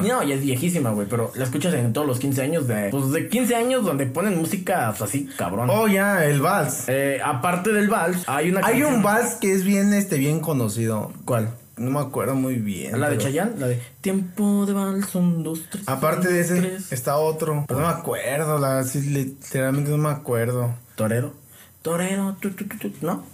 no, 0.01 0.23
ya 0.23 0.33
es 0.33 0.41
viejísima, 0.41 0.89
güey, 0.89 1.07
pero 1.07 1.31
la 1.35 1.43
escuchas 1.43 1.75
en 1.75 1.93
todos 1.93 2.07
los 2.07 2.19
15 2.19 2.41
años 2.41 2.67
de... 2.67 2.89
Pues 2.89 3.11
de 3.11 3.29
15 3.29 3.55
años 3.55 3.85
donde 3.85 4.07
ponen 4.07 4.37
música 4.37 4.93
pues, 4.97 5.09
así, 5.09 5.29
cabrón. 5.37 5.69
Oh, 5.69 5.87
ya, 5.87 6.25
el 6.25 6.41
vals. 6.41 6.85
Eh, 6.87 7.19
aparte 7.23 7.71
vals, 7.87 8.23
hay 8.27 8.49
una 8.49 8.59
Hay 8.59 8.79
canción- 8.79 8.95
un 8.95 9.03
vals 9.03 9.35
que 9.35 9.53
es 9.53 9.63
bien, 9.63 9.93
este, 9.93 10.17
bien 10.17 10.39
conocido. 10.39 11.11
¿Cuál? 11.25 11.49
No 11.75 11.89
me 11.89 11.99
acuerdo 11.99 12.35
muy 12.35 12.55
bien. 12.55 12.99
La 12.99 13.09
de 13.09 13.15
pero- 13.17 13.27
Chayanne, 13.29 13.59
la 13.59 13.67
de 13.67 13.81
Tiempo 14.01 14.65
de 14.67 14.73
vals, 14.73 15.15
un, 15.15 15.41
dos, 15.43 15.61
tres. 15.71 15.83
Aparte 15.87 16.27
de 16.27 16.41
ese, 16.41 16.59
tres. 16.61 16.91
está 16.91 17.17
otro. 17.17 17.65
Pero 17.67 17.79
no 17.79 17.87
me 17.87 17.93
acuerdo, 17.93 18.59
la, 18.59 18.83
sí, 18.83 19.01
literalmente 19.01 19.89
no 19.89 19.97
me 19.97 20.09
acuerdo. 20.09 20.75
Torero. 20.95 21.33
Torero, 21.81 22.35
tu, 22.39 22.51
tu, 22.51 22.65
tu, 22.67 22.77
tu, 22.91 23.05
¿no? 23.05 23.25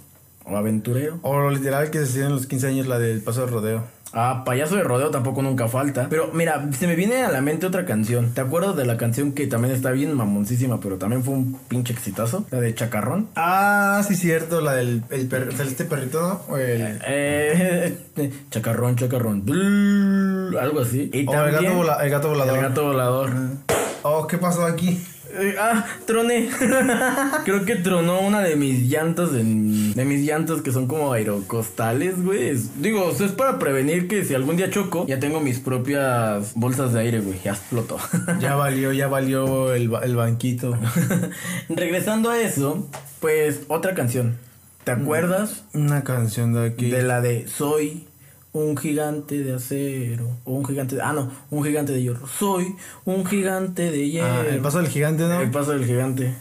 O 0.44 0.56
aventurero. 0.56 1.18
O 1.22 1.38
lo 1.38 1.50
literal 1.50 1.90
que 1.90 1.98
se 1.98 2.04
hacía 2.04 2.26
en 2.26 2.32
los 2.32 2.46
15 2.46 2.66
años, 2.68 2.86
la 2.86 2.98
del 2.98 3.20
paso 3.22 3.42
de 3.44 3.52
rodeo. 3.52 3.84
Ah, 4.12 4.42
payaso 4.44 4.74
de 4.76 4.82
rodeo 4.82 5.10
tampoco 5.10 5.40
nunca 5.40 5.68
falta. 5.68 6.08
Pero 6.10 6.30
mira, 6.32 6.68
se 6.76 6.86
me 6.88 6.96
viene 6.96 7.22
a 7.22 7.30
la 7.30 7.40
mente 7.40 7.66
otra 7.66 7.84
canción. 7.86 8.32
¿Te 8.34 8.40
acuerdas 8.40 8.74
de 8.76 8.84
la 8.84 8.96
canción 8.96 9.32
que 9.32 9.46
también 9.46 9.72
está 9.74 9.92
bien 9.92 10.12
mamoncísima, 10.14 10.80
pero 10.80 10.96
también 10.98 11.22
fue 11.22 11.34
un 11.34 11.58
pinche 11.68 11.92
exitazo? 11.92 12.44
La 12.50 12.60
de 12.60 12.74
Chacarrón. 12.74 13.28
Ah, 13.36 14.02
sí, 14.06 14.16
cierto, 14.16 14.60
la 14.60 14.74
del 14.74 15.04
el 15.10 15.28
per- 15.28 15.50
este 15.60 15.84
perrito, 15.84 16.44
el, 16.58 17.00
Eh, 17.06 17.98
chacarrón, 18.50 18.96
chacarrón. 18.96 19.44
Algo 20.60 20.80
así. 20.80 21.08
Y 21.12 21.18
o 21.28 21.32
el, 21.32 21.36
también. 21.52 21.62
gato 21.64 21.76
vola- 21.76 21.98
el 22.04 22.10
gato 22.10 22.28
volador. 22.30 22.56
El 22.56 22.62
gato 22.62 22.84
volador. 22.86 23.30
Oh, 24.02 24.26
¿qué 24.26 24.38
pasó 24.38 24.64
aquí? 24.64 25.00
Eh, 25.32 25.54
ah, 25.58 25.86
troné. 26.06 26.48
Creo 27.44 27.64
que 27.64 27.76
tronó 27.76 28.20
una 28.20 28.40
de 28.40 28.56
mis 28.56 28.88
llantas 28.88 29.30
en- 29.34 29.94
de 29.94 30.04
mis 30.04 30.26
llantas 30.26 30.60
que 30.62 30.72
son 30.72 30.86
como 30.86 31.12
aerocostales, 31.12 32.22
güey. 32.22 32.56
Digo, 32.78 33.10
es 33.10 33.32
para 33.32 33.58
prevenir 33.58 34.08
que 34.08 34.24
si 34.24 34.34
algún 34.34 34.56
día 34.56 34.70
choco, 34.70 35.06
ya 35.06 35.18
tengo 35.20 35.40
mis 35.40 35.58
propias 35.58 36.52
bolsas 36.54 36.92
de 36.92 37.00
aire, 37.00 37.20
güey. 37.20 37.38
Ya 37.44 37.52
explotó. 37.52 37.98
Ya 38.40 38.54
valió, 38.56 38.92
ya 38.92 39.08
valió 39.08 39.72
el, 39.74 39.90
el 40.02 40.16
banquito. 40.16 40.76
Regresando 41.68 42.30
a 42.30 42.40
eso, 42.40 42.88
pues 43.20 43.60
otra 43.68 43.94
canción. 43.94 44.36
¿Te 44.84 44.92
acuerdas 44.92 45.64
Una 45.74 46.02
canción 46.04 46.54
de 46.54 46.66
aquí. 46.68 46.90
de 46.90 47.02
la 47.02 47.20
de 47.20 47.46
Soy 47.46 48.06
un 48.52 48.76
gigante 48.76 49.42
de 49.42 49.54
acero? 49.54 50.28
O 50.44 50.54
un 50.54 50.64
gigante 50.64 50.96
de... 50.96 51.02
Ah, 51.02 51.12
no, 51.12 51.30
un 51.50 51.64
gigante 51.64 51.92
de 51.92 52.02
hierro. 52.02 52.26
Soy 52.26 52.74
un 53.04 53.24
gigante 53.24 53.90
de 53.90 54.10
hierro. 54.10 54.28
Ah, 54.28 54.44
el 54.48 54.60
paso 54.60 54.78
del 54.78 54.88
gigante, 54.88 55.22
¿no? 55.24 55.40
El 55.40 55.50
paso 55.50 55.72
del 55.72 55.84
gigante. 55.84 56.34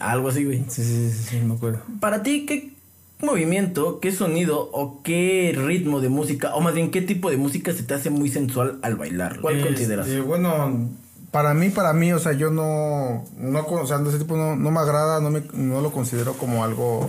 Algo 0.00 0.28
así, 0.28 0.44
güey. 0.44 0.64
Sí, 0.68 0.82
sí, 0.84 1.10
sí, 1.10 1.24
sí, 1.30 1.36
me 1.40 1.54
acuerdo. 1.54 1.80
Para 2.00 2.22
ti, 2.22 2.46
¿qué 2.46 2.72
movimiento, 3.20 4.00
qué 4.00 4.10
sonido 4.10 4.68
o 4.72 5.00
qué 5.02 5.54
ritmo 5.56 6.00
de 6.00 6.08
música, 6.08 6.54
o 6.54 6.60
más 6.60 6.74
bien 6.74 6.90
qué 6.90 7.02
tipo 7.02 7.30
de 7.30 7.36
música 7.36 7.72
se 7.72 7.84
te 7.84 7.94
hace 7.94 8.10
muy 8.10 8.28
sensual 8.28 8.78
al 8.82 8.96
bailar? 8.96 9.40
¿Cuál 9.40 9.56
Este, 9.56 9.68
consideras? 9.68 10.24
Bueno, 10.26 10.88
para 11.30 11.54
mí, 11.54 11.70
para 11.70 11.92
mí, 11.92 12.12
o 12.12 12.18
sea, 12.18 12.32
yo 12.32 12.50
no, 12.50 13.24
no, 13.38 13.60
o 13.60 13.86
sea, 13.86 14.00
ese 14.06 14.18
tipo 14.18 14.36
no, 14.36 14.56
no 14.56 14.70
me 14.72 14.80
agrada, 14.80 15.20
no, 15.20 15.30
me, 15.30 15.42
no 15.52 15.80
lo 15.80 15.92
considero 15.92 16.34
como 16.34 16.64
algo 16.64 17.08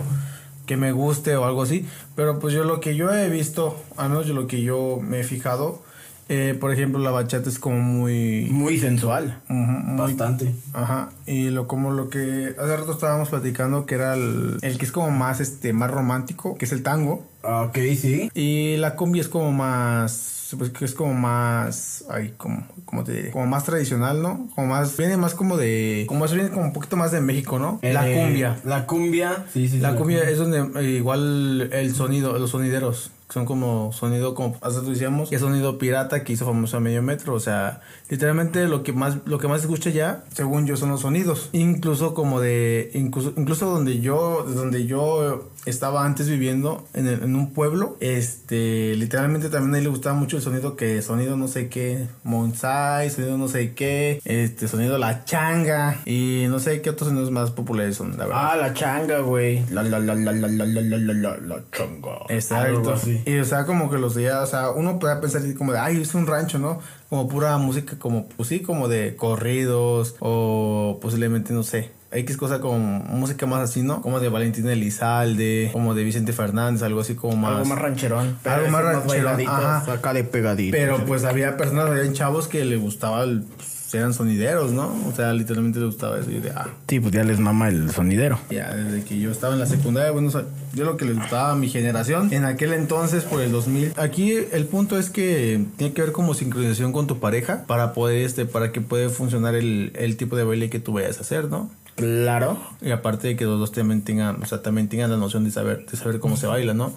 que 0.66 0.76
me 0.76 0.92
guste 0.92 1.36
o 1.36 1.44
algo 1.44 1.62
así, 1.62 1.86
pero 2.14 2.38
pues 2.38 2.54
yo 2.54 2.64
lo 2.64 2.80
que 2.80 2.96
yo 2.96 3.12
he 3.14 3.28
visto, 3.28 3.76
al 3.96 4.10
menos 4.10 4.26
yo 4.26 4.34
lo 4.34 4.46
que 4.46 4.62
yo 4.62 4.98
me 5.02 5.20
he 5.20 5.24
fijado, 5.24 5.82
eh, 6.30 6.56
por 6.58 6.72
ejemplo, 6.72 6.98
la 7.00 7.10
bachata 7.10 7.50
es 7.50 7.58
como 7.58 7.80
muy... 7.80 8.48
Muy 8.50 8.78
sensual. 8.78 9.40
muy 9.48 9.98
Bastante. 9.98 10.54
Ajá, 10.72 11.10
y 11.26 11.50
lo 11.50 11.66
como 11.68 11.90
lo 11.92 12.08
que 12.08 12.54
hace 12.58 12.76
rato 12.78 12.92
estábamos 12.92 13.28
platicando 13.28 13.84
que 13.84 13.94
era 13.96 14.14
el, 14.14 14.56
el 14.62 14.78
que 14.78 14.86
es 14.86 14.92
como 14.92 15.10
más 15.10 15.40
este 15.40 15.74
más 15.74 15.90
romántico, 15.90 16.56
que 16.56 16.64
es 16.64 16.72
el 16.72 16.82
tango, 16.82 17.26
Ok, 17.42 17.76
sí. 18.00 18.30
y 18.32 18.78
la 18.78 18.96
cumbia 18.96 19.20
es 19.20 19.28
como 19.28 19.52
más 19.52 20.43
pues 20.56 20.70
que 20.70 20.84
es 20.84 20.94
como 20.94 21.14
más 21.14 22.04
ay 22.10 22.34
como 22.36 22.66
cómo 22.84 23.04
te 23.04 23.12
diré 23.12 23.30
como 23.30 23.46
más 23.46 23.64
tradicional 23.64 24.22
no 24.22 24.48
como 24.54 24.68
más 24.68 24.96
viene 24.96 25.16
más 25.16 25.34
como 25.34 25.56
de 25.56 26.04
como 26.08 26.24
eso 26.24 26.34
viene 26.34 26.50
como 26.50 26.64
un 26.64 26.72
poquito 26.72 26.96
más 26.96 27.10
de 27.12 27.20
México 27.20 27.58
no 27.58 27.78
la 27.82 28.08
Eh, 28.10 28.14
cumbia. 28.14 28.58
La 28.64 28.86
cumbia. 28.86 29.44
Sí, 29.52 29.68
sí. 29.68 29.78
la 29.78 29.92
sí, 29.92 29.96
cumbia. 29.98 30.22
es 30.28 30.38
donde 30.38 30.80
eh, 30.80 30.90
igual 30.92 31.68
el 31.72 31.94
sonido 31.94 32.38
los 32.38 32.50
sonideros 32.50 33.10
son 33.34 33.44
como 33.46 33.92
sonido 33.92 34.34
como 34.34 34.56
rato 34.62 34.80
decíamos 34.82 35.28
que 35.28 35.34
es 35.34 35.40
sonido 35.40 35.76
pirata 35.76 36.22
que 36.22 36.32
hizo 36.32 36.46
famoso 36.46 36.76
a 36.76 36.80
medio 36.80 37.02
metro 37.02 37.34
o 37.34 37.40
sea 37.40 37.80
literalmente 38.08 38.66
lo 38.68 38.82
que 38.84 38.92
más 38.92 39.16
lo 39.26 39.38
que 39.38 39.48
más 39.48 39.60
escucha 39.62 39.90
ya 39.90 40.22
según 40.32 40.66
yo 40.66 40.76
son 40.76 40.90
los 40.90 41.00
sonidos 41.00 41.48
incluso 41.52 42.14
como 42.14 42.40
de 42.40 42.90
incluso 42.94 43.32
incluso 43.36 43.66
donde 43.66 43.98
yo 44.00 44.44
donde 44.48 44.86
yo 44.86 45.50
estaba 45.66 46.04
antes 46.06 46.28
viviendo 46.28 46.86
en, 46.94 47.08
el- 47.08 47.22
en 47.24 47.34
un 47.34 47.52
pueblo 47.52 47.96
este 48.00 48.94
literalmente 48.96 49.48
también 49.48 49.74
a 49.74 49.78
él 49.78 49.84
le 49.84 49.90
gustaba 49.90 50.14
mucho 50.14 50.36
el 50.36 50.42
sonido 50.42 50.76
que 50.76 51.02
sonido 51.02 51.36
no 51.36 51.48
sé 51.48 51.68
qué 51.68 52.06
Monsai 52.22 53.10
sonido 53.10 53.36
no 53.36 53.48
sé 53.48 53.74
qué 53.74 54.20
este 54.24 54.68
sonido 54.68 54.96
la 54.98 55.24
changa 55.24 56.00
y 56.06 56.44
no 56.48 56.60
sé 56.60 56.80
qué 56.82 56.90
otros 56.90 57.08
sonidos 57.08 57.30
más 57.30 57.50
populares 57.50 57.96
son 57.96 58.12
la 58.16 58.26
verdad 58.26 58.40
Ah, 58.52 58.56
la 58.56 58.74
changa, 58.74 59.18
güey. 59.20 59.64
La, 59.70 59.82
la, 59.82 59.98
la, 59.98 60.14
la, 60.14 60.32
la, 60.32 60.46
la, 60.48 60.64
la, 60.66 60.80
la, 60.82 60.98
la, 60.98 61.12
la, 61.14 61.36
la 61.38 61.56
changa. 61.72 62.10
Algo 62.12 62.26
Exacto. 62.28 62.92
así. 62.92 63.22
Y 63.26 63.38
o 63.38 63.44
sea, 63.44 63.64
como 63.64 63.90
que 63.90 63.98
los 63.98 64.14
días, 64.14 64.36
o 64.42 64.46
sea, 64.46 64.70
uno 64.70 64.98
puede 64.98 65.16
pensar 65.16 65.42
como 65.54 65.72
de, 65.72 65.78
ay, 65.78 66.00
es 66.00 66.14
un 66.14 66.26
rancho, 66.26 66.58
¿no? 66.58 66.80
Como 67.08 67.28
pura 67.28 67.56
música, 67.58 67.98
como, 67.98 68.26
pues 68.28 68.48
sí, 68.48 68.60
como 68.60 68.88
de 68.88 69.16
corridos 69.16 70.16
o 70.20 70.98
posiblemente, 71.00 71.52
no 71.52 71.62
sé. 71.62 71.90
X 72.10 72.36
cosa 72.36 72.60
como 72.60 72.78
música 72.78 73.44
más 73.46 73.60
así, 73.60 73.82
¿no? 73.82 74.00
Como 74.00 74.20
de 74.20 74.28
Valentín 74.28 74.68
Elizalde, 74.68 75.70
como 75.72 75.94
de 75.94 76.04
Vicente 76.04 76.32
Fernández, 76.32 76.82
algo 76.82 77.00
así 77.00 77.16
como 77.16 77.36
más. 77.36 77.56
Algo 77.56 77.64
más 77.64 77.78
rancherón. 77.78 78.38
Algo 78.44 78.68
más 78.68 78.84
rancherón, 78.84 79.08
bailaditos 79.08 79.54
ajá. 79.54 79.92
Acá 79.92 80.12
de 80.12 80.22
pegadito. 80.22 80.76
Pero 80.76 81.04
pues 81.06 81.24
había 81.24 81.56
personas, 81.56 81.86
había 81.86 82.12
chavos 82.12 82.46
que 82.46 82.64
le 82.64 82.76
gustaba 82.76 83.24
el, 83.24 83.42
pues, 83.42 83.68
eran 83.92 84.14
sonideros, 84.14 84.72
¿no? 84.72 84.92
O 85.08 85.14
sea, 85.14 85.32
literalmente 85.32 85.78
les 85.78 85.86
gustaba 85.88 86.18
eso. 86.18 86.30
Y 86.30 86.40
de, 86.40 86.50
ah, 86.50 86.68
Sí, 86.88 87.00
pues 87.00 87.12
ya 87.12 87.22
les 87.24 87.38
mama 87.38 87.68
el 87.68 87.90
sonidero. 87.90 88.38
ya, 88.50 88.74
desde 88.74 89.04
que 89.04 89.18
yo 89.20 89.30
estaba 89.30 89.54
en 89.54 89.60
la 89.60 89.66
secundaria, 89.66 90.10
bueno, 90.10 90.28
o 90.28 90.30
sea, 90.30 90.44
yo 90.72 90.84
lo 90.84 90.96
que 90.96 91.04
les 91.04 91.16
gustaba 91.16 91.52
a 91.52 91.54
mi 91.54 91.68
generación, 91.68 92.32
en 92.32 92.44
aquel 92.44 92.72
entonces, 92.72 93.24
por 93.24 93.40
el 93.40 93.52
2000. 93.52 93.92
Aquí 93.96 94.32
el 94.32 94.66
punto 94.66 94.98
es 94.98 95.10
que 95.10 95.64
tiene 95.76 95.92
que 95.92 96.02
ver 96.02 96.12
como 96.12 96.34
sincronización 96.34 96.92
con 96.92 97.06
tu 97.06 97.18
pareja 97.20 97.64
para 97.66 97.92
poder, 97.92 98.24
este, 98.24 98.46
para 98.46 98.72
que 98.72 98.80
pueda 98.80 99.08
funcionar 99.10 99.54
el, 99.54 99.92
el 99.94 100.16
tipo 100.16 100.36
de 100.36 100.44
baile 100.44 100.70
que 100.70 100.80
tú 100.80 100.92
vayas 100.92 101.18
a 101.18 101.20
hacer, 101.22 101.48
¿no? 101.50 101.70
Claro. 101.96 102.58
Y 102.82 102.90
aparte 102.90 103.28
de 103.28 103.36
que 103.36 103.44
los 103.44 103.58
dos 103.60 103.72
también 103.72 104.02
tengan, 104.02 104.42
o 104.42 104.46
sea, 104.46 104.62
también 104.62 104.88
tengan 104.88 105.10
la 105.10 105.16
noción 105.16 105.44
de 105.44 105.50
saber, 105.50 105.86
de 105.86 105.96
saber 105.96 106.18
cómo 106.18 106.36
se 106.36 106.46
baila, 106.46 106.74
¿no? 106.74 106.92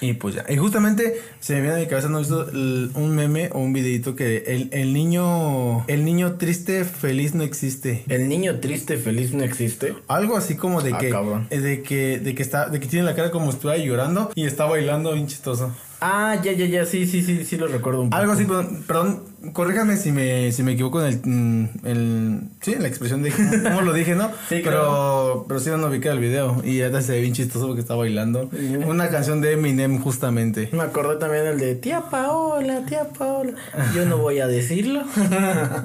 Y 0.00 0.14
pues 0.14 0.34
ya. 0.36 0.44
Y 0.48 0.56
justamente 0.56 1.20
se 1.40 1.54
me 1.54 1.60
viene 1.60 1.76
a 1.76 1.78
mi 1.80 1.86
cabeza, 1.86 2.08
¿no 2.08 2.18
he 2.18 2.20
visto 2.20 2.46
un 2.52 3.14
meme 3.14 3.50
o 3.52 3.58
un 3.60 3.72
videito 3.72 4.16
que 4.16 4.38
el, 4.46 4.68
el 4.72 4.92
niño, 4.94 5.84
el 5.86 6.04
niño 6.04 6.34
triste, 6.34 6.84
feliz 6.84 7.34
no 7.34 7.42
existe. 7.42 8.04
El 8.08 8.28
niño 8.28 8.58
triste, 8.60 8.96
feliz 8.96 9.32
no 9.34 9.44
existe. 9.44 9.94
Algo 10.08 10.36
así 10.36 10.56
como 10.56 10.80
de 10.82 10.92
Ah, 10.94 10.98
que, 10.98 11.10
cabrón. 11.10 11.46
de 11.50 11.82
que, 11.82 12.18
de 12.18 12.34
que 12.34 12.42
está, 12.42 12.68
de 12.68 12.80
que 12.80 12.86
tiene 12.86 13.04
la 13.04 13.14
cara 13.14 13.30
como 13.30 13.50
si 13.50 13.56
estuviera 13.56 13.82
llorando 13.84 14.30
y 14.34 14.44
está 14.46 14.64
bailando 14.64 15.12
bien 15.12 15.26
chistoso. 15.26 15.72
Ah, 16.04 16.34
ya, 16.42 16.50
ya, 16.50 16.66
ya, 16.66 16.84
sí, 16.84 17.06
sí, 17.06 17.22
sí, 17.22 17.44
sí 17.44 17.56
lo 17.56 17.68
recuerdo 17.68 18.02
un 18.02 18.10
poco. 18.10 18.20
Algo 18.20 18.32
así, 18.32 18.44
perdón, 18.44 18.82
perdón, 18.88 19.22
corríjame 19.52 19.96
si 19.96 20.10
me, 20.10 20.50
si 20.50 20.64
me 20.64 20.72
equivoco 20.72 21.00
en 21.00 21.06
el, 21.06 21.20
mm, 21.24 21.86
el 21.86 22.40
sí, 22.60 22.72
en 22.72 22.82
la 22.82 22.88
expresión 22.88 23.22
de 23.22 23.30
cómo 23.30 23.82
lo 23.82 23.92
dije, 23.92 24.16
¿no? 24.16 24.30
Sí, 24.48 24.62
pero, 24.64 25.44
pero 25.46 25.60
sí 25.60 25.70
no 25.70 25.86
ubiqué 25.86 26.08
el 26.08 26.18
video 26.18 26.60
y 26.64 26.78
ya 26.78 27.02
se 27.02 27.12
ve 27.12 27.20
bien 27.20 27.34
chistoso 27.34 27.68
porque 27.68 27.80
está 27.80 27.94
bailando. 27.94 28.50
Una 28.84 29.10
canción 29.10 29.40
de 29.40 29.52
Eminem 29.52 30.00
justamente. 30.00 30.68
Me 30.72 30.82
acordé 30.82 31.16
también 31.16 31.46
el 31.46 31.58
de 31.58 31.76
tía 31.76 32.02
Paola, 32.10 32.84
tía 32.84 33.04
Paola. 33.16 33.54
Yo 33.94 34.04
no 34.04 34.18
voy 34.18 34.40
a 34.40 34.48
decirlo. 34.48 35.04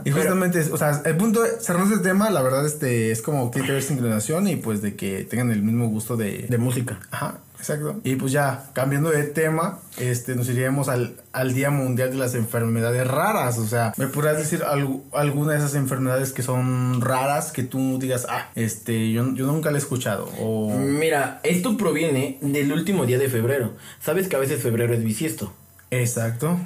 Y 0.03 0.11
justamente, 0.11 0.59
o 0.71 0.77
sea, 0.77 1.01
el 1.05 1.17
punto, 1.17 1.41
cerrando 1.59 1.93
este 1.93 2.09
tema, 2.09 2.29
la 2.29 2.41
verdad, 2.41 2.65
este, 2.65 3.11
es 3.11 3.21
como 3.21 3.51
que 3.51 3.59
hay 3.59 3.65
que 3.65 3.71
ver 3.73 3.83
sincronización 3.83 4.47
y 4.47 4.55
pues 4.55 4.81
de 4.81 4.95
que 4.95 5.23
tengan 5.25 5.51
el 5.51 5.61
mismo 5.61 5.87
gusto 5.87 6.17
de, 6.17 6.45
De 6.49 6.57
música. 6.57 6.99
Ajá, 7.11 7.39
exacto. 7.59 7.99
Y 8.03 8.15
pues 8.15 8.31
ya, 8.31 8.69
cambiando 8.73 9.09
de 9.09 9.23
tema, 9.23 9.79
este, 9.97 10.35
nos 10.35 10.47
iríamos 10.49 10.89
al, 10.89 11.15
al 11.33 11.53
Día 11.53 11.69
Mundial 11.69 12.11
de 12.11 12.17
las 12.17 12.35
Enfermedades 12.35 13.07
Raras. 13.07 13.57
O 13.57 13.67
sea, 13.67 13.93
¿me 13.97 14.07
podrías 14.07 14.37
decir 14.37 14.61
algu- 14.63 15.03
alguna 15.13 15.53
de 15.53 15.59
esas 15.59 15.75
enfermedades 15.75 16.31
que 16.33 16.43
son 16.43 17.01
raras 17.01 17.51
que 17.51 17.63
tú 17.63 17.97
digas, 17.99 18.25
ah, 18.29 18.49
este, 18.55 19.11
yo, 19.11 19.33
yo 19.33 19.45
nunca 19.47 19.71
la 19.71 19.77
he 19.77 19.79
escuchado? 19.81 20.29
O... 20.39 20.77
Mira, 20.77 21.39
esto 21.43 21.77
proviene 21.77 22.37
del 22.41 22.71
último 22.71 23.05
día 23.05 23.17
de 23.17 23.29
febrero. 23.29 23.73
Sabes 23.99 24.27
que 24.27 24.35
a 24.35 24.39
veces 24.39 24.61
febrero 24.61 24.93
es 24.93 25.03
bisiesto. 25.03 25.53
Exacto. 25.91 26.59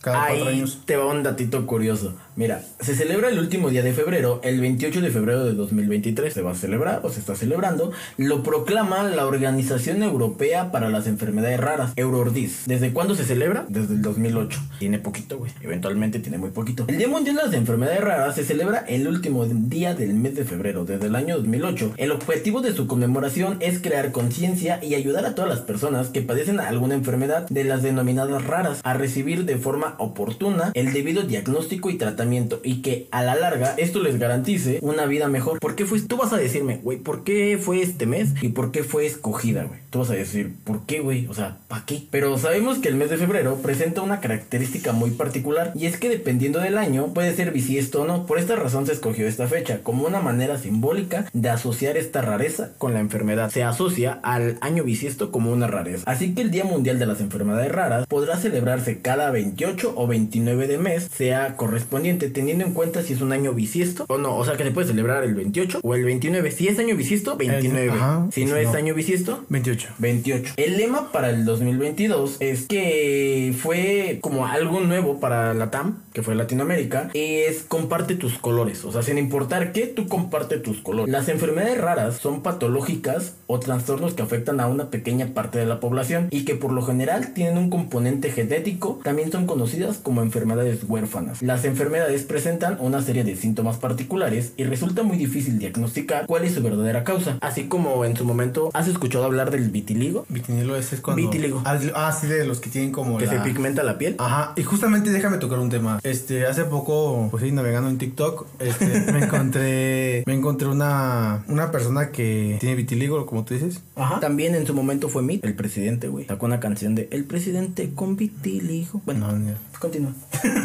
Cada 0.00 0.24
Ahí 0.24 0.36
cuatro 0.36 0.54
años. 0.54 0.82
te 0.84 0.96
va 0.96 1.06
un 1.06 1.24
datito 1.24 1.66
curioso. 1.66 2.16
Mira, 2.38 2.62
se 2.78 2.94
celebra 2.94 3.30
el 3.30 3.38
último 3.40 3.68
día 3.68 3.82
de 3.82 3.92
febrero, 3.92 4.40
el 4.44 4.60
28 4.60 5.00
de 5.00 5.10
febrero 5.10 5.44
de 5.44 5.54
2023. 5.54 6.32
Se 6.32 6.40
va 6.40 6.52
a 6.52 6.54
celebrar 6.54 7.00
o 7.02 7.10
se 7.10 7.18
está 7.18 7.34
celebrando. 7.34 7.90
Lo 8.16 8.44
proclama 8.44 9.02
la 9.02 9.26
Organización 9.26 10.04
Europea 10.04 10.70
para 10.70 10.88
las 10.88 11.08
Enfermedades 11.08 11.58
Raras, 11.58 11.94
Eurordis. 11.96 12.62
¿Desde 12.66 12.92
cuándo 12.92 13.16
se 13.16 13.24
celebra? 13.24 13.66
Desde 13.68 13.94
el 13.94 14.02
2008. 14.02 14.60
Tiene 14.78 15.00
poquito, 15.00 15.38
güey. 15.38 15.50
Eventualmente 15.62 16.20
tiene 16.20 16.38
muy 16.38 16.50
poquito. 16.50 16.84
El 16.86 16.98
Día 16.98 17.08
Mundial 17.08 17.34
de 17.34 17.42
las 17.42 17.54
Enfermedades 17.54 18.02
Raras 18.02 18.36
se 18.36 18.44
celebra 18.44 18.84
el 18.86 19.08
último 19.08 19.44
día 19.44 19.94
del 19.94 20.14
mes 20.14 20.36
de 20.36 20.44
febrero, 20.44 20.84
desde 20.84 21.08
el 21.08 21.16
año 21.16 21.38
2008. 21.38 21.94
El 21.96 22.12
objetivo 22.12 22.60
de 22.60 22.72
su 22.72 22.86
conmemoración 22.86 23.56
es 23.58 23.80
crear 23.80 24.12
conciencia 24.12 24.78
y 24.80 24.94
ayudar 24.94 25.26
a 25.26 25.34
todas 25.34 25.50
las 25.50 25.62
personas 25.62 26.10
que 26.10 26.22
padecen 26.22 26.60
alguna 26.60 26.94
enfermedad 26.94 27.48
de 27.48 27.64
las 27.64 27.82
denominadas 27.82 28.44
raras 28.44 28.78
a 28.84 28.94
recibir 28.94 29.44
de 29.44 29.56
forma 29.56 29.96
oportuna 29.98 30.70
el 30.74 30.92
debido 30.92 31.24
diagnóstico 31.24 31.90
y 31.90 31.98
tratamiento 31.98 32.27
y 32.62 32.82
que 32.82 33.08
a 33.10 33.22
la 33.22 33.34
larga 33.34 33.74
esto 33.78 34.02
les 34.02 34.18
garantice 34.18 34.78
una 34.82 35.06
vida 35.06 35.28
mejor. 35.28 35.58
¿Por 35.60 35.74
qué 35.74 35.86
fue? 35.86 36.00
Tú 36.00 36.16
vas 36.16 36.32
a 36.32 36.36
decirme, 36.36 36.80
güey, 36.82 36.98
¿por 36.98 37.24
qué 37.24 37.58
fue 37.60 37.80
este 37.82 38.06
mes 38.06 38.30
y 38.42 38.48
por 38.48 38.70
qué 38.70 38.84
fue 38.84 39.06
escogida, 39.06 39.64
güey? 39.64 39.80
Tú 39.90 40.00
vas 40.00 40.10
a 40.10 40.14
decir, 40.14 40.52
¿por 40.64 40.84
qué, 40.84 41.00
güey? 41.00 41.26
O 41.28 41.34
sea, 41.34 41.56
¿para 41.68 41.86
qué? 41.86 42.02
Pero 42.10 42.36
sabemos 42.36 42.78
que 42.78 42.88
el 42.88 42.96
mes 42.96 43.10
de 43.10 43.16
febrero 43.16 43.56
presenta 43.62 44.02
una 44.02 44.20
característica 44.20 44.92
muy 44.92 45.10
particular 45.10 45.72
y 45.74 45.86
es 45.86 45.98
que 45.98 46.10
dependiendo 46.10 46.60
del 46.60 46.76
año 46.76 47.14
puede 47.14 47.34
ser 47.34 47.52
bisiesto 47.52 48.02
o 48.02 48.06
no. 48.06 48.26
Por 48.26 48.38
esta 48.38 48.56
razón 48.56 48.86
se 48.86 48.92
escogió 48.92 49.26
esta 49.26 49.46
fecha 49.46 49.80
como 49.82 50.06
una 50.06 50.20
manera 50.20 50.58
simbólica 50.58 51.26
de 51.32 51.48
asociar 51.48 51.96
esta 51.96 52.20
rareza 52.20 52.72
con 52.78 52.92
la 52.92 53.00
enfermedad. 53.00 53.50
Se 53.50 53.64
asocia 53.64 54.18
al 54.22 54.58
año 54.60 54.84
bisiesto 54.84 55.30
como 55.30 55.52
una 55.52 55.66
rareza. 55.66 56.10
Así 56.10 56.34
que 56.34 56.42
el 56.42 56.50
Día 56.50 56.64
Mundial 56.64 56.98
de 56.98 57.06
las 57.06 57.20
Enfermedades 57.20 57.72
Raras 57.72 58.06
podrá 58.06 58.36
celebrarse 58.36 59.00
cada 59.00 59.30
28 59.30 59.94
o 59.96 60.06
29 60.06 60.66
de 60.66 60.78
mes, 60.78 61.08
sea 61.14 61.56
correspondiente, 61.56 62.17
teniendo 62.18 62.64
en 62.64 62.74
cuenta 62.74 63.02
si 63.02 63.12
es 63.12 63.20
un 63.20 63.32
año 63.32 63.52
bisiesto 63.52 64.04
o 64.08 64.18
no. 64.18 64.36
O 64.36 64.44
sea 64.44 64.56
que 64.56 64.64
se 64.64 64.70
puede 64.70 64.88
celebrar 64.88 65.24
el 65.24 65.34
28 65.34 65.80
o 65.82 65.94
el 65.94 66.04
29. 66.04 66.50
Si 66.50 66.68
es 66.68 66.78
año 66.78 66.96
bisiesto, 66.96 67.36
29. 67.36 67.90
ajá, 67.92 68.26
si 68.32 68.44
no 68.44 68.56
es 68.56 68.68
no. 68.72 68.74
año 68.74 68.94
bisiesto, 68.94 69.44
28. 69.48 69.88
28. 69.98 70.54
El 70.56 70.76
lema 70.76 71.12
para 71.12 71.30
el 71.30 71.44
2022 71.44 72.36
es 72.40 72.66
que 72.66 73.54
fue 73.58 74.18
como 74.20 74.46
algo 74.46 74.80
nuevo 74.80 75.20
para 75.20 75.54
la 75.54 75.70
TAM, 75.70 76.02
que 76.12 76.22
fue 76.22 76.34
Latinoamérica, 76.34 77.10
es 77.14 77.62
comparte 77.62 78.14
tus 78.14 78.38
colores. 78.38 78.84
O 78.84 78.92
sea, 78.92 79.02
sin 79.02 79.18
importar 79.18 79.72
qué, 79.72 79.86
tú 79.86 80.08
comparte 80.08 80.58
tus 80.58 80.78
colores. 80.78 81.12
Las 81.12 81.28
enfermedades 81.28 81.78
raras 81.78 82.16
son 82.16 82.42
patológicas 82.42 83.34
o 83.46 83.60
trastornos 83.60 84.14
que 84.14 84.22
afectan 84.22 84.60
a 84.60 84.66
una 84.66 84.90
pequeña 84.90 85.28
parte 85.34 85.58
de 85.58 85.66
la 85.66 85.80
población 85.80 86.28
y 86.30 86.44
que 86.44 86.54
por 86.54 86.72
lo 86.72 86.82
general 86.82 87.34
tienen 87.34 87.58
un 87.58 87.70
componente 87.70 88.30
genético. 88.30 89.00
También 89.04 89.30
son 89.30 89.46
conocidas 89.46 89.98
como 89.98 90.22
enfermedades 90.22 90.80
huérfanas. 90.86 91.42
Las 91.42 91.64
enfermedades 91.64 91.97
presentan 92.26 92.76
una 92.80 93.02
serie 93.02 93.24
de 93.24 93.36
síntomas 93.36 93.76
particulares 93.76 94.52
y 94.56 94.64
resulta 94.64 95.02
muy 95.02 95.16
difícil 95.16 95.58
diagnosticar 95.58 96.26
cuál 96.26 96.44
es 96.44 96.54
su 96.54 96.62
verdadera 96.62 97.04
causa. 97.04 97.38
Así 97.40 97.64
como 97.64 98.04
en 98.04 98.16
su 98.16 98.24
momento 98.24 98.70
has 98.74 98.88
escuchado 98.88 99.24
hablar 99.24 99.50
del 99.50 99.70
vitiligo, 99.70 100.24
Vitinilo 100.28 100.76
ese 100.76 100.96
es 100.96 101.00
cuando... 101.00 101.22
Vitíligo. 101.22 101.62
Ah, 101.64 101.78
ah, 101.94 102.12
sí, 102.18 102.26
de 102.26 102.44
los 102.46 102.60
que 102.60 102.70
tienen 102.70 102.92
como 102.92 103.18
que 103.18 103.26
la- 103.26 103.32
se 103.32 103.40
pigmenta 103.40 103.82
la 103.82 103.98
piel. 103.98 104.14
Ajá, 104.18 104.52
y 104.56 104.62
justamente 104.62 105.10
déjame 105.10 105.38
tocar 105.38 105.58
un 105.58 105.70
tema. 105.70 106.00
Este, 106.02 106.46
hace 106.46 106.64
poco, 106.64 107.28
pues 107.30 107.42
sí, 107.42 107.52
navegando 107.52 107.88
en 107.90 107.98
TikTok, 107.98 108.46
este, 108.60 108.86
me 109.12 109.24
encontré, 109.24 110.22
me 110.26 110.34
encontré 110.34 110.68
una, 110.68 111.44
una 111.48 111.70
persona 111.70 112.10
que 112.10 112.56
tiene 112.60 112.74
vitiligo, 112.76 113.24
como 113.26 113.44
tú 113.44 113.54
dices. 113.54 113.80
Ajá. 113.96 114.20
También 114.20 114.54
en 114.54 114.66
su 114.66 114.74
momento 114.74 115.08
fue 115.08 115.22
Mit, 115.22 115.44
el 115.44 115.54
presidente, 115.54 116.08
güey. 116.08 116.26
Sacó 116.26 116.46
una 116.46 116.60
canción 116.60 116.94
de 116.94 117.08
El 117.10 117.24
presidente 117.24 117.90
con 117.94 118.16
vitiligo. 118.16 119.00
Bueno, 119.04 119.28
No, 119.32 119.38
no. 119.38 119.52
continúa. 119.78 120.12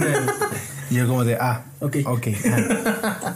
Y 0.89 0.95
yo 0.97 1.07
como 1.07 1.22
de, 1.23 1.37
ah, 1.39 1.63
Ok. 1.83 1.97
ok. 2.05 2.27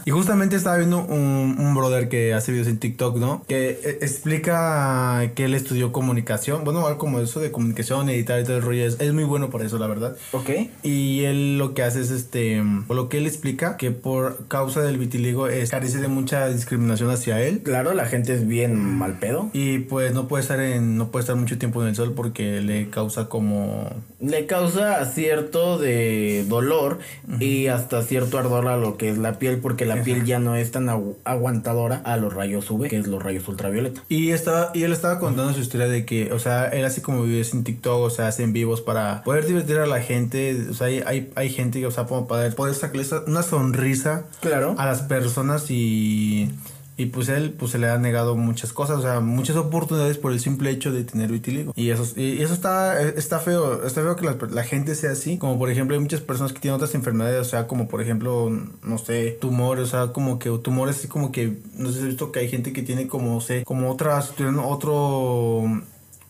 y 0.06 0.10
justamente 0.10 0.56
estaba 0.56 0.78
viendo 0.78 1.04
un, 1.04 1.56
un 1.58 1.74
brother 1.74 2.08
que 2.08 2.32
hace 2.32 2.50
videos 2.50 2.68
en 2.68 2.78
TikTok, 2.78 3.16
¿no? 3.16 3.44
Que 3.46 3.70
eh, 3.70 3.98
explica 4.00 5.30
que 5.34 5.44
él 5.44 5.54
estudió 5.54 5.92
comunicación. 5.92 6.64
Bueno, 6.64 6.86
algo 6.86 6.98
como 6.98 7.20
eso 7.20 7.40
de 7.40 7.52
comunicación, 7.52 8.08
editar 8.08 8.40
y 8.40 8.44
todo 8.44 8.56
el 8.56 8.62
rollo. 8.62 8.86
Es, 8.86 9.00
es 9.00 9.12
muy 9.12 9.24
bueno 9.24 9.50
por 9.50 9.62
eso, 9.62 9.78
la 9.78 9.86
verdad. 9.86 10.16
Ok. 10.32 10.50
Y 10.82 11.24
él 11.24 11.58
lo 11.58 11.74
que 11.74 11.82
hace 11.82 12.00
es 12.00 12.10
este, 12.10 12.62
o 12.88 12.94
lo 12.94 13.08
que 13.08 13.18
él 13.18 13.26
explica, 13.26 13.76
que 13.76 13.90
por 13.90 14.46
causa 14.48 14.80
del 14.80 14.98
vitiligo 14.98 15.48
es, 15.48 15.70
carece 15.70 15.98
de 15.98 16.08
mucha 16.08 16.48
discriminación 16.48 17.10
hacia 17.10 17.40
él. 17.42 17.60
Claro, 17.62 17.92
la 17.92 18.06
gente 18.06 18.32
es 18.34 18.46
bien 18.46 18.76
mal 18.76 19.18
pedo. 19.18 19.50
Y 19.52 19.80
pues 19.80 20.14
no 20.14 20.26
puede 20.26 20.42
estar 20.42 20.60
en, 20.60 20.96
no 20.96 21.10
puede 21.10 21.24
estar 21.24 21.36
mucho 21.36 21.58
tiempo 21.58 21.82
en 21.82 21.88
el 21.88 21.94
sol 21.94 22.14
porque 22.14 22.60
le 22.62 22.88
causa 22.88 23.28
como 23.28 23.90
Le 24.20 24.46
causa 24.46 25.04
cierto 25.04 25.78
de 25.78 26.44
dolor 26.48 26.98
y 27.40 27.66
hasta 27.66 28.02
cierto 28.02 28.37
ardor 28.38 28.66
a 28.68 28.76
lo 28.76 28.96
que 28.96 29.10
es 29.10 29.18
la 29.18 29.38
piel, 29.38 29.58
porque 29.58 29.84
la 29.84 30.02
piel 30.02 30.24
ya 30.24 30.38
no 30.38 30.56
es 30.56 30.70
tan 30.70 30.86
agu- 30.86 31.16
aguantadora 31.24 31.96
a 32.04 32.16
los 32.16 32.32
rayos 32.32 32.70
UV, 32.70 32.88
que 32.88 32.96
es 32.98 33.06
los 33.06 33.22
rayos 33.22 33.46
ultravioleta. 33.48 34.02
Y 34.08 34.30
estaba, 34.30 34.70
y 34.74 34.82
él 34.84 34.92
estaba 34.92 35.18
contando 35.18 35.52
su 35.52 35.60
historia 35.60 35.88
de 35.88 36.04
que, 36.04 36.32
o 36.32 36.38
sea, 36.38 36.66
él 36.68 36.84
así 36.84 37.00
como 37.00 37.22
vive 37.22 37.46
en 37.52 37.64
TikTok, 37.64 38.00
o 38.00 38.10
sea, 38.10 38.28
hacen 38.28 38.52
vivos 38.52 38.80
para 38.80 39.22
poder 39.24 39.46
divertir 39.46 39.78
a 39.78 39.86
la 39.86 40.00
gente. 40.00 40.66
O 40.70 40.74
sea, 40.74 40.86
hay, 40.88 41.02
hay, 41.06 41.30
hay 41.34 41.50
gente 41.50 41.80
que, 41.80 41.86
o 41.86 41.90
sea, 41.90 42.06
para 42.06 42.50
poder 42.50 42.74
sacarle 42.74 43.04
una 43.26 43.42
sonrisa 43.42 44.24
Claro. 44.40 44.74
a 44.78 44.86
las 44.86 45.02
personas 45.02 45.70
y, 45.70 46.50
y 46.98 47.06
pues 47.06 47.28
él 47.28 47.54
pues 47.56 47.70
se 47.70 47.78
le 47.78 47.88
ha 47.88 47.96
negado 47.96 48.34
muchas 48.34 48.72
cosas, 48.72 48.98
o 48.98 49.02
sea, 49.02 49.20
muchas 49.20 49.54
oportunidades 49.54 50.18
por 50.18 50.32
el 50.32 50.40
simple 50.40 50.70
hecho 50.70 50.90
de 50.90 51.04
tener 51.04 51.30
vitiligo. 51.30 51.72
Y 51.76 51.90
eso, 51.90 52.04
y 52.16 52.42
eso 52.42 52.52
está, 52.52 53.00
está 53.00 53.38
feo, 53.38 53.86
está 53.86 54.02
feo 54.02 54.16
que 54.16 54.28
la, 54.50 54.64
gente 54.64 54.96
sea 54.96 55.12
así. 55.12 55.38
Como 55.38 55.56
por 55.60 55.70
ejemplo 55.70 55.94
hay 55.94 56.02
muchas 56.02 56.20
personas 56.20 56.52
que 56.52 56.58
tienen 56.58 56.74
otras 56.74 56.96
enfermedades, 56.96 57.40
o 57.40 57.48
sea, 57.48 57.68
como 57.68 57.86
por 57.86 58.02
ejemplo, 58.02 58.50
no 58.82 58.98
sé, 58.98 59.38
tumores, 59.40 59.84
o 59.84 59.86
sea, 59.86 60.12
como 60.12 60.40
que 60.40 60.50
tumores 60.58 60.96
así 60.96 61.06
como 61.06 61.30
que, 61.30 61.58
no 61.74 61.88
sé 61.90 61.94
si 61.94 62.00
has 62.00 62.06
visto 62.08 62.32
que 62.32 62.40
hay 62.40 62.48
gente 62.48 62.72
que 62.72 62.82
tiene 62.82 63.06
como, 63.06 63.34
no 63.34 63.40
sé, 63.40 63.62
como 63.62 63.92
otras, 63.92 64.32
tuvieron 64.32 64.58
otro, 64.58 65.62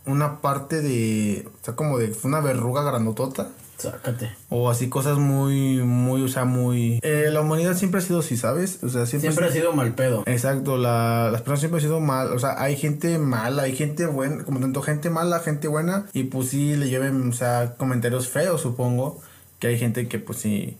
una 0.04 0.40
parte 0.42 0.82
de, 0.82 1.48
o 1.62 1.64
sea, 1.64 1.76
como 1.76 1.96
de 1.96 2.14
una 2.24 2.40
verruga 2.40 2.82
grandotota. 2.82 3.48
Sácate. 3.78 4.32
O 4.48 4.68
así 4.70 4.88
cosas 4.88 5.18
muy, 5.18 5.78
muy, 5.78 6.22
o 6.22 6.28
sea, 6.28 6.44
muy... 6.44 6.98
Eh, 7.02 7.28
la 7.30 7.40
humanidad 7.40 7.76
siempre 7.76 8.00
ha 8.00 8.02
sido 8.02 8.18
así, 8.18 8.36
¿sabes? 8.36 8.82
O 8.82 8.88
sea, 8.88 9.06
siempre... 9.06 9.30
Siempre 9.30 9.46
ha 9.46 9.52
sido 9.52 9.72
mal 9.72 9.94
pedo. 9.94 10.24
Exacto, 10.26 10.76
la, 10.76 11.28
las 11.30 11.42
personas 11.42 11.60
siempre 11.60 11.78
han 11.78 11.82
sido 11.82 12.00
mal, 12.00 12.32
o 12.32 12.38
sea, 12.40 12.60
hay 12.60 12.76
gente 12.76 13.18
mala, 13.18 13.62
hay 13.62 13.76
gente 13.76 14.06
buena, 14.06 14.42
como 14.44 14.58
tanto 14.58 14.82
gente 14.82 15.10
mala, 15.10 15.38
gente 15.40 15.68
buena, 15.68 16.06
y 16.12 16.24
pues 16.24 16.48
sí 16.48 16.74
le 16.74 16.88
lleven, 16.88 17.28
o 17.28 17.32
sea, 17.32 17.76
comentarios 17.76 18.28
feos, 18.28 18.60
supongo, 18.60 19.22
que 19.60 19.68
hay 19.68 19.78
gente 19.78 20.08
que 20.08 20.18
pues 20.18 20.38
sí, 20.38 20.76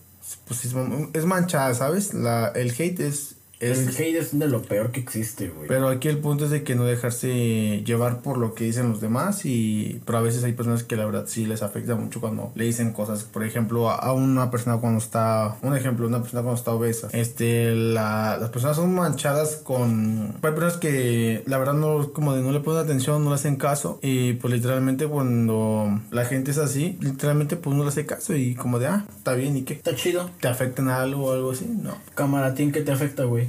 pues 0.47 0.65
es, 0.65 0.75
es 1.15 1.25
manchada, 1.25 1.73
¿sabes? 1.75 2.15
La, 2.15 2.49
el 2.49 2.71
hate 2.71 3.01
es, 3.01 3.37
es, 3.61 3.79
el 3.79 3.89
hate 3.89 4.17
es 4.17 4.39
de 4.39 4.47
lo 4.47 4.63
peor 4.63 4.93
que 4.93 5.01
existe, 5.01 5.49
güey. 5.49 5.67
Pero 5.67 5.89
aquí 5.89 6.09
el 6.09 6.19
punto 6.19 6.45
es 6.45 6.51
de 6.51 6.63
que 6.63 6.75
no 6.75 6.85
dejarse 6.85 7.83
llevar 7.85 8.23
por 8.23 8.39
lo 8.39 8.55
que 8.55 8.65
dicen 8.65 8.89
los 8.89 9.01
demás 9.01 9.45
y 9.45 10.01
pero 10.05 10.19
a 10.19 10.21
veces 10.23 10.45
hay 10.45 10.53
personas 10.53 10.85
que 10.85 10.97
la 10.97 11.05
verdad 11.07 11.25
sí 11.27 11.47
les 11.47 11.63
afecta 11.63 11.97
mucho 11.97 12.21
cuando 12.21 12.53
le 12.55 12.65
dicen 12.65 12.93
cosas, 12.93 13.25
por 13.25 13.45
ejemplo, 13.45 13.91
a, 13.91 14.13
una 14.13 14.51
persona 14.51 14.79
cuando 14.79 14.99
está, 14.99 15.57
un 15.63 15.77
ejemplo, 15.77 16.07
una 16.07 16.21
persona 16.21 16.43
cuando 16.43 16.59
está 16.59 16.73
obesa, 16.73 17.09
este 17.13 17.75
la, 17.75 18.37
las 18.41 18.51
personas 18.51 18.77
son 18.77 18.95
manchadas 18.95 19.57
con 19.57 20.35
hay 20.43 20.53
personas 20.53 20.77
que 20.77 21.43
la 21.47 21.59
verdad 21.59 21.75
no 21.75 22.13
como 22.13 22.35
de 22.35 22.43
no 22.43 22.53
le 22.53 22.61
ponen 22.61 22.81
atención, 22.81 23.25
no 23.25 23.31
le 23.31 23.37
hacen 23.37 23.57
caso 23.57 23.99
y 24.03 24.35
pues 24.35 24.55
literalmente 24.55 25.07
cuando 25.07 26.01
la 26.11 26.25
gente 26.25 26.53
es 26.53 26.59
así, 26.59 26.97
literalmente 27.01 27.57
pues 27.57 27.77
no 27.77 27.83
le 27.83 27.89
hace 27.89 28.07
caso 28.07 28.35
y 28.37 28.55
como 28.55 28.79
de, 28.79 28.87
ah, 28.87 29.05
está 29.17 29.35
bien 29.35 29.57
y 29.57 29.63
qué. 29.63 29.75
Está 29.75 29.95
chido. 29.95 30.31
¿Te 30.41 30.49
afecta 30.49 30.83
en 30.83 30.89
algo 30.89 31.27
o 31.27 31.33
algo 31.33 31.51
así? 31.51 31.67
No. 31.67 31.97
Camaratín, 32.15 32.73
¿qué 32.73 32.83
te 32.83 32.93
afecta, 32.93 33.25
güey? 33.25 33.47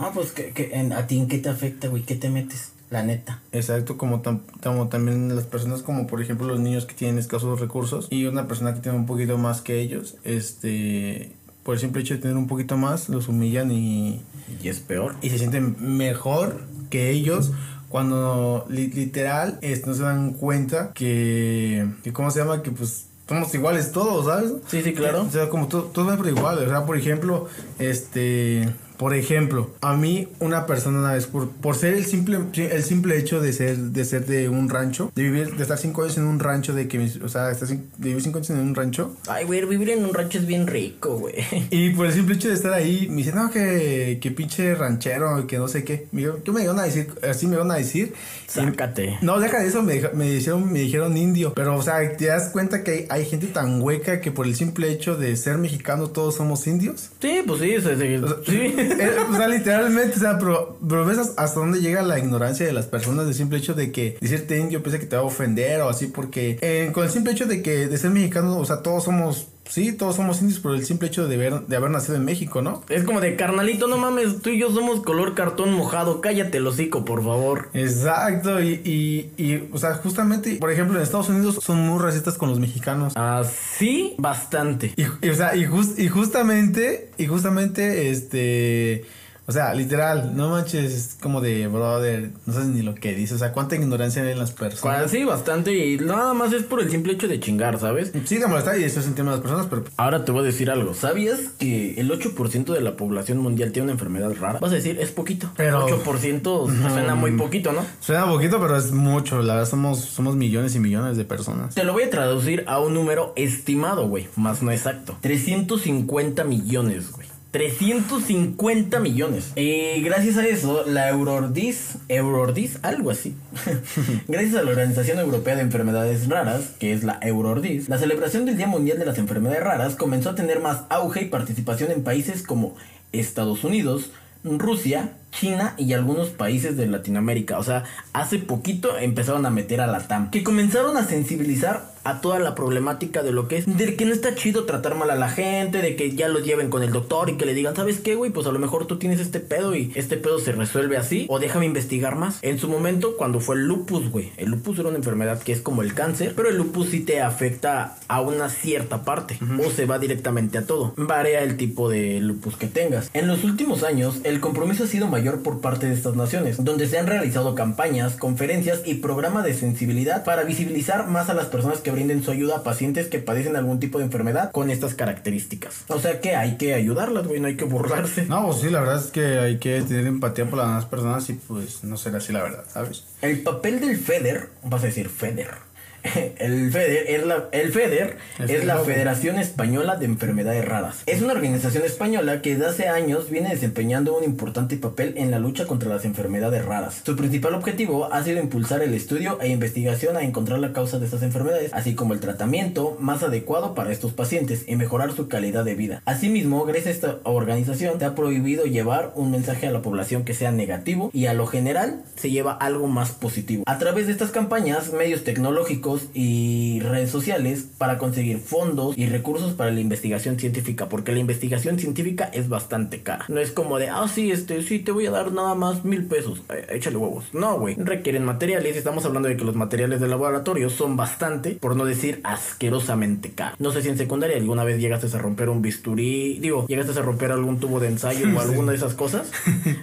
No, 0.00 0.12
pues 0.12 0.32
que, 0.32 0.50
que 0.50 0.70
en, 0.74 0.92
a 0.92 1.06
ti 1.06 1.18
en 1.18 1.28
qué 1.28 1.38
te 1.38 1.48
afecta, 1.48 1.88
güey, 1.88 2.02
¿qué 2.02 2.14
te 2.14 2.30
metes? 2.30 2.72
La 2.90 3.02
neta. 3.02 3.42
Exacto, 3.52 3.98
como, 3.98 4.22
como 4.62 4.88
también 4.88 5.34
las 5.34 5.44
personas 5.44 5.82
como 5.82 6.06
por 6.06 6.22
ejemplo 6.22 6.46
los 6.46 6.58
niños 6.58 6.86
que 6.86 6.94
tienen 6.94 7.18
escasos 7.18 7.60
recursos 7.60 8.08
y 8.10 8.24
una 8.24 8.48
persona 8.48 8.72
que 8.72 8.80
tiene 8.80 8.96
un 8.96 9.04
poquito 9.04 9.36
más 9.36 9.60
que 9.60 9.78
ellos, 9.78 10.16
este, 10.24 11.32
por 11.64 11.74
el 11.74 11.80
simple 11.80 12.00
hecho 12.00 12.14
de 12.14 12.20
tener 12.20 12.38
un 12.38 12.46
poquito 12.46 12.78
más, 12.78 13.10
los 13.10 13.28
humillan 13.28 13.70
y... 13.70 14.22
Y 14.62 14.68
es 14.68 14.80
peor. 14.80 15.16
Y 15.20 15.28
se 15.28 15.36
sienten 15.36 15.76
mejor 15.78 16.62
que 16.88 17.10
ellos 17.10 17.52
cuando 17.88 18.66
literal 18.68 19.58
no 19.86 19.94
se 19.94 20.02
dan 20.02 20.32
cuenta 20.32 20.92
que, 20.92 21.86
que, 22.02 22.12
¿cómo 22.12 22.30
se 22.30 22.40
llama? 22.40 22.62
Que 22.62 22.70
pues 22.70 23.06
somos 23.28 23.54
iguales 23.54 23.92
todos, 23.92 24.26
¿sabes? 24.26 24.52
Sí, 24.68 24.82
sí, 24.82 24.94
claro. 24.94 25.22
O 25.22 25.30
sea, 25.30 25.48
como 25.48 25.68
todos 25.68 25.92
todo 25.92 26.16
por 26.16 26.26
igual. 26.26 26.58
O 26.58 26.68
sea, 26.68 26.86
por 26.86 26.96
ejemplo, 26.96 27.48
este 27.78 28.68
por 28.98 29.14
ejemplo, 29.14 29.70
a 29.80 29.96
mí 29.96 30.28
una 30.40 30.66
persona 30.66 30.98
una 30.98 31.12
vez, 31.12 31.26
por, 31.26 31.48
por 31.50 31.76
ser 31.76 31.94
el 31.94 32.04
simple, 32.04 32.38
el 32.54 32.82
simple 32.82 33.16
hecho 33.16 33.40
de 33.40 33.52
ser, 33.52 33.76
de 33.76 34.04
ser 34.04 34.26
de 34.26 34.48
un 34.48 34.68
rancho, 34.68 35.12
de 35.14 35.22
vivir, 35.22 35.54
de 35.54 35.62
estar 35.62 35.78
cinco 35.78 36.02
años 36.02 36.18
en 36.18 36.24
un 36.24 36.40
rancho, 36.40 36.74
de 36.74 36.88
que, 36.88 36.98
o 37.22 37.28
sea, 37.28 37.46
de 37.48 37.80
vivir 37.98 38.20
cinco 38.20 38.38
años 38.38 38.50
en 38.50 38.58
un 38.58 38.74
rancho. 38.74 39.16
Ay, 39.28 39.44
güey, 39.44 39.64
vivir 39.64 39.90
en 39.90 40.04
un 40.04 40.12
rancho 40.12 40.38
es 40.38 40.46
bien 40.46 40.66
rico, 40.66 41.16
güey. 41.16 41.36
Y 41.70 41.90
por 41.90 42.06
el 42.06 42.12
simple 42.12 42.34
hecho 42.34 42.48
de 42.48 42.54
estar 42.54 42.72
ahí, 42.72 43.06
me 43.08 43.18
dicen, 43.18 43.36
no, 43.36 43.50
que, 43.50 44.18
que 44.20 44.30
pinche 44.32 44.74
ranchero, 44.74 45.46
que 45.46 45.58
no 45.58 45.68
sé 45.68 45.84
qué. 45.84 46.08
Me, 46.10 46.26
¿Qué 46.44 46.50
me 46.50 46.64
iban 46.64 46.78
a 46.80 46.82
decir? 46.82 47.08
Así 47.22 47.46
me 47.46 47.54
iban 47.54 47.70
a 47.70 47.76
decir. 47.76 48.14
Sácate. 48.48 49.18
no, 49.22 49.38
deja 49.38 49.60
de 49.60 49.68
eso, 49.68 49.82
me, 49.82 50.00
me, 50.14 50.30
dijeron, 50.30 50.72
me 50.72 50.80
dijeron 50.80 51.16
indio. 51.16 51.52
Pero, 51.54 51.76
o 51.76 51.82
sea, 51.82 52.16
te 52.16 52.26
das 52.26 52.48
cuenta 52.50 52.82
que 52.82 53.06
hay, 53.10 53.26
gente 53.26 53.46
tan 53.46 53.80
hueca 53.80 54.20
que 54.20 54.32
por 54.32 54.46
el 54.46 54.56
simple 54.56 54.90
hecho 54.90 55.16
de 55.16 55.36
ser 55.36 55.58
mexicano 55.58 56.08
todos 56.08 56.36
somos 56.36 56.66
indios. 56.66 57.10
Sí, 57.20 57.42
pues 57.46 57.60
sí, 57.60 57.76
sí. 57.80 58.18
sí. 58.46 58.87
Eh, 58.90 59.16
o 59.30 59.36
sea, 59.36 59.48
literalmente, 59.48 60.16
o 60.16 60.20
sea, 60.20 60.38
pero, 60.38 61.04
ves 61.04 61.18
hasta 61.18 61.60
dónde 61.60 61.80
llega 61.80 62.02
la 62.02 62.18
ignorancia 62.18 62.66
de 62.66 62.72
las 62.72 62.86
personas 62.86 63.26
del 63.26 63.34
simple 63.34 63.58
hecho 63.58 63.74
de 63.74 63.92
que 63.92 64.16
decirte 64.20 64.58
indio 64.58 64.82
piensa 64.82 64.98
que 64.98 65.06
te 65.06 65.16
va 65.16 65.22
a 65.22 65.24
ofender 65.24 65.80
o 65.82 65.88
así, 65.88 66.06
porque 66.06 66.58
eh, 66.60 66.90
con 66.92 67.04
el 67.04 67.10
simple 67.10 67.32
hecho 67.32 67.46
de 67.46 67.62
que 67.62 67.86
de 67.86 67.98
ser 67.98 68.10
mexicano, 68.10 68.58
o 68.58 68.64
sea, 68.64 68.82
todos 68.82 69.04
somos 69.04 69.48
Sí, 69.68 69.92
todos 69.92 70.16
somos 70.16 70.40
indios 70.40 70.60
por 70.60 70.74
el 70.74 70.84
simple 70.84 71.08
hecho 71.08 71.28
de, 71.28 71.34
haber 71.76 71.90
nacido 71.90 72.16
en 72.16 72.24
México, 72.24 72.62
¿no? 72.62 72.82
Es 72.88 73.04
como 73.04 73.20
de 73.20 73.36
carnalito, 73.36 73.86
no 73.86 73.98
mames, 73.98 74.40
tú 74.40 74.50
y 74.50 74.58
yo 74.58 74.70
somos 74.70 75.00
color 75.00 75.34
cartón 75.34 75.72
mojado, 75.72 76.20
cállate 76.20 76.58
el 76.58 76.66
hocico, 76.66 77.04
por 77.04 77.22
favor. 77.22 77.70
Exacto, 77.74 78.60
y, 78.62 78.80
y, 78.84 79.42
y, 79.42 79.68
o 79.72 79.78
sea, 79.78 79.94
justamente, 79.94 80.56
por 80.56 80.70
ejemplo, 80.70 80.96
en 80.96 81.02
Estados 81.02 81.28
Unidos 81.28 81.58
son 81.62 81.80
muy 81.80 82.00
racistas 82.02 82.38
con 82.38 82.48
los 82.48 82.58
mexicanos. 82.58 83.12
Ah, 83.16 83.42
sí, 83.44 84.14
bastante. 84.18 84.94
Y, 84.96 85.28
o 85.28 85.34
sea, 85.34 85.54
y, 85.54 85.68
y 85.96 86.08
justamente, 86.08 87.10
y 87.18 87.26
justamente, 87.26 88.10
este 88.10 89.04
o 89.48 89.52
sea, 89.52 89.72
literal, 89.72 90.36
no 90.36 90.50
manches, 90.50 90.92
es 90.92 91.16
como 91.22 91.40
de 91.40 91.68
brother, 91.68 92.32
no 92.44 92.52
sabes 92.52 92.68
ni 92.68 92.82
lo 92.82 92.94
que 92.94 93.14
dice. 93.14 93.34
O 93.34 93.38
sea, 93.38 93.52
cuánta 93.52 93.76
ignorancia 93.76 94.22
hay 94.22 94.32
en 94.32 94.38
las 94.38 94.52
personas. 94.52 95.10
Sí, 95.10 95.24
bastante. 95.24 95.72
Y 95.74 95.96
nada 95.96 96.34
más 96.34 96.52
es 96.52 96.64
por 96.64 96.82
el 96.82 96.90
simple 96.90 97.14
hecho 97.14 97.28
de 97.28 97.40
chingar, 97.40 97.80
¿sabes? 97.80 98.12
Sí, 98.26 98.36
de 98.36 98.46
molestar 98.46 98.78
y 98.78 98.84
eso 98.84 99.00
es 99.00 99.06
el 99.06 99.14
tema 99.14 99.30
de 99.30 99.38
las 99.38 99.40
personas, 99.40 99.66
pero. 99.70 99.84
Ahora 99.96 100.26
te 100.26 100.32
voy 100.32 100.42
a 100.42 100.44
decir 100.44 100.70
algo. 100.70 100.92
¿Sabías 100.92 101.40
que 101.58 101.98
el 101.98 102.10
8% 102.10 102.74
de 102.74 102.82
la 102.82 102.94
población 102.98 103.38
mundial 103.38 103.72
tiene 103.72 103.84
una 103.84 103.92
enfermedad 103.92 104.34
rara? 104.38 104.58
Vas 104.58 104.72
a 104.72 104.74
decir, 104.74 104.98
es 105.00 105.12
poquito. 105.12 105.50
Pero. 105.56 105.88
8% 105.88 106.92
suena 106.92 107.14
muy 107.14 107.32
poquito, 107.32 107.72
¿no? 107.72 107.86
Suena 108.00 108.26
poquito, 108.26 108.60
pero 108.60 108.76
es 108.76 108.92
mucho. 108.92 109.40
La 109.40 109.54
verdad, 109.54 109.70
somos, 109.70 110.00
somos 110.00 110.36
millones 110.36 110.74
y 110.74 110.78
millones 110.78 111.16
de 111.16 111.24
personas. 111.24 111.74
Te 111.74 111.84
lo 111.84 111.94
voy 111.94 112.02
a 112.02 112.10
traducir 112.10 112.64
a 112.66 112.80
un 112.80 112.92
número 112.92 113.32
estimado, 113.34 114.08
güey. 114.08 114.28
Más 114.36 114.62
no 114.62 114.72
exacto. 114.72 115.16
350 115.22 116.44
millones, 116.44 117.12
güey. 117.12 117.37
350 117.50 119.00
millones. 119.00 119.52
Y 119.56 120.02
gracias 120.02 120.36
a 120.36 120.46
eso, 120.46 120.84
la 120.86 121.08
Eurordis, 121.08 121.94
Eurordis, 122.08 122.78
algo 122.82 123.10
así. 123.10 123.34
gracias 124.28 124.54
a 124.56 124.62
la 124.62 124.70
Organización 124.70 125.18
Europea 125.18 125.56
de 125.56 125.62
Enfermedades 125.62 126.28
Raras, 126.28 126.74
que 126.78 126.92
es 126.92 127.04
la 127.04 127.18
Eurordis, 127.22 127.88
la 127.88 127.98
celebración 127.98 128.44
del 128.44 128.56
Día 128.56 128.66
Mundial 128.66 128.98
de 128.98 129.06
las 129.06 129.18
Enfermedades 129.18 129.64
Raras 129.64 129.96
comenzó 129.96 130.30
a 130.30 130.34
tener 130.34 130.60
más 130.60 130.82
auge 130.90 131.22
y 131.22 131.26
participación 131.26 131.90
en 131.90 132.04
países 132.04 132.42
como 132.42 132.76
Estados 133.12 133.64
Unidos, 133.64 134.10
Rusia, 134.44 135.12
China 135.32 135.74
y 135.76 135.92
algunos 135.92 136.28
países 136.30 136.76
de 136.76 136.86
Latinoamérica. 136.86 137.58
O 137.58 137.62
sea, 137.62 137.84
hace 138.12 138.38
poquito 138.38 138.98
empezaron 138.98 139.46
a 139.46 139.50
meter 139.50 139.80
a 139.80 139.86
la 139.86 140.06
TAM. 140.06 140.30
Que 140.30 140.44
comenzaron 140.44 140.96
a 140.96 141.04
sensibilizar 141.04 141.92
a 142.08 142.20
toda 142.20 142.38
la 142.38 142.54
problemática 142.54 143.22
de 143.22 143.32
lo 143.32 143.48
que 143.48 143.58
es. 143.58 143.76
De 143.76 143.96
que 143.96 144.04
no 144.04 144.12
está 144.12 144.34
chido 144.34 144.64
tratar 144.64 144.94
mal 144.94 145.10
a 145.10 145.14
la 145.14 145.28
gente. 145.28 145.82
De 145.82 145.96
que 145.96 146.14
ya 146.14 146.28
los 146.28 146.44
lleven 146.44 146.70
con 146.70 146.82
el 146.82 146.90
doctor 146.90 147.28
y 147.28 147.36
que 147.36 147.46
le 147.46 147.54
digan, 147.54 147.76
¿sabes 147.76 148.00
qué, 148.00 148.14
güey? 148.14 148.30
Pues 148.30 148.46
a 148.46 148.52
lo 148.52 148.58
mejor 148.58 148.86
tú 148.86 148.98
tienes 148.98 149.20
este 149.20 149.40
pedo 149.40 149.76
y 149.76 149.92
este 149.94 150.16
pedo 150.16 150.38
se 150.38 150.52
resuelve 150.52 150.96
así. 150.96 151.26
O 151.28 151.38
déjame 151.38 151.66
investigar 151.66 152.16
más. 152.16 152.38
En 152.42 152.58
su 152.58 152.68
momento, 152.68 153.16
cuando 153.16 153.40
fue 153.40 153.56
el 153.56 153.66
lupus, 153.66 154.10
güey. 154.10 154.32
El 154.36 154.50
lupus 154.50 154.78
era 154.78 154.88
una 154.88 154.96
enfermedad 154.96 155.42
que 155.42 155.52
es 155.52 155.60
como 155.60 155.82
el 155.82 155.94
cáncer. 155.94 156.32
Pero 156.34 156.48
el 156.48 156.56
lupus 156.56 156.88
sí 156.88 157.00
te 157.00 157.20
afecta 157.20 157.98
a 158.08 158.20
una 158.20 158.48
cierta 158.48 159.04
parte. 159.04 159.38
O 159.64 159.70
se 159.70 159.86
va 159.86 159.98
directamente 159.98 160.58
a 160.58 160.66
todo. 160.66 160.94
Varía 160.96 161.42
el 161.42 161.56
tipo 161.56 161.90
de 161.90 162.20
lupus 162.20 162.56
que 162.56 162.68
tengas. 162.68 163.10
En 163.12 163.26
los 163.26 163.44
últimos 163.44 163.82
años, 163.82 164.20
el 164.24 164.40
compromiso 164.40 164.84
ha 164.84 164.86
sido 164.86 165.08
mayor 165.08 165.42
por 165.42 165.60
parte 165.60 165.86
de 165.86 165.94
estas 165.94 166.16
naciones, 166.16 166.62
donde 166.64 166.86
se 166.86 166.98
han 166.98 167.06
realizado 167.06 167.54
campañas, 167.54 168.16
conferencias 168.16 168.82
y 168.84 168.94
programas 168.94 169.44
de 169.44 169.54
sensibilidad 169.54 170.24
para 170.24 170.44
visibilizar 170.44 171.08
más 171.08 171.28
a 171.28 171.34
las 171.34 171.46
personas 171.46 171.80
que 171.80 171.90
brinden 171.98 172.22
su 172.22 172.30
ayuda 172.30 172.58
a 172.58 172.62
pacientes 172.62 173.08
que 173.08 173.18
padecen 173.18 173.56
algún 173.56 173.80
tipo 173.80 173.98
de 173.98 174.04
enfermedad 174.04 174.52
con 174.52 174.70
estas 174.70 174.94
características. 174.94 175.84
O 175.88 175.98
sea 175.98 176.20
que 176.20 176.36
hay 176.36 176.56
que 176.56 176.74
ayudarlas, 176.74 177.26
güey, 177.26 177.40
no 177.40 177.48
hay 177.48 177.56
que 177.56 177.64
burlarse. 177.64 178.26
No, 178.26 178.46
pues 178.46 178.60
sí, 178.60 178.70
la 178.70 178.80
verdad 178.80 179.02
es 179.04 179.10
que 179.10 179.38
hay 179.38 179.58
que 179.58 179.82
tener 179.82 180.06
empatía 180.06 180.46
por 180.46 180.58
las 180.58 180.68
demás 180.68 180.84
personas 180.84 181.28
y 181.30 181.34
pues 181.34 181.82
no 181.82 181.96
será 181.96 182.18
así 182.18 182.32
la 182.32 182.42
verdad, 182.42 182.64
¿sabes? 182.72 183.04
El 183.20 183.42
papel 183.42 183.80
del 183.80 183.96
FEDER, 183.96 184.50
vas 184.64 184.82
a 184.82 184.86
decir 184.86 185.08
FEDER 185.08 185.67
el 186.38 186.70
FEDER 186.70 187.04
es 187.08 187.26
la, 187.26 187.48
el 187.52 187.72
FEDER 187.72 188.16
es 188.46 188.64
la 188.64 188.78
Federación 188.78 189.38
Española 189.38 189.96
de 189.96 190.06
Enfermedades 190.06 190.64
Raras. 190.64 191.02
Es 191.06 191.22
una 191.22 191.32
organización 191.32 191.84
española 191.84 192.40
que 192.42 192.54
desde 192.54 192.66
hace 192.66 192.88
años 192.88 193.30
viene 193.30 193.50
desempeñando 193.50 194.16
un 194.16 194.24
importante 194.24 194.76
papel 194.76 195.14
en 195.16 195.30
la 195.30 195.38
lucha 195.38 195.66
contra 195.66 195.88
las 195.88 196.04
enfermedades 196.04 196.64
raras. 196.64 197.02
Su 197.04 197.16
principal 197.16 197.54
objetivo 197.54 198.12
ha 198.12 198.22
sido 198.22 198.40
impulsar 198.40 198.82
el 198.82 198.94
estudio 198.94 199.38
e 199.40 199.48
investigación 199.48 200.16
a 200.16 200.22
encontrar 200.22 200.58
la 200.60 200.72
causa 200.72 200.98
de 200.98 201.06
estas 201.06 201.22
enfermedades, 201.22 201.72
así 201.74 201.94
como 201.94 202.14
el 202.14 202.20
tratamiento 202.20 202.96
más 203.00 203.22
adecuado 203.22 203.74
para 203.74 203.92
estos 203.92 204.12
pacientes 204.12 204.64
y 204.66 204.76
mejorar 204.76 205.12
su 205.12 205.28
calidad 205.28 205.64
de 205.64 205.74
vida. 205.74 206.02
Asimismo, 206.04 206.64
gracias 206.64 206.86
a 206.86 206.90
esta 206.90 207.18
organización 207.24 207.98
se 207.98 208.04
ha 208.04 208.14
prohibido 208.14 208.64
llevar 208.64 209.12
un 209.14 209.30
mensaje 209.30 209.66
a 209.66 209.72
la 209.72 209.82
población 209.82 210.24
que 210.24 210.34
sea 210.34 210.52
negativo 210.52 211.10
y 211.12 211.26
a 211.26 211.34
lo 211.34 211.46
general 211.46 212.02
se 212.16 212.30
lleva 212.30 212.52
algo 212.52 212.86
más 212.86 213.10
positivo. 213.10 213.64
A 213.66 213.78
través 213.78 214.06
de 214.06 214.12
estas 214.12 214.30
campañas, 214.30 214.92
medios 214.92 215.24
tecnológicos 215.24 215.87
y 216.14 216.80
redes 216.80 217.10
sociales 217.10 217.66
para 217.78 217.98
conseguir 217.98 218.38
fondos 218.38 218.96
y 218.96 219.06
recursos 219.06 219.52
para 219.54 219.70
la 219.70 219.80
investigación 219.80 220.38
científica, 220.38 220.88
porque 220.88 221.12
la 221.12 221.18
investigación 221.18 221.78
científica 221.78 222.30
es 222.32 222.48
bastante 222.48 223.02
cara. 223.02 223.24
No 223.28 223.40
es 223.40 223.52
como 223.52 223.78
de, 223.78 223.88
ah, 223.88 224.06
sí, 224.08 224.30
este, 224.30 224.62
sí, 224.62 224.78
te 224.78 224.92
voy 224.92 225.06
a 225.06 225.10
dar 225.10 225.32
nada 225.32 225.54
más 225.54 225.84
mil 225.84 226.04
pesos, 226.04 226.42
eh, 226.52 226.66
échale 226.70 226.96
huevos. 226.96 227.26
No, 227.32 227.58
güey, 227.58 227.74
requieren 227.76 228.24
materiales. 228.24 228.76
Estamos 228.76 229.04
hablando 229.04 229.28
de 229.28 229.36
que 229.36 229.44
los 229.44 229.56
materiales 229.56 230.00
de 230.00 230.08
laboratorio 230.08 230.70
son 230.70 230.96
bastante, 230.96 231.52
por 231.52 231.76
no 231.76 231.84
decir 231.84 232.20
asquerosamente 232.24 233.30
caros. 233.30 233.58
No 233.60 233.72
sé 233.72 233.82
si 233.82 233.88
en 233.88 233.98
secundaria 233.98 234.36
alguna 234.36 234.64
vez 234.64 234.80
llegaste 234.80 235.06
a 235.14 235.18
romper 235.20 235.48
un 235.48 235.62
bisturí, 235.62 236.38
digo, 236.38 236.66
llegaste 236.66 236.98
a 236.98 237.02
romper 237.02 237.32
algún 237.32 237.60
tubo 237.60 237.80
de 237.80 237.88
ensayo 237.88 238.26
o 238.34 238.40
alguna 238.40 238.72
de 238.72 238.78
esas 238.78 238.94
cosas. 238.94 239.30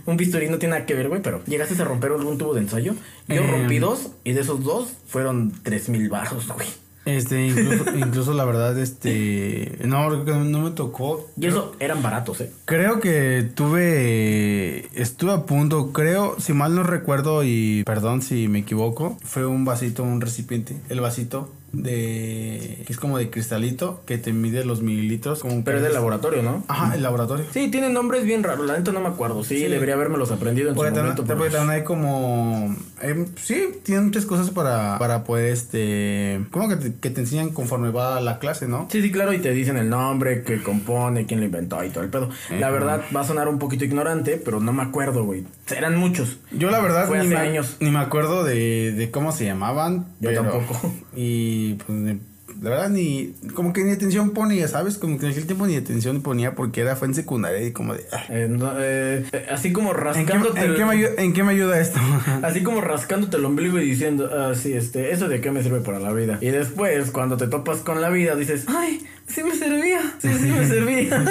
un 0.06 0.18
bisturí 0.18 0.50
no 0.50 0.58
tiene 0.58 0.76
nada 0.76 0.86
que 0.86 0.94
ver, 0.94 1.10
güey, 1.10 1.22
pero 1.22 1.44
llegaste 1.46 1.82
a 1.82 1.86
romper 1.86 2.12
algún 2.12 2.38
tubo 2.38 2.54
de 2.54 2.62
ensayo. 2.62 2.94
Yo 3.28 3.42
rompí 3.44 3.78
em. 3.78 3.82
dos 3.82 4.12
y 4.24 4.34
de 4.34 4.42
esos 4.42 4.64
dos 4.64 4.94
fueron 5.08 5.54
tres 5.64 5.90
mil 5.90 5.95
baros, 6.08 6.48
güey. 6.48 6.68
Este, 7.06 7.48
incluso, 7.96 8.34
la 8.34 8.46
verdad, 8.46 8.78
este. 8.80 9.78
No, 9.86 10.10
no 10.10 10.60
me 10.60 10.72
tocó. 10.72 11.28
Y 11.40 11.46
eso 11.46 11.76
eran 11.80 12.02
baratos, 12.02 12.42
eh. 12.42 12.52
Creo 12.66 13.00
que 13.00 13.48
tuve. 13.54 14.90
Estuve 15.00 15.34
a 15.34 15.46
punto, 15.46 15.94
creo, 15.94 16.36
si 16.40 16.54
mal 16.54 16.76
no 16.76 16.84
recuerdo, 16.84 17.44
y 17.44 17.84
perdón 17.86 18.22
si 18.22 18.48
me 18.48 18.60
equivoco, 18.60 19.18
fue 19.24 19.46
un 19.46 19.66
vasito, 19.66 20.04
un 20.04 20.20
recipiente. 20.22 20.76
El 20.90 21.00
vasito 21.00 21.52
de 21.84 22.84
que 22.86 22.94
es 22.94 22.98
como 23.00 23.18
de 23.18 23.30
cristalito 23.30 24.02
que 24.06 24.18
te 24.18 24.34
mide 24.34 24.66
los 24.66 24.82
mililitros 24.82 25.40
como 25.42 25.64
Pero 25.64 25.78
es 25.78 25.84
del 25.84 25.94
laboratorio, 25.94 26.42
¿no? 26.44 26.64
Ajá, 26.68 26.96
el 26.96 27.04
laboratorio. 27.04 27.46
Sí, 27.52 27.70
tienen 27.70 27.94
nombres 27.94 28.24
bien 28.26 28.44
raros. 28.44 28.66
La 28.66 28.78
neta 28.78 28.92
no 28.92 29.02
me 29.02 29.08
acuerdo. 29.10 29.44
Sí, 29.44 29.64
debería 29.64 29.96
haberme 29.96 30.18
los 30.18 30.32
aprendido 30.32 30.70
en 30.70 30.76
Porque 30.76 30.92
su 30.92 30.98
momento. 30.98 31.24
pero- 31.26 31.38
porque 31.40 31.54
también 31.54 31.80
hay 31.80 31.84
como... 31.84 32.76
eh, 33.02 33.26
sí, 33.42 33.70
tienen 33.84 34.06
muchas 34.06 34.26
cosas 34.26 34.50
para, 34.52 34.98
para 35.00 35.24
poder, 35.24 35.52
este... 35.52 36.42
Como 36.52 36.70
que 36.70 36.76
te, 36.78 36.94
que 36.96 37.10
te 37.10 37.22
enseñan 37.22 37.50
conforme 37.50 37.90
va 37.92 38.20
la 38.22 38.40
clase, 38.40 38.68
¿no? 38.68 38.88
Sí, 38.92 39.02
sí, 39.02 39.12
claro, 39.12 39.34
y 39.34 39.40
te 39.40 39.52
dicen 39.52 39.78
el 39.78 39.90
nombre, 39.90 40.44
que 40.44 40.62
compone, 40.64 41.26
quién 41.26 41.40
lo 41.40 41.46
inventó 41.46 41.84
y 41.84 41.90
todo 41.90 42.04
el 42.04 42.10
pedo. 42.10 42.30
La 42.60 42.70
verdad 42.70 43.02
va 43.16 43.22
a 43.22 43.26
sonar 43.26 43.48
un 43.48 43.60
poquito 43.60 43.86
ignorante, 43.86 44.42
pero 44.44 44.60
no 44.60 44.74
me 44.74 44.84
acuerdo, 44.84 45.24
güey. 45.26 45.44
Eran 45.76 45.98
muchos. 45.98 46.38
Yo 46.52 46.70
la 46.70 46.80
verdad 46.80 47.08
Fue 47.08 47.18
ni, 47.20 47.26
hace 47.26 47.36
me, 47.36 47.42
años. 47.42 47.78
ni 47.80 47.90
me 47.90 48.00
acuerdo 48.00 48.44
de, 48.44 48.92
de 48.92 49.12
cómo 49.12 49.32
se 49.32 49.46
llamaban. 49.46 50.06
Yo 50.20 50.30
pero- 50.30 50.44
tampoco. 50.44 50.94
Y 51.16 51.65
pues 51.74 51.90
ni- 51.98 52.20
la 52.62 52.70
verdad 52.70 52.90
ni... 52.90 53.34
Como 53.54 53.74
que 53.74 53.84
ni 53.84 53.92
atención 53.92 54.30
ponía, 54.30 54.68
¿sabes? 54.70 54.98
Como 54.98 55.18
que 55.20 55.26
en 55.26 55.32
aquel 55.34 55.46
tiempo 55.46 55.68
ni 55.68 55.76
atención 55.76 56.22
ponía 56.22 56.56
porque 56.56 56.80
era 56.82 56.96
fue 56.96 57.08
en 57.10 57.14
secundaria 57.14 57.62
y 57.68 57.72
como 57.74 57.94
de... 57.96 58.06
ah, 58.14 58.24
Eh, 58.30 58.48
no, 58.50 58.72
eh, 58.78 59.26
así 59.52 59.74
como 59.74 59.90
¿En 59.92 59.96
qué, 59.98 60.02
rascándote. 60.04 60.60
en 60.62 60.72
el- 60.72 60.76
qué 60.78 60.86
me 60.86 60.92
ayuda, 60.94 61.10
¿En 61.18 61.34
qué 61.34 61.44
me 61.44 61.52
ayuda 61.52 61.80
esto? 61.82 62.00
Así 62.44 62.64
como 62.64 62.80
rascándote 62.80 63.36
el 63.38 63.46
ombligo 63.46 63.78
y 63.80 63.90
diciendo, 63.90 64.30
ah, 64.32 64.54
sí, 64.56 64.72
este, 64.74 65.12
eso 65.12 65.28
de 65.28 65.42
qué 65.42 65.52
me 65.52 65.64
sirve 65.64 65.82
para 65.82 66.00
la 66.00 66.14
vida. 66.14 66.38
Y 66.40 66.48
después, 66.48 67.12
cuando 67.12 67.36
te 67.36 67.48
topas 67.48 67.80
con 67.80 68.00
la 68.00 68.10
vida, 68.10 68.36
dices, 68.36 68.64
ay, 68.68 69.06
sí 69.28 69.44
me 69.44 69.54
servía, 69.56 70.00
sí, 70.20 70.30
sí 70.40 70.52
me 70.52 70.66
servía. 70.68 71.26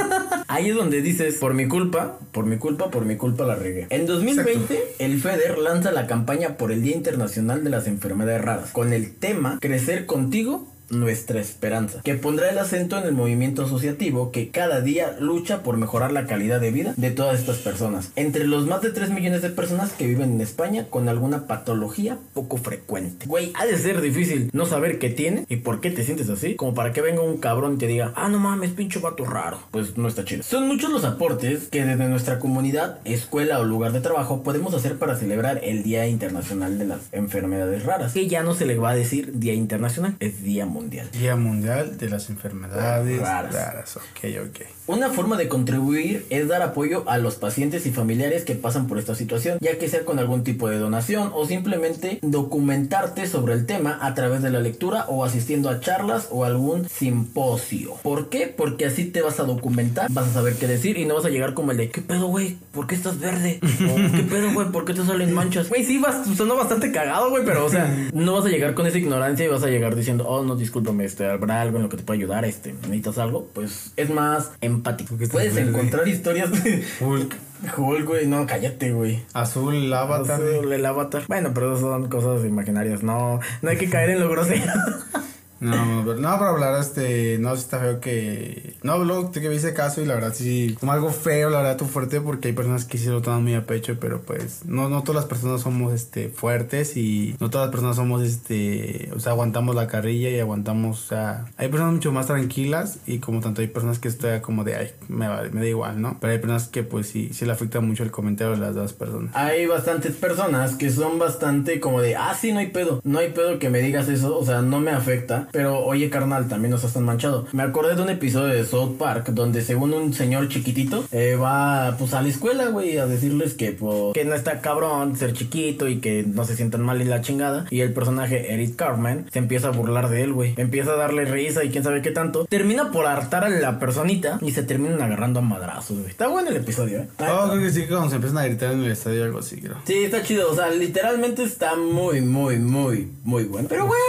Ahí 0.49 0.71
es 0.71 0.77
donde 0.77 1.03
dices, 1.03 1.37
por 1.37 1.55
mi 1.55 1.67
culpa, 1.67 2.19
por 2.33 2.47
mi 2.47 2.59
culpa, 2.59 2.91
por 2.91 3.05
mi 3.05 3.17
culpa 3.17 3.45
la 3.45 3.55
regué. 3.55 3.87
En 3.91 4.07
2020, 4.07 4.97
el 4.99 5.21
FEDER 5.21 5.59
lanza 5.59 5.93
la 5.93 6.07
campaña 6.07 6.57
por 6.57 6.73
el 6.73 6.83
Día 6.83 6.97
Internacional 6.97 7.65
de 7.65 7.71
las 7.71 7.87
Enfermedades 7.87 8.43
Raras, 8.43 8.71
con 8.71 8.93
el 8.93 9.15
tema 9.15 9.59
Crecer 9.61 10.07
contigo 10.07 10.74
nuestra 10.91 11.41
esperanza, 11.41 12.01
que 12.03 12.15
pondrá 12.15 12.51
el 12.51 12.59
acento 12.59 12.99
en 12.99 13.05
el 13.05 13.13
movimiento 13.13 13.65
asociativo 13.65 14.31
que 14.31 14.51
cada 14.51 14.81
día 14.81 15.17
lucha 15.19 15.63
por 15.63 15.77
mejorar 15.77 16.13
la 16.13 16.27
calidad 16.27 16.61
de 16.61 16.71
vida 16.71 16.95
de 16.97 17.11
todas 17.11 17.41
estas 17.41 17.59
personas. 17.59 18.11
Entre 18.17 18.47
los 18.47 18.67
más 18.67 18.83
de 18.83 18.91
3 18.91 19.11
millones 19.11 19.43
de 19.43 19.51
personas 19.51 19.93
que 19.93 20.07
viven 20.07 20.33
en 20.33 20.41
España 20.41 20.87
con 20.91 21.09
alguna 21.09 21.47
patología 21.47 22.19
poco 22.33 22.57
frecuente. 22.57 23.27
Güey, 23.27 23.53
ha 23.55 23.67
de 23.67 23.79
ser 23.79 24.01
difícil 24.01 24.51
no 24.53 24.67
saber 24.67 24.99
qué 24.99 25.11
tiene 25.11 25.45
y 25.49 25.57
por 25.57 25.81
qué 25.81 25.91
te 25.91 26.05
sientes 26.05 26.29
así, 26.31 26.55
como 26.55 26.75
para 26.75 26.93
que 26.93 27.01
venga 27.01 27.23
un 27.23 27.39
cabrón 27.39 27.75
y 27.75 27.79
te 27.79 27.87
diga, 27.87 28.13
ah, 28.17 28.29
no 28.29 28.39
mames, 28.39 28.73
pinche 28.73 28.99
vato 29.01 29.25
raro. 29.25 29.59
Pues 29.71 29.97
no 29.97 30.09
está 30.09 30.25
chido. 30.25 30.43
Son 30.43 30.67
muchos 30.67 30.91
los 30.91 31.05
aportes 31.05 31.69
que 31.69 31.85
desde 31.85 32.09
nuestra 32.09 32.39
comunidad, 32.39 32.99
escuela 33.05 33.59
o 33.59 33.65
lugar 33.65 33.93
de 33.93 34.01
trabajo 34.01 34.43
podemos 34.43 34.75
hacer 34.75 34.99
para 34.99 35.17
celebrar 35.17 35.61
el 35.63 35.83
Día 35.83 36.07
Internacional 36.07 36.79
de 36.79 36.87
las 36.87 37.01
Enfermedades 37.13 37.85
Raras. 37.85 38.13
Que 38.13 38.29
ya 38.29 38.43
no 38.43 38.55
se 38.55 38.67
le 38.67 38.77
va 38.77 38.91
a 38.91 38.95
decir 38.95 39.39
Día 39.39 39.55
Internacional, 39.55 40.17
es 40.21 40.43
Día 40.43 40.67
Mundial. 40.75 41.09
Día 41.13 41.37
Mundial 41.37 41.97
de 41.99 42.11
las 42.11 42.29
Enfermedades 42.31 43.21
Raras. 43.21 43.55
Raras. 43.55 43.97
Ok, 43.97 44.25
ok. 44.45 44.67
Una 44.87 45.09
forma 45.09 45.37
de 45.37 45.49
contribuir 45.49 46.27
es 46.31 46.49
dar 46.49 46.63
apoyo 46.63 47.09
a 47.09 47.17
los 47.19 47.37
pacientes 47.37 47.87
y 47.87 47.93
familiares 47.93 48.45
que 48.45 48.57
pasan 48.57 48.89
por 48.89 48.99
esta 48.99 49.15
situación, 49.15 49.59
ya 49.61 49.79
que 49.79 49.89
sea 49.89 50.05
con 50.05 50.19
algún 50.19 50.43
tipo 50.43 50.69
de 50.69 50.79
donación 50.79 51.31
o 51.33 51.47
simplemente 51.47 52.19
documentarte 52.23 53.27
sobre 53.29 53.55
el 53.55 53.67
tema 53.67 53.99
a 54.03 54.15
través 54.15 54.43
de 54.43 54.51
la 54.51 54.59
lectura 54.59 55.07
o 55.07 55.25
asistiendo 55.25 55.71
a 55.71 55.79
charlas 55.79 56.27
o 56.33 56.45
algún 56.45 56.89
simposio. 56.89 57.95
¿Por 58.03 58.29
qué? 58.29 58.53
Porque 58.55 58.85
así 58.85 59.05
te 59.05 59.23
vas 59.23 59.39
a 59.39 59.45
documentar, 59.45 60.11
vas 60.11 60.27
a 60.27 60.33
saber 60.33 60.57
qué 60.57 60.67
decir 60.67 60.99
y 60.99 61.07
no 61.07 61.15
vas 61.15 61.25
a 61.25 61.31
llegar 61.31 61.55
como 61.55 61.71
el 61.71 61.77
de 61.77 61.89
¿qué 61.91 62.03
pedo, 62.03 62.27
güey? 62.27 62.59
¿Por 62.73 62.89
qué 62.89 62.97
estás 62.97 63.21
verde? 63.21 63.61
O, 63.85 63.97
¿Qué 63.97 64.23
pedo, 64.23 64.53
güey? 64.53 64.69
¿Por 64.73 64.85
qué 64.87 64.95
te 64.95 65.05
salen 65.05 65.33
manchas? 65.35 65.69
Güey, 65.69 65.85
sí, 65.85 65.99
vas, 65.99 66.27
sonó 66.37 66.57
bastante 66.57 66.91
cagado, 66.91 67.29
güey, 67.29 67.45
pero 67.45 67.67
o 67.67 67.69
sea, 67.69 67.95
no 68.15 68.33
vas 68.33 68.47
a 68.47 68.49
llegar 68.49 68.75
con 68.75 68.87
esa 68.87 68.99
ignorancia 68.99 69.45
y 69.45 69.49
vas 69.49 69.63
a 69.63 69.67
llegar 69.69 69.95
diciendo, 69.95 70.27
oh, 70.27 70.43
no, 70.43 70.57
discúlpame, 70.65 71.05
este, 71.05 71.27
habrá 71.27 71.61
algo 71.61 71.77
en 71.77 71.85
lo 71.85 71.89
que 71.89 71.97
te 71.97 72.03
pueda 72.03 72.19
ayudar, 72.19 72.45
este, 72.45 72.73
necesitas 72.73 73.19
algo, 73.19 73.49
pues 73.53 73.93
es 73.97 74.11
más 74.11 74.53
empático. 74.61 75.17
Puedes 75.31 75.57
encontrar 75.57 76.09
historias 76.09 76.51
de 76.65 76.85
Hulk, 77.01 77.37
Hulk, 77.77 78.07
güey, 78.07 78.27
no, 78.27 78.47
cállate, 78.47 78.93
güey. 78.93 79.23
azul, 79.33 79.93
avatar. 79.93 80.41
Azul, 80.41 80.73
el 80.73 80.87
avatar. 80.87 81.25
Bueno, 81.29 81.53
pero 81.55 81.73
esas 81.73 81.81
son 81.81 82.09
cosas 82.09 82.45
imaginarias, 82.45 83.03
no, 83.03 83.41
no 83.63 83.71
hay 83.71 83.77
que 83.77 83.89
caer 83.89 84.11
en 84.11 84.21
lo 84.21 84.29
grosero. 84.29 84.73
No, 85.71 86.03
pero- 86.05 86.19
no, 86.21 86.29
para 86.39 86.51
hablar, 86.51 86.81
este, 86.81 87.39
no, 87.39 87.55
sí 87.57 87.63
está 87.63 87.79
feo 87.79 88.01
que... 88.01 88.75
No, 88.83 88.99
luego 89.05 89.31
te 89.31 89.41
que 89.41 89.49
me 89.49 89.55
hice 89.55 89.73
caso 89.75 90.03
y 90.03 90.07
la 90.07 90.15
verdad 90.15 90.33
sí, 90.35 90.77
como 90.79 90.93
algo 90.93 91.11
feo, 91.11 91.51
la 91.51 91.59
verdad, 91.59 91.77
tu 91.77 91.87
fuerte, 91.87 92.21
porque 92.21 92.49
hay 92.49 92.55
personas 92.55 92.85
que 92.85 92.99
sí 92.99 93.07
lo 93.09 93.23
toman 93.23 93.43
muy 93.43 93.55
a 93.55 93.67
pecho, 93.67 93.97
pero 94.01 94.21
pues, 94.23 94.65
no, 94.67 94.89
no 94.89 95.03
todas 95.03 95.17
las 95.23 95.25
personas 95.25 95.63
somos, 95.63 95.93
este, 95.93 96.29
fuertes 96.29 96.97
y 96.97 97.37
no 97.41 97.51
todas 97.51 97.67
las 97.69 97.73
personas 97.73 97.97
somos, 97.97 98.23
este, 98.23 99.11
o 99.15 99.21
sea, 99.21 99.33
aguantamos 99.33 99.75
la 99.75 99.87
carrilla 99.87 100.29
y 100.31 100.39
aguantamos, 100.41 101.03
o 101.05 101.09
sea, 101.09 101.47
hay 101.57 101.69
personas 101.69 101.95
mucho 101.95 102.13
más 102.13 102.27
tranquilas 102.27 102.99
y 103.07 103.19
como 103.19 103.41
tanto 103.41 103.61
hay 103.63 103.69
personas 103.69 103.99
que 103.99 104.09
estoy 104.09 104.41
como 104.41 104.65
de, 104.65 104.77
ay, 104.77 104.91
me, 105.09 105.29
va- 105.29 105.43
me 105.51 105.61
da 105.61 105.67
igual, 105.67 106.01
¿no? 106.01 106.19
Pero 106.21 106.33
hay 106.33 106.39
personas 106.39 106.69
que 106.69 106.83
pues 106.83 107.07
sí, 107.09 107.31
sí 107.33 107.45
le 107.47 107.53
afecta 107.53 107.81
mucho 107.81 108.03
el 108.03 108.11
comentario 108.11 108.53
de 108.55 108.59
las 108.61 108.75
dos 108.75 108.93
personas. 108.93 109.35
Hay 109.35 109.67
bastantes 109.67 110.15
personas 110.17 110.75
que 110.77 110.91
son 110.91 111.19
bastante 111.19 111.81
como 111.81 112.01
de, 112.01 112.17
ah, 112.17 112.35
sí, 112.39 112.53
no 112.53 112.59
hay 112.59 112.69
pedo. 112.69 113.01
No 113.05 113.19
hay 113.19 113.31
pedo 113.33 113.59
que 113.59 113.71
me 113.71 113.81
digas 113.81 114.09
eso, 114.09 114.37
o 114.39 114.45
sea, 114.45 114.61
no 114.63 114.81
me 114.81 114.91
afecta. 114.91 115.49
Pero, 115.55 115.79
oye, 115.85 116.11
carnal, 116.11 116.49
también 116.49 116.71
no 116.71 116.77
estás 116.77 116.95
tan 116.95 117.05
manchado. 117.05 117.47
Me 117.53 117.63
acordé 117.63 117.95
de 117.95 118.03
un 118.03 118.11
episodio 118.11 118.53
de 118.53 118.65
South 118.67 118.97
Park 118.99 119.29
donde, 119.31 119.63
según 119.63 119.95
un 119.95 120.13
señor 120.13 120.49
chiquitito, 120.49 121.05
eh, 121.13 121.37
va 121.37 121.97
pues 121.97 122.13
a 122.13 122.23
la 122.23 122.29
escuela, 122.29 122.67
güey, 122.67 122.99
a 122.99 123.07
decirles 123.07 123.55
que, 123.55 123.71
pues, 123.71 124.15
que 124.15 124.25
no 124.25 124.35
está 124.35 124.61
cabrón 124.61 125.17
ser 125.17 125.33
chiquito 125.33 125.89
y 125.89 126.01
que 126.01 126.25
no 126.27 126.45
se 126.45 126.57
sientan 126.57 126.83
mal 126.83 127.01
y 127.01 127.05
la 127.05 127.21
chingada. 127.21 127.67
Y 127.71 127.83
el 127.83 127.93
personaje 127.93 128.53
Eric 128.53 128.75
Cartman 128.75 129.27
se 129.33 129.39
empieza 129.39 129.69
a 129.69 129.71
burlar 129.71 130.09
de 130.11 130.23
él, 130.25 130.33
güey. 130.33 130.55
Empieza 130.57 130.91
a 130.91 130.97
darle 130.97 131.25
risa 131.25 131.63
y 131.63 131.71
quién 131.71 131.85
sabe 131.85 132.03
qué 132.03 132.11
tanto. 132.11 132.47
Termina 132.47 132.91
por 132.91 133.07
hartar 133.07 133.45
a 133.45 133.49
la 133.49 133.79
personita 133.79 134.39
y 134.43 134.51
se 134.51 134.65
terminan 134.65 135.01
agarrando 135.03 135.39
a 135.39 135.43
madrazos, 135.43 135.99
güey. 135.99 136.11
Está 136.11 136.27
bueno 136.27 136.51
el 136.51 136.57
episodio, 136.57 136.99
¿eh? 136.99 137.09
Oh, 137.21 137.49
creo 137.51 137.63
que 137.63 137.71
sí, 137.71 137.83
que 137.83 137.89
cuando 137.89 138.11
se 138.11 138.17
empiezan 138.17 138.39
a 138.39 138.47
gritar 138.47 138.73
en 138.73 138.83
el 138.83 138.91
estadio 138.91 139.23
algo 139.23 139.39
así, 139.39 139.61
creo. 139.61 139.77
Sí, 139.87 140.05
está 140.05 140.23
chido. 140.25 140.51
O 140.51 140.55
sea, 140.57 140.69
literalmente 140.71 141.45
está 141.45 141.77
muy, 141.77 142.21
muy, 142.21 142.59
muy, 142.59 143.09
muy 143.23 143.45
bueno. 143.45 143.69
Pero, 143.69 143.87
güey, 143.87 144.01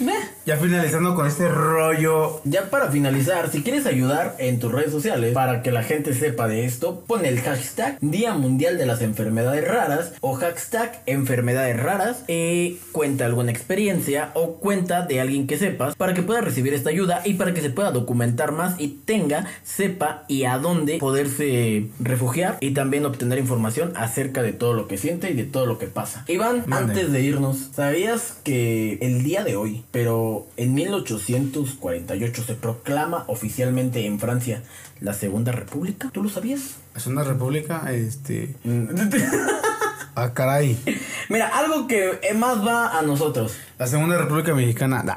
ve. 0.00 0.14
Ya 0.44 0.56
finalizando 0.56 1.14
con 1.14 1.26
este 1.28 1.48
rollo 1.48 2.40
Ya 2.44 2.68
para 2.68 2.90
finalizar, 2.90 3.48
si 3.50 3.62
quieres 3.62 3.86
ayudar 3.86 4.34
en 4.38 4.58
tus 4.58 4.72
redes 4.72 4.90
sociales 4.90 5.34
para 5.34 5.62
que 5.62 5.70
la 5.70 5.84
gente 5.84 6.14
sepa 6.14 6.48
de 6.48 6.64
esto, 6.64 7.04
pon 7.06 7.24
el 7.24 7.40
hashtag 7.40 7.96
Día 8.00 8.34
Mundial 8.34 8.76
de 8.76 8.86
las 8.86 9.02
Enfermedades 9.02 9.66
Raras 9.66 10.14
o 10.20 10.34
hashtag 10.34 11.00
Enfermedades 11.06 11.80
Raras 11.80 12.24
y 12.26 12.78
cuenta 12.90 13.24
alguna 13.24 13.52
experiencia 13.52 14.32
o 14.34 14.54
cuenta 14.54 15.06
de 15.06 15.20
alguien 15.20 15.46
que 15.46 15.58
sepas 15.58 15.94
para 15.94 16.12
que 16.12 16.22
pueda 16.22 16.40
recibir 16.40 16.74
esta 16.74 16.90
ayuda 16.90 17.22
y 17.24 17.34
para 17.34 17.54
que 17.54 17.60
se 17.60 17.70
pueda 17.70 17.92
documentar 17.92 18.50
más 18.50 18.80
y 18.80 18.88
tenga, 18.88 19.46
sepa 19.62 20.24
y 20.26 20.44
a 20.44 20.58
dónde 20.58 20.98
poderse 20.98 21.86
refugiar 22.00 22.56
y 22.58 22.72
también 22.72 23.06
obtener 23.06 23.38
información 23.38 23.92
acerca 23.94 24.42
de 24.42 24.52
todo 24.52 24.72
lo 24.72 24.88
que 24.88 24.98
siente 24.98 25.30
y 25.30 25.34
de 25.34 25.44
todo 25.44 25.66
lo 25.66 25.78
que 25.78 25.86
pasa. 25.86 26.24
Iván, 26.26 26.64
antes 26.72 27.12
de 27.12 27.20
irnos, 27.22 27.70
¿sabías 27.74 28.38
que 28.42 28.98
el 29.02 29.22
día 29.22 29.44
de 29.44 29.54
hoy, 29.54 29.84
pero 29.92 30.31
en 30.56 30.74
1848 30.74 32.42
se 32.42 32.54
proclama 32.54 33.24
oficialmente 33.26 34.06
en 34.06 34.18
Francia 34.18 34.62
la 35.00 35.14
Segunda 35.14 35.52
República? 35.52 36.10
¿Tú 36.12 36.22
lo 36.22 36.28
sabías? 36.28 36.76
Es 36.94 37.06
una 37.06 37.24
república, 37.24 37.92
este... 37.92 38.54
Ah, 40.14 40.34
caray. 40.34 40.78
Mira, 41.30 41.48
algo 41.48 41.86
que 41.86 42.20
más 42.36 42.66
va 42.66 42.98
a 42.98 43.02
nosotros. 43.02 43.56
La 43.78 43.86
segunda 43.86 44.18
república 44.18 44.54
mexicana. 44.54 45.02
nah. 45.02 45.16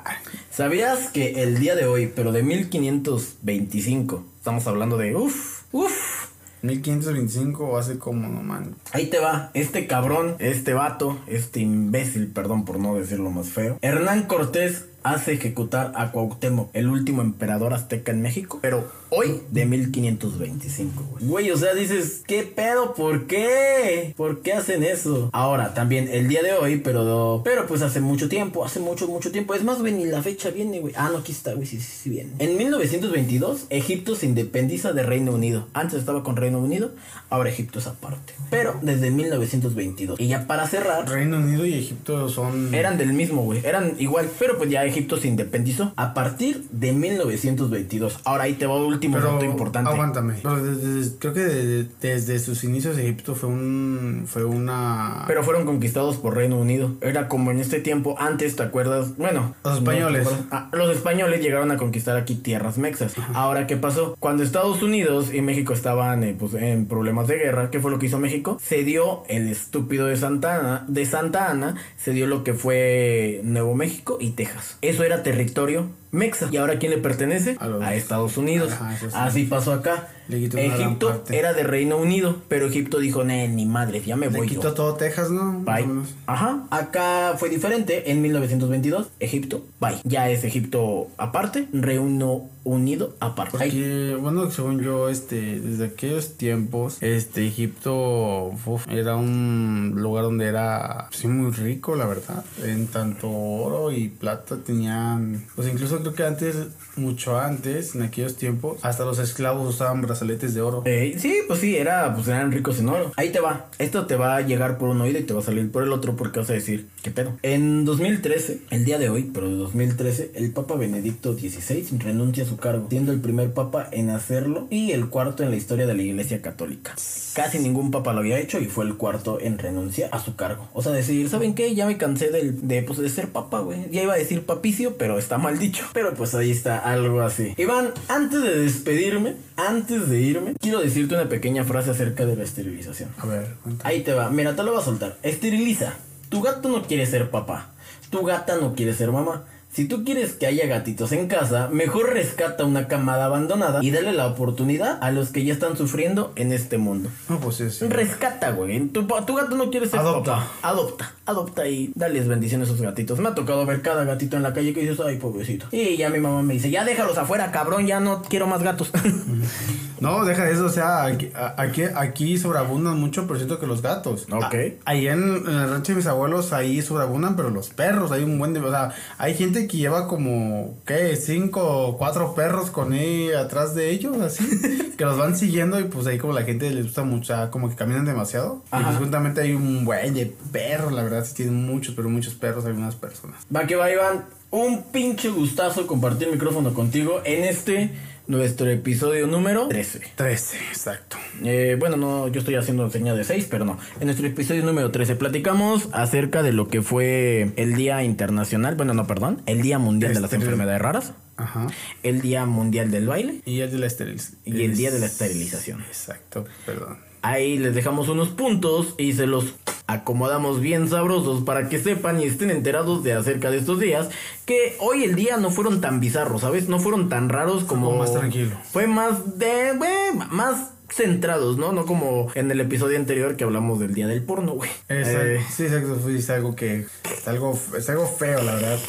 ¿Sabías 0.49 1.09
que 1.09 1.43
el 1.43 1.59
día 1.59 1.75
de 1.75 1.85
hoy, 1.85 2.09
pero 2.15 2.31
de 2.31 2.43
1525, 2.43 4.23
estamos 4.37 4.67
hablando 4.67 4.95
de 4.95 5.17
uff, 5.17 5.63
uff, 5.73 6.27
1525 6.61 7.77
hace 7.77 7.99
como, 7.99 8.27
no 8.29 8.41
man. 8.41 8.75
Ahí 8.93 9.07
te 9.07 9.19
va, 9.19 9.51
este 9.53 9.85
cabrón, 9.85 10.35
este 10.39 10.73
vato, 10.73 11.19
este 11.27 11.59
imbécil, 11.59 12.27
perdón 12.27 12.65
por 12.65 12.79
no 12.79 12.95
decirlo 12.95 13.29
más 13.31 13.49
feo. 13.49 13.77
Hernán 13.81 14.23
Cortés 14.23 14.85
hace 15.05 15.33
ejecutar 15.33 15.91
a 15.95 16.11
Cuauhtémoc, 16.11 16.71
el 16.73 16.87
último 16.87 17.21
emperador 17.21 17.75
azteca 17.75 18.11
en 18.11 18.23
México, 18.23 18.57
pero 18.59 18.91
hoy 19.09 19.41
de 19.51 19.65
1525, 19.65 21.03
güey. 21.11 21.25
Güey, 21.25 21.51
o 21.51 21.57
sea, 21.57 21.73
dices, 21.73 22.23
¿qué 22.25 22.43
pedo? 22.43 22.93
¿Por 22.93 23.27
qué? 23.27 24.13
¿Por 24.17 24.41
qué 24.41 24.53
hacen 24.53 24.83
eso? 24.83 25.29
Ahora, 25.33 25.73
también 25.73 26.07
el 26.09 26.27
día 26.27 26.41
de 26.43 26.53
hoy, 26.53 26.77
pero 26.77 27.41
pero 27.43 27.67
pues 27.67 27.81
hace 27.81 28.01
mucho 28.01 28.29
tiempo, 28.29 28.65
hace 28.65 28.79
mucho, 28.79 29.07
mucho 29.07 29.31
tiempo. 29.31 29.53
Es 29.53 29.63
más, 29.63 29.79
güey, 29.79 29.93
ni 29.93 30.05
la 30.05 30.21
fecha 30.21 30.49
viene, 30.49 30.79
güey. 30.79 30.93
Ah, 30.97 31.09
no, 31.11 31.19
aquí 31.19 31.31
está, 31.31 31.53
güey, 31.53 31.65
sí, 31.67 31.79
sí, 31.79 31.91
sí 32.03 32.09
viene. 32.09 32.31
En 32.39 32.57
1922, 32.57 33.65
Egipto 33.69 34.15
se 34.15 34.25
independiza 34.25 34.93
de 34.93 35.03
Reino 35.03 35.31
Unido. 35.33 35.67
Antes 35.73 35.99
estaba 35.99 36.23
con 36.23 36.35
Reino 36.35 36.59
Unido, 36.59 36.91
ahora 37.29 37.49
Egipto 37.49 37.79
es 37.79 37.87
aparte. 37.87 38.33
Pero 38.49 38.79
desde 38.81 39.11
1922. 39.11 40.19
Y 40.19 40.27
ya 40.27 40.47
para 40.47 40.67
cerrar, 40.67 41.09
Reino 41.09 41.37
Unido 41.37 41.65
y 41.65 41.73
Egipto 41.73 42.29
son... 42.29 42.73
eran 42.73 42.97
del 42.97 43.13
mismo, 43.13 43.43
güey. 43.43 43.61
Eran 43.65 43.95
igual, 43.99 44.29
pero 44.39 44.57
pues 44.57 44.69
ya 44.69 44.85
Egipto 44.85 45.17
se 45.17 45.27
independizó 45.27 45.93
a 45.95 46.13
partir 46.13 46.65
de 46.71 46.91
1922. 46.93 48.19
Ahora 48.23 48.45
ahí 48.45 48.53
te 48.53 48.65
va 48.65 48.75
un 48.75 48.94
último 48.95 49.17
Pero, 49.17 49.33
dato 49.33 49.45
importante. 49.45 49.89
Aguántame. 49.91 50.33
Pero 50.41 50.63
desde- 50.63 51.17
creo 51.19 51.33
que 51.33 51.39
de- 51.41 51.87
desde 52.01 52.39
sus 52.39 52.63
inicios 52.63 52.97
Egipto 52.97 53.35
fue 53.35 53.49
un 53.49 54.23
fue 54.27 54.43
una 54.43 55.23
Pero 55.27 55.43
fueron 55.43 55.65
conquistados 55.65 56.17
por 56.17 56.35
Reino 56.35 56.57
Unido. 56.59 56.91
Era 57.01 57.27
como 57.27 57.51
en 57.51 57.59
este 57.59 57.79
tiempo, 57.79 58.15
antes, 58.19 58.55
¿te 58.55 58.63
acuerdas? 58.63 59.15
Bueno, 59.17 59.55
Los 59.63 59.77
españoles. 59.77 60.23
no. 60.25 60.47
Ah, 60.51 60.69
los 60.73 60.89
españoles 60.95 61.41
llegaron 61.41 61.71
a 61.71 61.77
conquistar 61.77 62.17
aquí 62.17 62.35
tierras 62.35 62.77
mexas. 62.77 63.13
Ahora, 63.33 63.67
¿qué 63.67 63.77
pasó? 63.77 64.15
Cuando 64.19 64.43
Estados 64.43 64.81
Unidos 64.81 65.33
y 65.33 65.41
México 65.41 65.73
estaban 65.73 66.23
eh, 66.23 66.35
pues, 66.37 66.53
en 66.55 66.85
problemas 66.87 67.27
de 67.27 67.37
guerra, 67.37 67.69
¿qué 67.71 67.79
fue 67.79 67.91
lo 67.91 67.99
que 67.99 68.07
hizo 68.07 68.19
México? 68.19 68.57
Se 68.61 68.83
dio 68.83 69.23
el 69.27 69.47
estúpido 69.49 70.07
de 70.07 70.15
Santa 70.17 70.59
Ana, 70.59 70.85
de 70.87 71.05
Santa 71.05 71.51
Ana, 71.51 71.75
se 71.97 72.11
dio 72.11 72.27
lo 72.27 72.43
que 72.43 72.53
fue 72.53 73.41
Nuevo 73.43 73.75
México 73.75 74.17
y 74.19 74.31
Texas. 74.31 74.77
Eso 74.81 75.03
era 75.03 75.23
territorio 75.23 75.87
mexa. 76.15 76.49
¿Y 76.51 76.57
ahora 76.57 76.79
quién 76.79 76.91
le 76.91 76.97
pertenece? 76.97 77.57
A 77.59 77.67
los- 77.67 77.83
a 77.83 77.93
Estados 77.95 78.37
Unidos. 78.37 78.71
Ajá, 78.73 78.95
eso 78.95 79.09
sí. 79.09 79.15
Así 79.17 79.43
pasó 79.45 79.73
acá. 79.73 80.07
Egipto 80.27 81.21
era 81.29 81.53
de 81.53 81.61
Reino 81.63 81.97
Unido, 81.97 82.37
pero 82.47 82.65
Egipto 82.67 82.97
dijo, 82.97 83.23
"Nee, 83.23 83.47
ni 83.47 83.67
madre, 83.67 84.01
ya 84.03 84.15
me 84.15 84.27
le 84.29 84.35
voy 84.37 84.47
yo". 84.47 84.55
quitó 84.55 84.73
todo 84.73 84.95
Texas, 84.95 85.29
¿no? 85.29 85.59
Bye. 85.59 85.85
Ajá. 86.25 86.63
Acá 86.71 87.35
fue 87.37 87.49
diferente. 87.49 88.09
En 88.11 88.23
1922, 88.23 89.09
Egipto, 89.19 89.63
bye. 89.79 89.97
Ya 90.03 90.29
es 90.31 90.43
Egipto 90.43 91.09
aparte, 91.17 91.67
Reino 91.73 92.49
Unido 92.63 93.15
aparte. 93.19 93.51
Porque, 93.59 94.17
bueno, 94.19 94.49
según 94.49 94.81
yo, 94.81 95.09
este, 95.09 95.59
desde 95.59 95.85
aquellos 95.85 96.35
tiempos, 96.37 96.97
este, 97.01 97.45
Egipto 97.45 98.51
uf, 98.65 98.87
era 98.89 99.15
un 99.17 99.93
lugar 99.97 100.23
donde 100.23 100.47
era, 100.47 101.07
sí, 101.11 101.27
muy 101.27 101.51
rico, 101.51 101.95
la 101.95 102.07
verdad. 102.07 102.43
En 102.63 102.87
tanto 102.87 103.29
oro 103.29 103.91
y 103.91 104.07
plata 104.09 104.57
tenían, 104.65 105.43
pues 105.55 105.67
incluso 105.67 105.99
creo 106.05 106.13
que 106.15 106.23
antes, 106.23 106.55
mucho 106.95 107.39
antes, 107.39 107.95
en 107.95 108.03
aquellos 108.03 108.35
tiempos, 108.35 108.77
hasta 108.83 109.05
los 109.05 109.17
esclavos 109.19 109.67
usaban 109.67 110.01
brazaletes 110.01 110.53
de 110.53 110.61
oro. 110.61 110.83
eh, 110.85 111.15
sí, 111.17 111.39
pues 111.47 111.59
sí, 111.59 111.75
era, 111.75 112.13
pues 112.13 112.27
eran 112.27 112.51
ricos 112.51 112.79
en 112.79 112.89
oro. 112.89 113.11
Ahí 113.15 113.31
te 113.31 113.39
va. 113.39 113.67
Esto 113.79 114.05
te 114.05 114.15
va 114.15 114.35
a 114.35 114.41
llegar 114.41 114.77
por 114.77 114.89
un 114.89 115.01
oído 115.01 115.19
y 115.19 115.23
te 115.23 115.33
va 115.33 115.39
a 115.39 115.43
salir 115.43 115.71
por 115.71 115.83
el 115.83 115.91
otro 115.91 116.15
porque 116.15 116.39
vas 116.39 116.49
a 116.49 116.53
decir, 116.53 116.87
¿qué 117.01 117.11
pedo? 117.11 117.37
En 117.41 117.85
2013, 117.85 118.61
el 118.69 118.85
día 118.85 118.99
de 118.99 119.09
hoy, 119.09 119.31
pero 119.33 119.49
de 119.49 119.55
2013, 119.55 120.31
el 120.35 120.51
Papa 120.51 120.75
Benedicto 120.75 121.33
XVI 121.33 121.85
renuncia 121.99 122.43
a 122.43 122.47
su 122.47 122.57
cargo, 122.57 122.87
siendo 122.89 123.11
el 123.11 123.19
primer 123.19 123.53
papa 123.53 123.87
en 123.91 124.09
hacerlo 124.09 124.67
y 124.69 124.91
el 124.91 125.09
cuarto 125.09 125.43
en 125.43 125.49
la 125.49 125.55
historia 125.55 125.87
de 125.87 125.95
la 125.95 126.03
Iglesia 126.03 126.41
Católica. 126.41 126.93
Casi 127.33 127.59
ningún 127.59 127.91
papa 127.91 128.13
lo 128.13 128.19
había 128.19 128.39
hecho 128.39 128.59
y 128.59 128.65
fue 128.65 128.85
el 128.85 128.95
cuarto 128.95 129.39
en 129.41 129.57
renuncia 129.57 130.07
a 130.11 130.23
su 130.23 130.35
cargo. 130.35 130.67
O 130.73 130.81
sea, 130.81 130.91
decir, 130.91 131.29
¿saben 131.29 131.55
qué? 131.55 131.73
Ya 131.75 131.85
me 131.85 131.97
cansé 131.97 132.29
del, 132.29 132.67
de, 132.67 132.83
pues, 132.83 132.99
de 132.99 133.09
ser 133.09 133.29
papa, 133.29 133.59
güey. 133.59 133.89
Ya 133.91 134.03
iba 134.03 134.13
a 134.13 134.17
decir 134.17 134.45
papicio, 134.45 134.97
pero 134.97 135.17
está 135.17 135.37
mal 135.37 135.59
dicho. 135.59 135.85
Pero 135.95 136.13
pues 136.13 136.35
ahí 136.35 136.51
está 136.51 136.77
algo 136.77 137.21
así. 137.21 137.53
Iván, 137.55 137.93
antes 138.09 138.43
de 138.43 138.59
despedirme, 138.59 139.37
antes 139.55 140.09
de 140.09 140.19
irme, 140.19 140.53
quiero 140.59 140.81
decirte 140.81 141.15
una 141.15 141.29
pequeña 141.29 141.63
frase 141.63 141.91
acerca 141.91 142.25
de 142.25 142.35
la 142.35 142.43
esterilización. 142.43 143.11
A 143.17 143.25
ver, 143.25 143.55
cuéntame. 143.63 143.89
Ahí 143.89 144.03
te 144.03 144.13
va, 144.13 144.29
mira, 144.29 144.57
te 144.57 144.63
lo 144.63 144.73
voy 144.73 144.81
a 144.81 144.83
soltar. 144.83 145.15
Esteriliza. 145.23 145.93
Tu 146.27 146.41
gato 146.41 146.67
no 146.67 146.83
quiere 146.83 147.05
ser 147.05 147.31
papá. 147.31 147.69
Tu 148.09 148.21
gata 148.25 148.57
no 148.57 148.75
quiere 148.75 148.93
ser 148.93 149.13
mamá. 149.13 149.45
Si 149.75 149.89
tú 149.89 150.05
quieres 150.05 150.31
que 150.31 150.45
haya 150.45 150.67
gatitos 150.67 151.11
en 151.11 151.27
casa, 151.27 151.67
mejor 151.67 152.13
rescata 152.13 152.63
una 152.63 152.87
camada 152.87 153.25
abandonada 153.25 153.83
y 153.83 153.91
dale 153.91 154.13
la 154.13 154.25
oportunidad 154.25 154.97
a 155.03 155.11
los 155.11 155.31
que 155.31 155.43
ya 155.43 155.51
están 155.51 155.75
sufriendo 155.75 156.31
en 156.37 156.53
este 156.53 156.77
mundo. 156.77 157.09
No, 157.27 157.41
pues 157.41 157.57
sí, 157.57 157.69
sí. 157.69 157.85
Rescata, 157.87 158.51
güey. 158.51 158.87
Tu, 158.87 159.05
gato 159.05 159.57
no 159.57 159.69
quiere 159.71 159.89
ser 159.89 159.99
Adopta. 159.99 160.35
papá. 160.35 160.51
Adopta. 160.61 161.13
Adopta 161.25 161.67
y 161.67 161.91
dales 161.93 162.25
bendiciones 162.29 162.69
a 162.69 162.71
esos 162.71 162.81
gatitos. 162.81 163.19
Me 163.19 163.27
ha 163.27 163.35
tocado 163.35 163.65
ver 163.65 163.81
cada 163.81 164.05
gatito 164.05 164.37
en 164.37 164.43
la 164.43 164.53
calle 164.53 164.73
que 164.73 164.79
dices, 164.79 164.97
ay, 165.01 165.17
pobrecito. 165.17 165.65
Y 165.73 165.97
ya 165.97 166.09
mi 166.09 166.19
mamá 166.19 166.41
me 166.41 166.53
dice, 166.53 166.71
ya 166.71 166.85
déjalos 166.85 167.17
afuera, 167.17 167.51
cabrón, 167.51 167.85
ya 167.85 167.99
no 167.99 168.21
quiero 168.21 168.47
más 168.47 168.63
gatos. 168.63 168.91
No, 170.05 170.23
deja 170.25 170.49
eso, 170.49 170.65
o 170.65 170.69
sea, 170.69 171.03
aquí, 171.05 171.29
aquí, 171.57 171.83
aquí 171.95 172.37
sobreabundan 172.37 172.99
mucho, 172.99 173.25
pero 173.27 173.35
siento 173.39 173.59
que 173.59 173.67
los 173.67 173.81
gatos. 173.81 174.27
Ok. 174.31 174.43
A- 174.43 174.91
ahí 174.91 175.07
en, 175.07 175.21
en 175.23 175.47
el 175.49 175.69
rancho 175.69 175.91
de 175.93 175.97
mis 175.97 176.07
abuelos, 176.07 176.53
ahí 176.53 176.81
sobreabundan, 176.81 177.35
pero 177.35 177.49
los 177.49 177.69
perros, 177.69 178.11
hay 178.11 178.23
un 178.23 178.37
buen 178.39 178.53
de, 178.53 178.59
o 178.59 178.69
sea, 178.69 178.91
hay 179.17 179.33
gente 179.35 179.67
que 179.67 179.77
lleva 179.77 180.07
como, 180.07 180.77
¿qué? 180.85 181.15
Cinco 181.15 181.61
o 181.63 181.97
cuatro 181.97 182.35
perros 182.35 182.69
con 182.69 182.93
ahí 182.93 183.31
atrás 183.31 183.75
de 183.75 183.89
ellos, 183.89 184.19
así, 184.21 184.93
que 184.97 185.05
los 185.05 185.17
van 185.17 185.35
siguiendo 185.35 185.79
y 185.79 185.85
pues 185.85 186.07
ahí 186.07 186.17
como 186.17 186.33
la 186.33 186.43
gente 186.43 186.69
les 186.71 186.85
gusta 186.85 187.03
mucho, 187.03 187.33
o 187.33 187.35
sea, 187.35 187.49
como 187.51 187.69
que 187.69 187.75
caminan 187.75 188.05
demasiado. 188.05 188.61
Y 188.71 188.75
Ajá. 188.75 188.85
pues 188.85 188.97
juntamente 188.97 189.41
hay 189.41 189.53
un 189.53 189.85
buen 189.85 190.13
de 190.13 190.33
perros, 190.51 190.91
la 190.93 191.03
verdad, 191.03 191.25
sí 191.25 191.33
tienen 191.35 191.65
muchos, 191.65 191.95
pero 191.95 192.09
muchos 192.09 192.35
perros, 192.35 192.65
algunas 192.65 192.95
personas. 192.95 193.41
Va 193.53 193.65
que 193.65 193.75
va, 193.75 193.89
Iván. 193.91 194.25
Un 194.51 194.83
pinche 194.83 195.29
gustazo 195.29 195.85
compartir 195.87 196.29
micrófono 196.31 196.73
contigo 196.73 197.19
en 197.25 197.43
este, 197.43 197.91
nuestro 198.27 198.69
episodio 198.69 199.27
número 199.27 199.67
13. 199.67 200.01
Trece, 200.15 200.57
exacto. 200.69 201.17
Eh, 201.43 201.75
bueno, 201.79 201.95
no, 201.97 202.27
yo 202.27 202.39
estoy 202.39 202.55
haciendo 202.55 202.89
señal 202.89 203.17
de 203.17 203.23
6, 203.23 203.47
pero 203.49 203.65
no. 203.65 203.77
En 203.99 204.05
nuestro 204.07 204.25
episodio 204.27 204.63
número 204.63 204.91
13 204.91 205.15
platicamos 205.15 205.89
acerca 205.91 206.41
de 206.43 206.51
lo 206.51 206.67
que 206.67 206.81
fue 206.81 207.51
el 207.55 207.75
Día 207.75 208.03
Internacional, 208.03 208.75
bueno, 208.75 208.93
no, 208.93 209.05
perdón, 209.07 209.41
el 209.45 209.61
Día 209.61 209.77
Mundial 209.79 210.13
de 210.13 210.19
las 210.21 210.33
Enfermedades 210.33 210.81
Raras, 210.81 211.13
Ajá. 211.37 211.67
el 212.03 212.21
Día 212.21 212.45
Mundial 212.45 212.91
del 212.91 213.07
Baile 213.07 213.41
Y 213.45 213.59
el 213.61 213.71
de 213.71 213.77
la 213.79 213.87
esterilización. 213.87 214.39
y 214.45 214.63
el 214.63 214.75
Día 214.75 214.91
de 214.91 214.99
la 214.99 215.05
Esterilización. 215.05 215.81
Exacto, 215.81 216.45
perdón. 216.65 216.97
Ahí 217.25 217.57
les 217.57 217.73
dejamos 217.73 218.07
unos 218.07 218.29
puntos 218.29 218.93
y 218.99 219.13
se 219.13 219.25
los 219.25 219.55
acomodamos 219.87 220.61
bien 220.61 220.87
sabrosos 220.89 221.43
para 221.43 221.69
que 221.69 221.79
sepan 221.79 222.19
y 222.21 222.25
estén 222.25 222.51
enterados 222.51 223.03
de 223.03 223.13
acerca 223.13 223.49
de 223.49 223.57
estos 223.57 223.79
días. 223.79 224.09
Que 224.45 224.75
hoy 224.79 225.03
el 225.03 225.15
día 225.15 225.37
no 225.37 225.49
fueron 225.49 225.81
tan 225.81 225.99
bizarros, 225.99 226.41
¿sabes? 226.41 226.69
No 226.69 226.79
fueron 226.79 227.09
tan 227.09 227.29
raros 227.29 227.63
como. 227.63 227.89
Fue 227.89 227.97
más 227.99 228.13
tranquilo. 228.13 228.55
Fue 228.71 228.85
más 228.87 229.39
de. 229.39 229.73
güey, 229.75 230.27
más 230.29 230.71
centrados, 230.89 231.57
¿no? 231.57 231.71
No 231.71 231.85
como 231.87 232.27
en 232.35 232.51
el 232.51 232.61
episodio 232.61 232.97
anterior 232.97 233.35
que 233.35 233.43
hablamos 233.43 233.79
del 233.79 233.95
día 233.95 234.05
del 234.07 234.21
porno, 234.21 234.51
güey. 234.53 234.69
Exacto. 234.87 235.25
Eh, 235.25 235.41
Sí, 235.51 235.63
exacto. 235.63 235.95
fue- 236.01 236.15
Es 236.17 236.29
algo 236.29 236.55
que. 236.55 236.85
Es 237.11 237.27
algo, 237.27 237.59
es 237.75 237.89
algo 237.89 238.05
feo, 238.07 238.43
la 238.43 238.53
verdad. 238.53 238.79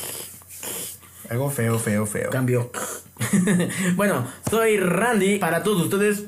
Algo 1.31 1.51
feo, 1.51 1.79
feo, 1.79 2.05
feo. 2.07 2.31
cambio. 2.31 2.71
bueno, 3.97 4.27
soy 4.51 4.77
Randy. 4.79 5.39
Para 5.39 5.63
todos 5.63 5.83
ustedes, 5.85 6.25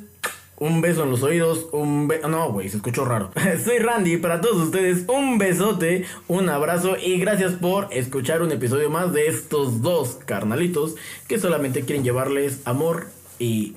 un 0.60 0.80
beso 0.80 1.04
en 1.04 1.10
los 1.10 1.22
oídos. 1.22 1.66
Un 1.72 2.08
beso. 2.08 2.28
No, 2.28 2.52
güey, 2.52 2.68
se 2.68 2.76
escuchó 2.78 3.04
raro. 3.04 3.30
soy 3.64 3.78
Randy. 3.78 4.16
Para 4.18 4.40
todos 4.40 4.56
ustedes, 4.56 5.04
un 5.08 5.38
besote, 5.38 6.04
un 6.26 6.48
abrazo 6.48 6.96
y 6.96 7.18
gracias 7.18 7.52
por 7.54 7.88
escuchar 7.92 8.42
un 8.42 8.52
episodio 8.52 8.90
más 8.90 9.12
de 9.12 9.26
estos 9.28 9.82
dos 9.82 10.18
carnalitos 10.24 10.94
que 11.28 11.38
solamente 11.38 11.82
quieren 11.82 12.04
llevarles 12.04 12.60
amor 12.64 13.08
y 13.38 13.76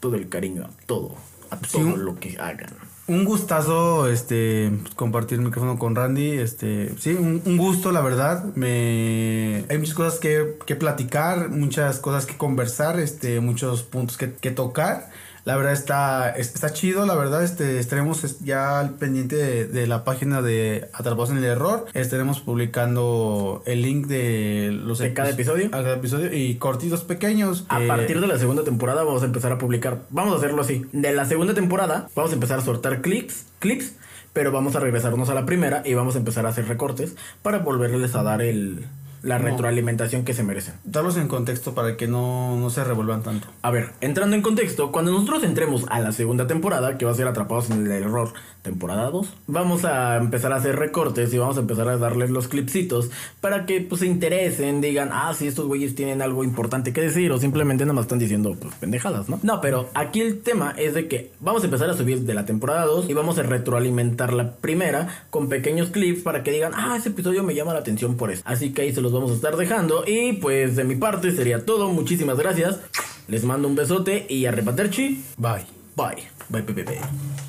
todo 0.00 0.16
el 0.16 0.28
cariño 0.28 0.64
a 0.64 0.70
todo. 0.86 1.14
A 1.50 1.56
todo 1.58 1.82
un- 1.82 2.04
lo 2.04 2.18
que 2.18 2.36
hagan. 2.38 2.70
Un 3.08 3.24
gustazo, 3.24 4.08
este, 4.08 4.70
compartir 4.94 5.38
el 5.38 5.44
micrófono 5.44 5.76
con 5.76 5.96
Randy, 5.96 6.38
este, 6.38 6.92
sí, 7.00 7.10
un, 7.10 7.42
un 7.44 7.56
gusto, 7.58 7.90
la 7.90 8.00
verdad, 8.00 8.44
me, 8.54 9.64
hay 9.68 9.76
muchas 9.78 9.94
cosas 9.94 10.20
que, 10.20 10.56
que 10.66 10.76
platicar, 10.76 11.50
muchas 11.50 11.98
cosas 11.98 12.26
que 12.26 12.36
conversar, 12.36 13.00
este, 13.00 13.40
muchos 13.40 13.82
puntos 13.82 14.16
que, 14.16 14.32
que 14.34 14.52
tocar, 14.52 15.10
la 15.44 15.56
verdad 15.56 15.72
está, 15.72 16.30
es- 16.30 16.54
está 16.54 16.72
chido, 16.72 17.04
la 17.06 17.14
verdad, 17.14 17.42
este, 17.42 17.78
estaremos 17.78 18.22
es- 18.24 18.40
ya 18.40 18.78
al 18.80 18.90
pendiente 18.94 19.36
de, 19.36 19.66
de 19.66 19.86
la 19.86 20.04
página 20.04 20.40
de 20.42 20.88
Atrapados 20.92 21.30
en 21.30 21.38
el 21.38 21.44
Error, 21.44 21.86
estaremos 21.94 22.40
publicando 22.40 23.62
el 23.66 23.82
link 23.82 24.06
de 24.06 24.70
los 24.72 24.98
¿De 24.98 25.12
cada 25.14 25.30
epi- 25.30 25.34
episodio? 25.34 25.66
a 25.68 25.82
cada 25.82 25.94
episodio 25.94 26.32
y 26.32 26.56
cortitos 26.56 27.04
pequeños. 27.04 27.64
A 27.68 27.82
eh, 27.82 27.88
partir 27.88 28.20
de 28.20 28.26
la 28.26 28.38
segunda 28.38 28.64
temporada 28.64 29.02
vamos 29.02 29.22
a 29.22 29.26
empezar 29.26 29.52
a 29.52 29.58
publicar. 29.58 30.02
Vamos 30.10 30.34
a 30.34 30.36
hacerlo 30.36 30.62
así. 30.62 30.86
De 30.92 31.12
la 31.12 31.24
segunda 31.24 31.54
temporada 31.54 32.08
vamos 32.14 32.30
a 32.30 32.34
empezar 32.34 32.58
a 32.58 32.62
soltar 32.62 33.00
clips, 33.02 33.46
clips, 33.58 33.94
pero 34.32 34.52
vamos 34.52 34.76
a 34.76 34.80
regresarnos 34.80 35.28
a 35.28 35.34
la 35.34 35.44
primera 35.44 35.82
y 35.84 35.94
vamos 35.94 36.14
a 36.14 36.18
empezar 36.18 36.46
a 36.46 36.50
hacer 36.50 36.66
recortes 36.68 37.16
para 37.42 37.58
volverles 37.58 38.14
a 38.14 38.22
dar 38.22 38.40
el 38.42 38.86
la 39.22 39.38
No. 39.38 39.44
retroalimentación 39.46 40.24
que 40.24 40.34
se 40.34 40.42
merecen. 40.42 40.74
darlos 40.84 41.16
en 41.16 41.28
contexto 41.28 41.74
para 41.74 41.96
que 41.96 42.08
no, 42.08 42.56
no 42.58 42.70
se 42.70 42.82
revuelvan 42.84 43.22
tanto. 43.22 43.46
A 43.62 43.70
ver, 43.70 43.90
entrando 44.00 44.36
en 44.36 44.42
contexto, 44.42 44.90
cuando 44.92 45.12
nosotros 45.12 45.42
entremos 45.44 45.84
a 45.88 46.00
la 46.00 46.12
segunda 46.12 46.46
temporada, 46.46 46.98
que 46.98 47.04
va 47.04 47.12
a 47.12 47.14
ser 47.14 47.26
Atrapados 47.28 47.70
en 47.70 47.86
el 47.86 47.92
Error, 47.92 48.32
temporada 48.62 49.10
2, 49.10 49.32
vamos 49.46 49.84
a 49.84 50.16
empezar 50.16 50.52
a 50.52 50.56
hacer 50.56 50.76
recortes 50.76 51.32
y 51.34 51.38
vamos 51.38 51.56
a 51.56 51.60
empezar 51.60 51.88
a 51.88 51.96
darles 51.98 52.30
los 52.30 52.48
clipsitos 52.48 53.10
para 53.40 53.66
que 53.66 53.80
pues 53.80 54.00
se 54.00 54.06
interesen, 54.06 54.80
digan, 54.80 55.10
ah, 55.12 55.32
sí, 55.36 55.46
estos 55.46 55.66
güeyes 55.66 55.94
tienen 55.94 56.22
algo 56.22 56.44
importante 56.44 56.92
que 56.92 57.00
decir 57.00 57.30
o 57.32 57.38
simplemente 57.38 57.84
nada 57.84 57.94
más 57.94 58.04
están 58.04 58.18
diciendo 58.18 58.54
pues 58.60 58.74
pendejadas, 58.76 59.28
¿no? 59.28 59.38
No, 59.42 59.60
pero 59.60 59.88
aquí 59.94 60.20
el 60.20 60.40
tema 60.40 60.74
es 60.76 60.94
de 60.94 61.08
que 61.08 61.32
vamos 61.40 61.62
a 61.62 61.66
empezar 61.66 61.88
a 61.90 61.94
subir 61.94 62.20
de 62.22 62.34
la 62.34 62.44
temporada 62.44 62.84
2 62.86 63.08
y 63.08 63.14
vamos 63.14 63.38
a 63.38 63.42
retroalimentar 63.42 64.32
la 64.32 64.52
primera 64.56 65.24
con 65.30 65.48
pequeños 65.48 65.90
clips 65.90 66.22
para 66.22 66.42
que 66.42 66.50
digan, 66.52 66.72
ah, 66.74 66.96
ese 66.96 67.08
episodio 67.10 67.42
me 67.42 67.54
llama 67.54 67.72
la 67.72 67.80
atención 67.80 68.16
por 68.16 68.30
eso. 68.30 68.42
Así 68.44 68.72
que 68.72 68.82
ahí 68.82 68.92
se 68.92 69.00
los 69.00 69.11
vamos 69.12 69.30
a 69.30 69.34
estar 69.34 69.56
dejando 69.56 70.04
y 70.06 70.34
pues 70.34 70.76
de 70.76 70.84
mi 70.84 70.96
parte 70.96 71.30
sería 71.32 71.64
todo. 71.64 71.88
Muchísimas 71.88 72.38
gracias. 72.38 72.80
Les 73.28 73.44
mando 73.44 73.68
un 73.68 73.74
besote 73.74 74.26
y 74.28 74.46
a 74.46 74.50
repaterchi. 74.50 75.22
Bye. 75.36 75.66
Bye, 75.94 76.24
bye, 76.48 76.62
bye, 76.62 76.84
bye. 76.84 77.42